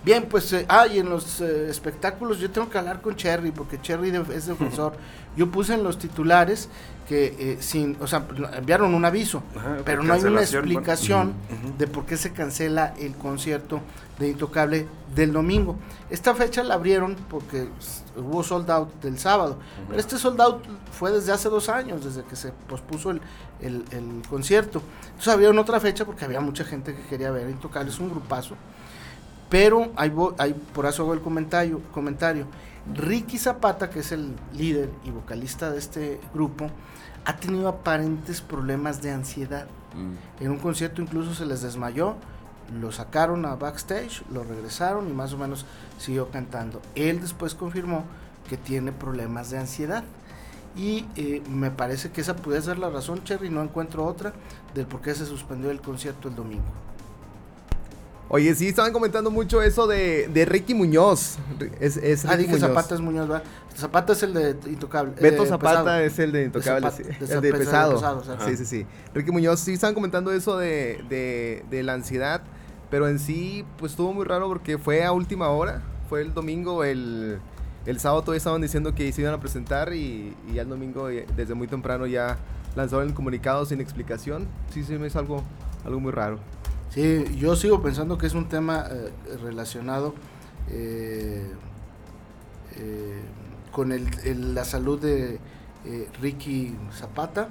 Bien, 0.05 0.27
pues, 0.29 0.53
eh, 0.53 0.65
ah, 0.69 0.85
y 0.87 0.99
en 0.99 1.09
los 1.09 1.41
eh, 1.41 1.67
espectáculos 1.69 2.37
yo 2.39 2.51
tengo 2.51 2.69
que 2.69 2.77
hablar 2.77 3.01
con 3.01 3.15
Cherry, 3.15 3.51
porque 3.51 3.81
Cherry 3.81 4.11
de- 4.11 4.35
es 4.35 4.45
defensor. 4.45 4.93
Yo 5.35 5.49
puse 5.49 5.73
en 5.73 5.83
los 5.83 5.97
titulares 5.97 6.69
que, 7.07 7.35
eh, 7.39 7.57
sin, 7.59 7.97
o 7.99 8.05
sea, 8.07 8.25
enviaron 8.53 8.93
un 8.93 9.03
aviso, 9.03 9.41
Ajá, 9.57 9.77
pero 9.83 10.03
no 10.03 10.13
hay 10.13 10.21
una 10.21 10.29
bueno. 10.29 10.41
explicación 10.41 11.33
de 11.79 11.87
por 11.87 12.05
qué 12.05 12.17
se 12.17 12.31
cancela 12.33 12.93
el 12.99 13.15
concierto 13.15 13.81
de 14.19 14.29
Intocable 14.29 14.87
del 15.15 15.33
domingo. 15.33 15.75
Esta 16.11 16.33
fecha 16.35 16.63
la 16.63 16.75
abrieron 16.75 17.15
porque 17.29 17.67
hubo 18.15 18.43
sold 18.43 18.69
out 18.71 19.01
del 19.01 19.17
sábado, 19.19 19.57
pero 19.87 19.99
este 19.99 20.17
sold 20.19 20.39
out 20.39 20.63
fue 20.91 21.11
desde 21.11 21.31
hace 21.31 21.49
dos 21.49 21.67
años, 21.67 22.05
desde 22.05 22.23
que 22.23 22.35
se 22.35 22.51
pospuso 22.69 23.09
el, 23.11 23.21
el- 23.59 23.83
el 23.91 24.21
concierto. 24.29 24.81
Entonces 25.07 25.33
abrieron 25.33 25.57
otra 25.59 25.79
fecha 25.79 26.05
porque 26.05 26.25
había 26.25 26.41
mucha 26.41 26.63
gente 26.63 26.93
que 26.95 27.01
quería 27.07 27.31
ver 27.31 27.49
Intocable, 27.49 27.89
es 27.89 27.99
un 27.99 28.09
grupazo. 28.11 28.55
Pero 29.49 29.91
vo- 29.93 30.33
ahí 30.37 30.53
por 30.73 30.85
eso 30.85 31.03
hago 31.03 31.13
el 31.13 31.21
comentario, 31.21 31.81
comentario. 31.93 32.45
Ricky 32.93 33.37
Zapata, 33.37 33.89
que 33.89 33.99
es 33.99 34.11
el 34.11 34.33
líder 34.53 34.89
y 35.03 35.11
vocalista 35.11 35.71
de 35.71 35.79
este 35.79 36.19
grupo, 36.33 36.69
ha 37.25 37.35
tenido 37.37 37.67
aparentes 37.67 38.41
problemas 38.41 39.01
de 39.01 39.11
ansiedad. 39.11 39.65
Mm. 39.95 40.43
En 40.43 40.51
un 40.51 40.57
concierto 40.59 41.01
incluso 41.01 41.33
se 41.33 41.45
les 41.45 41.61
desmayó, 41.61 42.15
lo 42.79 42.91
sacaron 42.91 43.45
a 43.45 43.55
backstage, 43.55 44.23
lo 44.31 44.43
regresaron 44.43 45.07
y 45.09 45.13
más 45.13 45.33
o 45.33 45.37
menos 45.37 45.65
siguió 45.97 46.29
cantando. 46.29 46.81
Él 46.95 47.21
después 47.21 47.55
confirmó 47.55 48.03
que 48.49 48.57
tiene 48.57 48.91
problemas 48.91 49.49
de 49.49 49.59
ansiedad. 49.59 50.03
Y 50.75 51.05
eh, 51.15 51.41
me 51.49 51.71
parece 51.71 52.11
que 52.11 52.19
esa 52.21 52.35
puede 52.35 52.61
ser 52.61 52.77
la 52.77 52.89
razón, 52.89 53.23
Cherry, 53.23 53.49
no 53.49 53.63
encuentro 53.63 54.03
otra 54.05 54.33
del 54.73 54.85
por 54.85 54.99
qué 55.01 55.15
se 55.15 55.25
suspendió 55.25 55.71
el 55.71 55.79
concierto 55.79 56.27
el 56.27 56.35
domingo. 56.35 56.63
Oye, 58.27 58.55
sí, 58.55 58.67
estaban 58.67 58.91
comentando 58.91 59.29
mucho 59.29 59.61
eso 59.61 59.85
de, 59.85 60.27
de 60.33 60.45
Ricky 60.45 60.73
Muñoz. 60.73 61.37
Es, 61.79 61.95
es 61.97 62.25
Ah, 62.25 62.35
dije 62.35 62.49
Muñoz. 62.53 62.67
Zapata 62.67 62.95
es 62.95 63.01
Muñoz, 63.01 63.27
¿verdad? 63.27 63.43
Zapata 63.75 64.13
es 64.13 64.23
el 64.23 64.33
de 64.33 64.57
Intocable. 64.67 65.13
Beto 65.21 65.43
eh, 65.43 65.47
Zapata 65.47 65.79
pesado. 65.83 65.99
es 65.99 66.19
el 66.19 66.31
de 66.31 66.43
Intocable, 66.45 66.87
Zapata- 66.89 66.97
sí, 66.97 67.03
de 67.03 67.33
el 67.35 67.41
de 67.41 67.51
pesado, 67.53 67.93
pesado. 67.93 68.19
pesado, 68.21 68.35
o 68.35 68.39
sea. 68.39 68.39
Sí, 68.49 68.57
sí, 68.57 68.65
sí. 68.65 68.85
Ricky 69.13 69.31
Muñoz, 69.31 69.59
sí 69.59 69.73
estaban 69.73 69.93
comentando 69.93 70.31
eso 70.31 70.57
de, 70.57 71.03
de, 71.07 71.63
de 71.69 71.83
la 71.83 71.93
ansiedad, 71.93 72.41
pero 72.89 73.07
en 73.07 73.19
sí, 73.19 73.63
pues 73.77 73.91
estuvo 73.91 74.11
muy 74.11 74.25
raro 74.25 74.47
porque 74.47 74.79
fue 74.79 75.03
a 75.05 75.11
última 75.11 75.49
hora, 75.49 75.83
fue 76.09 76.21
el 76.21 76.33
domingo, 76.33 76.83
el, 76.83 77.37
el 77.85 77.99
sábado 77.99 78.21
todavía 78.23 78.37
estaban 78.37 78.61
diciendo 78.61 78.95
que 78.95 79.11
se 79.11 79.21
iban 79.21 79.35
a 79.35 79.39
presentar 79.39 79.93
y, 79.93 80.35
y 80.49 80.53
ya 80.55 80.63
el 80.63 80.69
domingo, 80.69 81.09
eh, 81.09 81.27
desde 81.35 81.53
muy 81.53 81.67
temprano, 81.67 82.07
ya 82.07 82.37
lanzaron 82.75 83.07
el 83.07 83.13
comunicado 83.13 83.65
sin 83.67 83.81
explicación. 83.81 84.47
Sí, 84.73 84.83
sí, 84.83 84.95
hizo 84.95 85.19
algo, 85.19 85.43
algo 85.85 85.99
muy 85.99 86.11
raro. 86.11 86.39
Sí, 86.95 87.25
yo 87.37 87.55
sigo 87.55 87.81
pensando 87.83 88.17
que 88.17 88.25
es 88.25 88.33
un 88.33 88.47
tema 88.49 88.85
eh, 88.89 89.11
relacionado 89.43 90.15
eh, 90.69 91.45
eh, 92.77 93.21
con 93.71 93.91
el, 93.91 94.07
el- 94.23 94.55
la 94.55 94.65
salud 94.65 94.99
de 94.99 95.39
eh, 95.85 96.09
Ricky 96.21 96.75
Zapata 96.93 97.49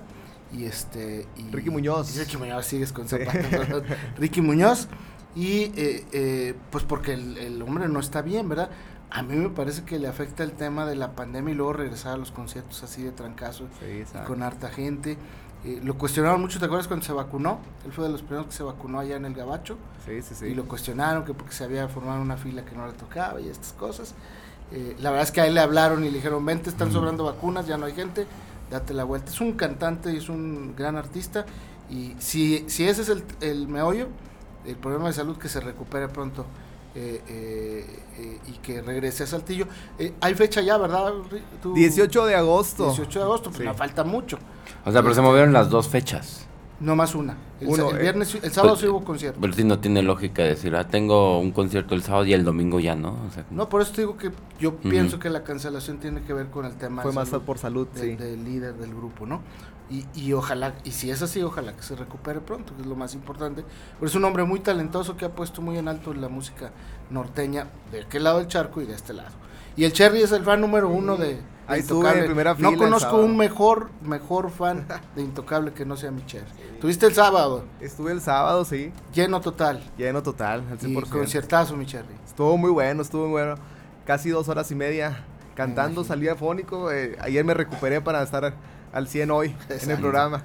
y 0.52 0.64
este 0.64 1.26
y- 1.36 1.50
Ricky 1.50 1.70
Muñoz. 1.70 2.14
y 2.16 2.20
Ricky 2.20 2.36
Muñoz, 2.36 2.66
sigues 2.66 2.92
con. 2.92 3.06
Zapata. 3.08 3.32
Ricky 4.18 4.40
Muñoz 4.40 4.88
y 5.36 5.64
eh, 5.76 6.04
eh, 6.12 6.54
pues 6.70 6.84
porque 6.84 7.12
el, 7.14 7.36
el 7.38 7.60
hombre 7.62 7.88
no 7.88 8.00
está 8.00 8.22
bien, 8.22 8.48
¿verdad? 8.48 8.70
A 9.10 9.22
mí 9.22 9.36
me 9.36 9.50
parece 9.50 9.84
que 9.84 9.98
le 9.98 10.08
afecta 10.08 10.42
el 10.42 10.52
tema 10.52 10.86
de 10.86 10.96
la 10.96 11.12
pandemia 11.14 11.52
y 11.52 11.56
luego 11.56 11.72
regresar 11.72 12.14
a 12.14 12.16
los 12.16 12.32
conciertos 12.32 12.82
así 12.82 13.02
de 13.02 13.12
trancazo 13.12 13.68
Sí, 13.78 13.86
y 13.86 14.00
exacto. 14.00 14.26
con 14.26 14.42
harta 14.42 14.70
gente. 14.70 15.16
Eh, 15.64 15.80
lo 15.82 15.96
cuestionaron 15.96 16.40
mucho, 16.40 16.58
¿te 16.58 16.66
acuerdas 16.66 16.86
cuando 16.88 17.06
se 17.06 17.12
vacunó? 17.12 17.58
Él 17.86 17.92
fue 17.92 18.04
de 18.04 18.10
los 18.10 18.20
primeros 18.22 18.46
que 18.46 18.52
se 18.52 18.62
vacunó 18.62 18.98
allá 19.00 19.16
en 19.16 19.24
el 19.24 19.34
Gabacho. 19.34 19.76
Sí, 20.04 20.20
sí, 20.22 20.34
sí. 20.34 20.46
Y 20.46 20.54
lo 20.54 20.64
cuestionaron 20.66 21.24
que 21.24 21.32
porque 21.32 21.54
se 21.54 21.64
había 21.64 21.88
formado 21.88 22.20
una 22.20 22.36
fila 22.36 22.64
que 22.64 22.76
no 22.76 22.86
le 22.86 22.92
tocaba 22.92 23.40
y 23.40 23.48
estas 23.48 23.72
cosas. 23.72 24.14
Eh, 24.72 24.96
la 25.00 25.10
verdad 25.10 25.24
es 25.26 25.32
que 25.32 25.40
a 25.40 25.46
él 25.46 25.54
le 25.54 25.60
hablaron 25.60 26.04
y 26.04 26.08
le 26.10 26.16
dijeron, 26.16 26.44
vente, 26.44 26.68
están 26.68 26.92
sobrando 26.92 27.24
vacunas, 27.24 27.66
ya 27.66 27.78
no 27.78 27.86
hay 27.86 27.94
gente, 27.94 28.26
date 28.70 28.92
la 28.92 29.04
vuelta. 29.04 29.30
Es 29.30 29.40
un 29.40 29.52
cantante 29.52 30.12
y 30.12 30.18
es 30.18 30.28
un 30.28 30.74
gran 30.76 30.96
artista. 30.96 31.46
Y 31.90 32.14
si, 32.18 32.64
si 32.68 32.86
ese 32.86 33.02
es 33.02 33.08
el, 33.08 33.24
el 33.40 33.66
meollo, 33.68 34.08
el 34.66 34.76
problema 34.76 35.06
de 35.08 35.12
salud, 35.14 35.36
que 35.38 35.48
se 35.48 35.60
recupere 35.60 36.08
pronto 36.08 36.44
eh, 36.94 37.22
eh, 37.28 38.02
eh, 38.18 38.38
y 38.48 38.52
que 38.58 38.82
regrese 38.82 39.22
a 39.24 39.26
Saltillo. 39.26 39.66
Eh, 39.98 40.12
hay 40.20 40.34
fecha 40.34 40.60
ya, 40.60 40.76
¿verdad? 40.76 41.12
Tú? 41.62 41.72
18 41.74 42.26
de 42.26 42.34
agosto. 42.34 42.86
18 42.86 43.18
de 43.18 43.24
agosto, 43.24 43.50
pues 43.50 43.58
Sí. 43.60 43.64
no 43.64 43.74
falta 43.74 44.04
mucho. 44.04 44.38
O 44.84 44.92
sea, 44.92 45.02
pero 45.02 45.14
se 45.14 45.20
movieron 45.20 45.52
las 45.52 45.70
dos 45.70 45.88
fechas. 45.88 46.46
No 46.80 46.96
más 46.96 47.14
una. 47.14 47.36
El, 47.60 47.68
Uno, 47.68 47.90
el 47.90 47.96
eh, 47.96 48.00
viernes, 48.02 48.34
el 48.34 48.50
sábado 48.50 48.74
pues, 48.74 48.80
sí 48.80 48.88
hubo 48.88 49.04
concierto. 49.04 49.38
Pero 49.40 49.52
sí 49.52 49.62
no 49.64 49.78
tiene 49.78 50.02
lógica 50.02 50.42
decir, 50.42 50.74
ah, 50.74 50.86
tengo 50.88 51.38
un 51.38 51.52
concierto 51.52 51.94
el 51.94 52.02
sábado 52.02 52.24
y 52.26 52.32
el 52.34 52.44
domingo 52.44 52.80
ya, 52.80 52.94
¿no? 52.96 53.10
O 53.26 53.30
sea, 53.32 53.44
No, 53.50 53.68
por 53.68 53.80
eso 53.80 53.92
te 53.92 54.00
digo 54.02 54.16
que 54.18 54.32
yo 54.58 54.74
pienso 54.76 55.18
que 55.18 55.30
la 55.30 55.44
cancelación 55.44 55.98
tiene 55.98 56.22
que 56.22 56.32
ver 56.32 56.48
con 56.48 56.66
el 56.66 56.74
tema 56.74 57.02
Fue 57.02 57.12
más 57.12 57.28
salud 57.28 57.44
por 57.44 57.58
salud, 57.58 57.86
de- 57.94 58.00
sí. 58.00 58.16
del 58.16 58.44
líder 58.44 58.74
del 58.74 58.90
grupo, 58.92 59.24
¿no? 59.24 59.40
Y, 59.88 60.04
y 60.14 60.32
ojalá, 60.32 60.74
y 60.82 60.90
si 60.90 61.10
es 61.10 61.22
así, 61.22 61.42
ojalá 61.42 61.74
que 61.76 61.82
se 61.82 61.94
recupere 61.94 62.40
pronto, 62.40 62.74
que 62.74 62.82
es 62.82 62.88
lo 62.88 62.96
más 62.96 63.14
importante. 63.14 63.64
Pero 63.98 64.06
es 64.08 64.14
un 64.16 64.24
hombre 64.24 64.44
muy 64.44 64.58
talentoso 64.60 65.16
que 65.16 65.26
ha 65.26 65.30
puesto 65.30 65.62
muy 65.62 65.78
en 65.78 65.88
alto 65.88 66.12
la 66.12 66.28
música 66.28 66.72
norteña 67.10 67.68
de 67.92 68.02
aquel 68.02 68.24
lado 68.24 68.38
del 68.38 68.48
charco 68.48 68.80
y 68.82 68.86
de 68.86 68.94
este 68.94 69.12
lado. 69.12 69.30
Y 69.76 69.84
el 69.84 69.92
Cherry 69.92 70.22
es 70.22 70.32
el 70.32 70.42
fan 70.44 70.60
número 70.60 70.88
uno 70.88 71.16
de, 71.16 71.34
de 71.34 71.42
Ahí 71.66 71.80
estuve 71.80 72.18
en 72.18 72.26
primera 72.26 72.54
fila 72.54 72.70
No 72.70 72.76
conozco 72.76 73.16
un 73.16 73.36
mejor, 73.36 73.90
mejor 74.02 74.50
fan 74.50 74.86
de 75.16 75.22
Intocable 75.22 75.72
que 75.72 75.84
no 75.84 75.96
sea 75.96 76.10
mi 76.10 76.24
Cherry. 76.26 76.46
Tuviste 76.80 77.06
el 77.06 77.14
sábado, 77.14 77.64
Estuve 77.80 78.12
el 78.12 78.20
sábado, 78.20 78.64
sí. 78.64 78.92
lleno 79.14 79.40
total. 79.40 79.82
Lleno 79.96 80.22
total, 80.22 80.62
al 80.70 80.88
Y 80.90 80.94
100%. 80.94 81.08
conciertazo, 81.08 81.76
mi 81.76 81.86
Cherry. 81.86 82.14
Estuvo 82.26 82.56
muy 82.56 82.70
bueno, 82.70 83.02
estuvo 83.02 83.22
muy 83.22 83.30
bueno. 83.32 83.54
Casi 84.04 84.28
dos 84.30 84.48
horas 84.48 84.70
y 84.70 84.74
media 84.74 85.24
cantando, 85.54 86.04
salía 86.04 86.34
fónico. 86.36 86.90
eh, 86.92 87.16
ayer 87.20 87.44
me 87.44 87.54
recuperé 87.54 88.00
para 88.00 88.22
estar 88.22 88.52
al 88.94 89.08
100 89.08 89.30
hoy 89.32 89.56
en 89.68 89.90
el 89.90 89.98
programa. 89.98 90.44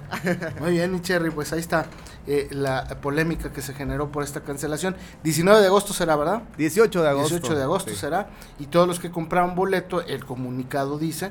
Muy 0.60 0.72
bien, 0.72 0.92
mi 0.92 1.00
Cherry, 1.00 1.30
pues 1.30 1.52
ahí 1.52 1.60
está 1.60 1.86
eh, 2.26 2.48
la 2.50 2.84
polémica 3.00 3.52
que 3.52 3.62
se 3.62 3.72
generó 3.72 4.10
por 4.10 4.24
esta 4.24 4.40
cancelación. 4.40 4.96
19 5.22 5.60
de 5.60 5.66
agosto 5.68 5.94
será, 5.94 6.16
¿verdad? 6.16 6.42
18 6.58 7.02
de 7.02 7.08
agosto. 7.08 7.34
18 7.36 7.56
de 7.56 7.62
agosto 7.62 7.90
sí. 7.90 7.96
será. 7.96 8.28
Y 8.58 8.66
todos 8.66 8.88
los 8.88 8.98
que 8.98 9.12
compraron 9.12 9.54
boleto, 9.54 10.02
el 10.02 10.24
comunicado 10.26 10.98
dice 10.98 11.30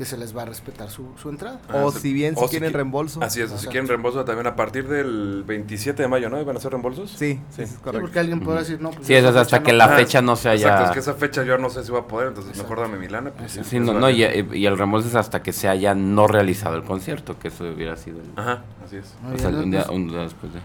que 0.00 0.06
se 0.06 0.16
les 0.16 0.34
va 0.34 0.42
a 0.42 0.44
respetar 0.46 0.88
su, 0.88 1.08
su 1.20 1.28
entrada. 1.28 1.60
Ah, 1.68 1.84
O 1.84 1.92
si 1.92 2.14
bien 2.14 2.34
si 2.34 2.42
O 2.42 2.46
si 2.48 2.52
quieren 2.52 2.70
qui- 2.70 2.76
reembolso. 2.76 3.22
Así 3.22 3.42
es, 3.42 3.48
si 3.48 3.52
Exacto. 3.56 3.70
quieren 3.70 3.86
reembolso 3.86 4.24
también 4.24 4.46
a 4.46 4.56
partir 4.56 4.88
del 4.88 5.44
27 5.46 6.00
de 6.04 6.08
mayo, 6.08 6.30
¿no? 6.30 6.42
¿Van 6.42 6.56
a 6.56 6.58
hacer 6.58 6.70
reembolsos? 6.70 7.10
Sí, 7.10 7.34
sí, 7.34 7.40
Sí. 7.50 7.62
es 7.64 7.68
Sí, 7.72 7.76
correcto. 7.82 8.00
porque 8.06 8.18
alguien 8.18 8.40
podrá 8.40 8.60
decir, 8.60 8.80
no, 8.80 8.92
pues 8.92 9.06
Sí, 9.06 9.12
es 9.14 9.22
hasta 9.26 9.62
que 9.62 9.74
la 9.74 9.84
Ah, 9.84 9.96
fecha 9.96 10.22
no 10.22 10.36
se 10.36 10.50
Exacto, 10.54 10.74
haya... 10.78 10.84
es 10.86 10.90
que 10.92 10.98
esa 11.00 11.12
fecha 11.12 11.44
yo 11.44 11.58
no 11.58 11.68
sé 11.68 11.84
si 11.84 11.90
voy 11.90 12.00
a 12.00 12.04
poder, 12.04 12.28
entonces 12.28 12.52
Exacto. 12.52 12.70
mejor 12.74 12.88
dame 12.90 12.98
mi 12.98 13.12
lana. 13.12 13.30
Pues, 13.32 13.58
Exacto. 13.58 13.68
Sí, 13.68 13.76
es 13.76 13.82
no, 13.82 13.92
no, 13.92 14.08
y, 14.08 14.22
el 14.22 14.78
reembolso 14.78 15.06
es 15.08 15.14
hasta 15.16 15.42
que 15.42 15.52
se 15.52 15.68
haya 15.68 15.94
no 15.94 16.26
realizado 16.26 16.76
el 16.76 16.84
concierto, 16.84 17.38
que 17.38 17.48
eso 17.48 17.64
hubiera 17.64 17.94
sido 17.98 18.20
el- 18.22 18.30
Ajá, 18.36 18.64
así 18.82 18.96
es. 18.96 19.14
Muy 19.20 19.34
o 19.34 19.38
sea, 19.38 19.50
bien, 19.50 19.64
un, 19.64 19.70
día, 19.70 19.80
nos- 19.80 19.88
un 19.90 20.08
día 20.08 20.20
después 20.20 20.54
de... 20.54 20.60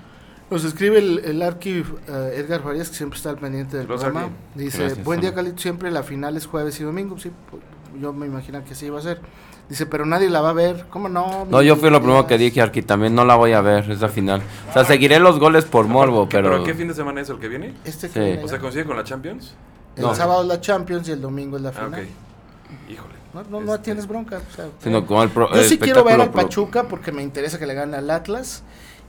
Nos 0.49 0.63
escribe 0.63 0.99
el, 0.99 1.19
el 1.25 1.41
arqui 1.41 1.83
eh, 2.07 2.33
Edgar 2.37 2.61
Farías, 2.63 2.87
que 2.89 2.95
siempre 2.95 3.17
está 3.17 3.31
al 3.31 3.37
pendiente 3.37 3.75
del 3.75 3.87
Los 3.87 3.99
programa. 4.01 4.27
Arqui. 4.27 4.63
Dice, 4.63 4.77
Gracias, 4.83 5.03
buen 5.03 5.19
día. 5.19 5.33
Calito, 5.33 5.57
siempre 5.57 5.91
la 5.91 6.03
final 6.03 6.37
es 6.37 6.45
jueves 6.45 6.79
y 6.79 6.83
domingo. 6.85 7.17
Sí, 7.19 7.31
pues, 7.49 7.61
yo 7.99 8.13
me 8.13 8.25
imagino 8.25 8.63
que 8.63 8.73
así 8.73 8.85
iba 8.87 8.99
a 8.99 9.01
ser. 9.01 9.21
Dice, 9.69 9.85
pero 9.87 10.05
nadie 10.05 10.29
la 10.29 10.41
va 10.41 10.49
a 10.51 10.53
ver. 10.53 10.85
¿Cómo 10.91 11.09
no? 11.09 11.45
No, 11.49 11.61
yo 11.61 11.75
fui 11.75 11.89
lo 11.89 11.99
primero 11.99 12.27
que 12.27 12.37
dije, 12.37 12.61
Arqui, 12.61 12.81
también 12.83 13.15
no 13.15 13.25
la 13.25 13.35
voy 13.35 13.53
a 13.53 13.61
ver, 13.61 13.89
esa 13.89 14.09
final. 14.09 14.41
O 14.69 14.73
sea, 14.73 14.85
seguiré 14.85 15.19
los 15.19 15.39
goles 15.39 15.65
por 15.65 15.87
morbo, 15.87 16.29
¿Qué- 16.29 16.37
pero... 16.37 16.63
¿qué 16.63 16.73
fin 16.75 16.87
de 16.87 16.93
semana 16.93 17.21
es 17.21 17.29
el 17.29 17.39
que 17.39 17.47
viene? 17.47 17.73
Este 17.83 18.07
Sí. 18.07 18.13
que 18.13 18.19
viene 18.19 18.43
O 18.43 18.47
sea. 18.47 18.59
¿coincide 18.59 18.85
con 18.85 18.95
la 18.95 19.03
Champions? 19.03 19.55
el 19.95 20.03
no. 20.03 20.13
sábado 20.13 20.41
es 20.43 20.47
la 20.47 20.61
Champions 20.61 21.07
y 21.09 21.13
el 21.13 21.21
domingo 21.21 21.57
es 21.57 21.63
la 21.63 21.69
Ah, 21.69 21.73
final. 21.73 21.93
ok. 21.93 22.91
Híjole. 22.91 23.15
No, 23.33 23.43
no, 23.49 23.59
no 23.65 23.71
Este, 23.73 23.85
tienes 23.85 24.07
bronca. 24.07 24.37
o 24.37 24.55
sea, 24.55 24.65
Sino 24.81 25.05
como 25.05 25.23
el 25.23 25.29
pro- 25.29 25.49
Yo 25.53 25.59
el 25.61 25.65
sí 25.67 25.77
quiero 25.77 26.03
ver 26.03 26.21
al 26.21 26.31
pro- 26.31 26.43
Pachuca 26.43 26.83
porque 26.87 27.11
me 27.11 27.21
interesa 27.23 27.57
que 27.59 27.65
le 27.65 27.73
gane 27.73 27.97
al 27.97 28.09
Atlas. 28.09 28.63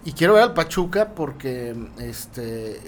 Y 0.05 0.13
quiero 0.13 0.35
ver 0.35 0.43
al 0.45 0.55
Pachuca 0.55 1.09
porque 1.15 1.75
este 1.99 2.77
eh, 2.77 2.81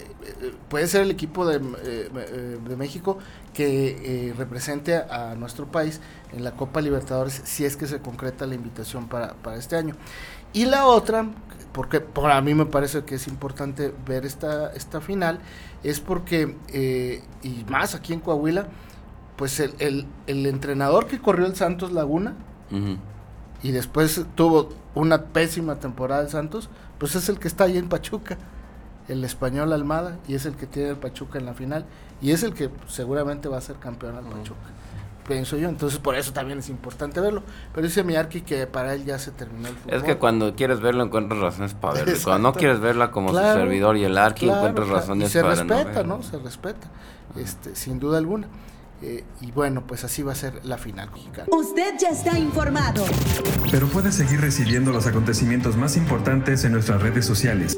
puede 0.68 0.86
ser 0.86 1.02
el 1.02 1.10
equipo 1.10 1.46
de, 1.46 1.60
eh, 1.84 2.58
de 2.68 2.76
México 2.76 3.18
que 3.54 4.28
eh, 4.28 4.34
represente 4.36 4.96
a, 4.96 5.32
a 5.32 5.34
nuestro 5.34 5.66
país 5.66 6.00
en 6.32 6.44
la 6.44 6.52
Copa 6.52 6.80
Libertadores 6.80 7.40
si 7.44 7.64
es 7.64 7.76
que 7.76 7.86
se 7.86 8.00
concreta 8.00 8.46
la 8.46 8.54
invitación 8.54 9.08
para, 9.08 9.34
para 9.34 9.56
este 9.56 9.76
año. 9.76 9.94
Y 10.52 10.64
la 10.64 10.86
otra, 10.86 11.26
porque 11.72 12.00
para 12.00 12.40
mí 12.40 12.54
me 12.54 12.66
parece 12.66 13.04
que 13.04 13.16
es 13.16 13.28
importante 13.28 13.94
ver 14.06 14.24
esta, 14.24 14.72
esta 14.72 15.00
final, 15.00 15.40
es 15.82 16.00
porque, 16.00 16.56
eh, 16.68 17.22
y 17.42 17.64
más 17.68 17.94
aquí 17.94 18.12
en 18.12 18.20
Coahuila, 18.20 18.66
pues 19.36 19.60
el, 19.60 19.74
el, 19.78 20.06
el 20.26 20.46
entrenador 20.46 21.06
que 21.06 21.20
corrió 21.20 21.46
el 21.46 21.54
Santos 21.54 21.92
Laguna, 21.92 22.34
y 23.62 23.70
después 23.70 24.24
tuvo 24.34 24.70
una 24.94 25.26
pésima 25.26 25.76
temporada 25.76 26.22
el 26.22 26.28
Santos, 26.28 26.68
pues 26.98 27.14
es 27.14 27.28
el 27.28 27.38
que 27.38 27.48
está 27.48 27.64
ahí 27.64 27.78
en 27.78 27.88
Pachuca, 27.88 28.36
el 29.08 29.24
español 29.24 29.72
Almada, 29.72 30.18
y 30.28 30.34
es 30.34 30.46
el 30.46 30.54
que 30.54 30.66
tiene 30.66 30.90
el 30.90 30.96
Pachuca 30.96 31.38
en 31.38 31.46
la 31.46 31.54
final, 31.54 31.86
y 32.20 32.32
es 32.32 32.42
el 32.42 32.52
que 32.54 32.70
seguramente 32.86 33.48
va 33.48 33.58
a 33.58 33.60
ser 33.60 33.76
campeón 33.76 34.16
al 34.16 34.24
Pachuca. 34.24 34.58
pienso 35.26 35.56
yo. 35.58 35.68
Entonces 35.68 35.98
por 35.98 36.14
eso 36.14 36.32
también 36.32 36.58
es 36.58 36.68
importante 36.70 37.20
verlo. 37.20 37.42
Pero 37.74 37.86
dice 37.86 38.02
Miyarki 38.02 38.40
que 38.40 38.66
para 38.66 38.94
él 38.94 39.04
ya 39.04 39.18
se 39.18 39.30
terminó 39.30 39.68
el 39.68 39.74
fútbol. 39.76 39.94
Es 39.94 40.02
que 40.02 40.16
cuando 40.16 40.54
quieres 40.56 40.80
verlo 40.80 41.04
encuentras 41.04 41.38
razones 41.40 41.74
para 41.74 41.94
verlo. 41.94 42.10
Exacto. 42.12 42.30
Cuando 42.30 42.48
no 42.48 42.54
quieres 42.54 42.80
verla 42.80 43.10
como 43.10 43.30
Claro, 43.30 43.52
su 43.52 43.58
servidor 43.60 43.96
y 43.98 44.04
el 44.04 44.16
Arqui 44.16 44.46
Claro, 44.46 44.58
encuentras 44.60 44.86
claro. 44.86 45.00
razones 45.00 45.28
y 45.28 45.32
se 45.32 45.42
para 45.42 45.54
respeta, 45.54 46.02
no 46.02 46.16
¿no? 46.16 46.22
Se 46.22 46.38
respeta, 46.38 46.88
este, 47.36 47.76
sin 47.76 47.98
duda 47.98 48.16
alguna. 48.18 48.48
Eh, 49.00 49.22
y 49.42 49.52
bueno, 49.52 49.86
pues 49.86 50.02
así 50.02 50.22
va 50.22 50.32
a 50.32 50.34
ser 50.34 50.64
la 50.64 50.76
final 50.76 51.10
mexicana. 51.12 51.46
Usted 51.52 51.94
ya 52.00 52.08
está 52.08 52.36
informado. 52.36 53.04
Pero 53.70 53.86
puede 53.86 54.10
seguir 54.10 54.40
recibiendo 54.40 54.90
los 54.92 55.06
acontecimientos 55.06 55.76
más 55.76 55.96
importantes 55.96 56.64
en 56.64 56.72
nuestras 56.72 57.00
redes 57.00 57.24
sociales. 57.24 57.77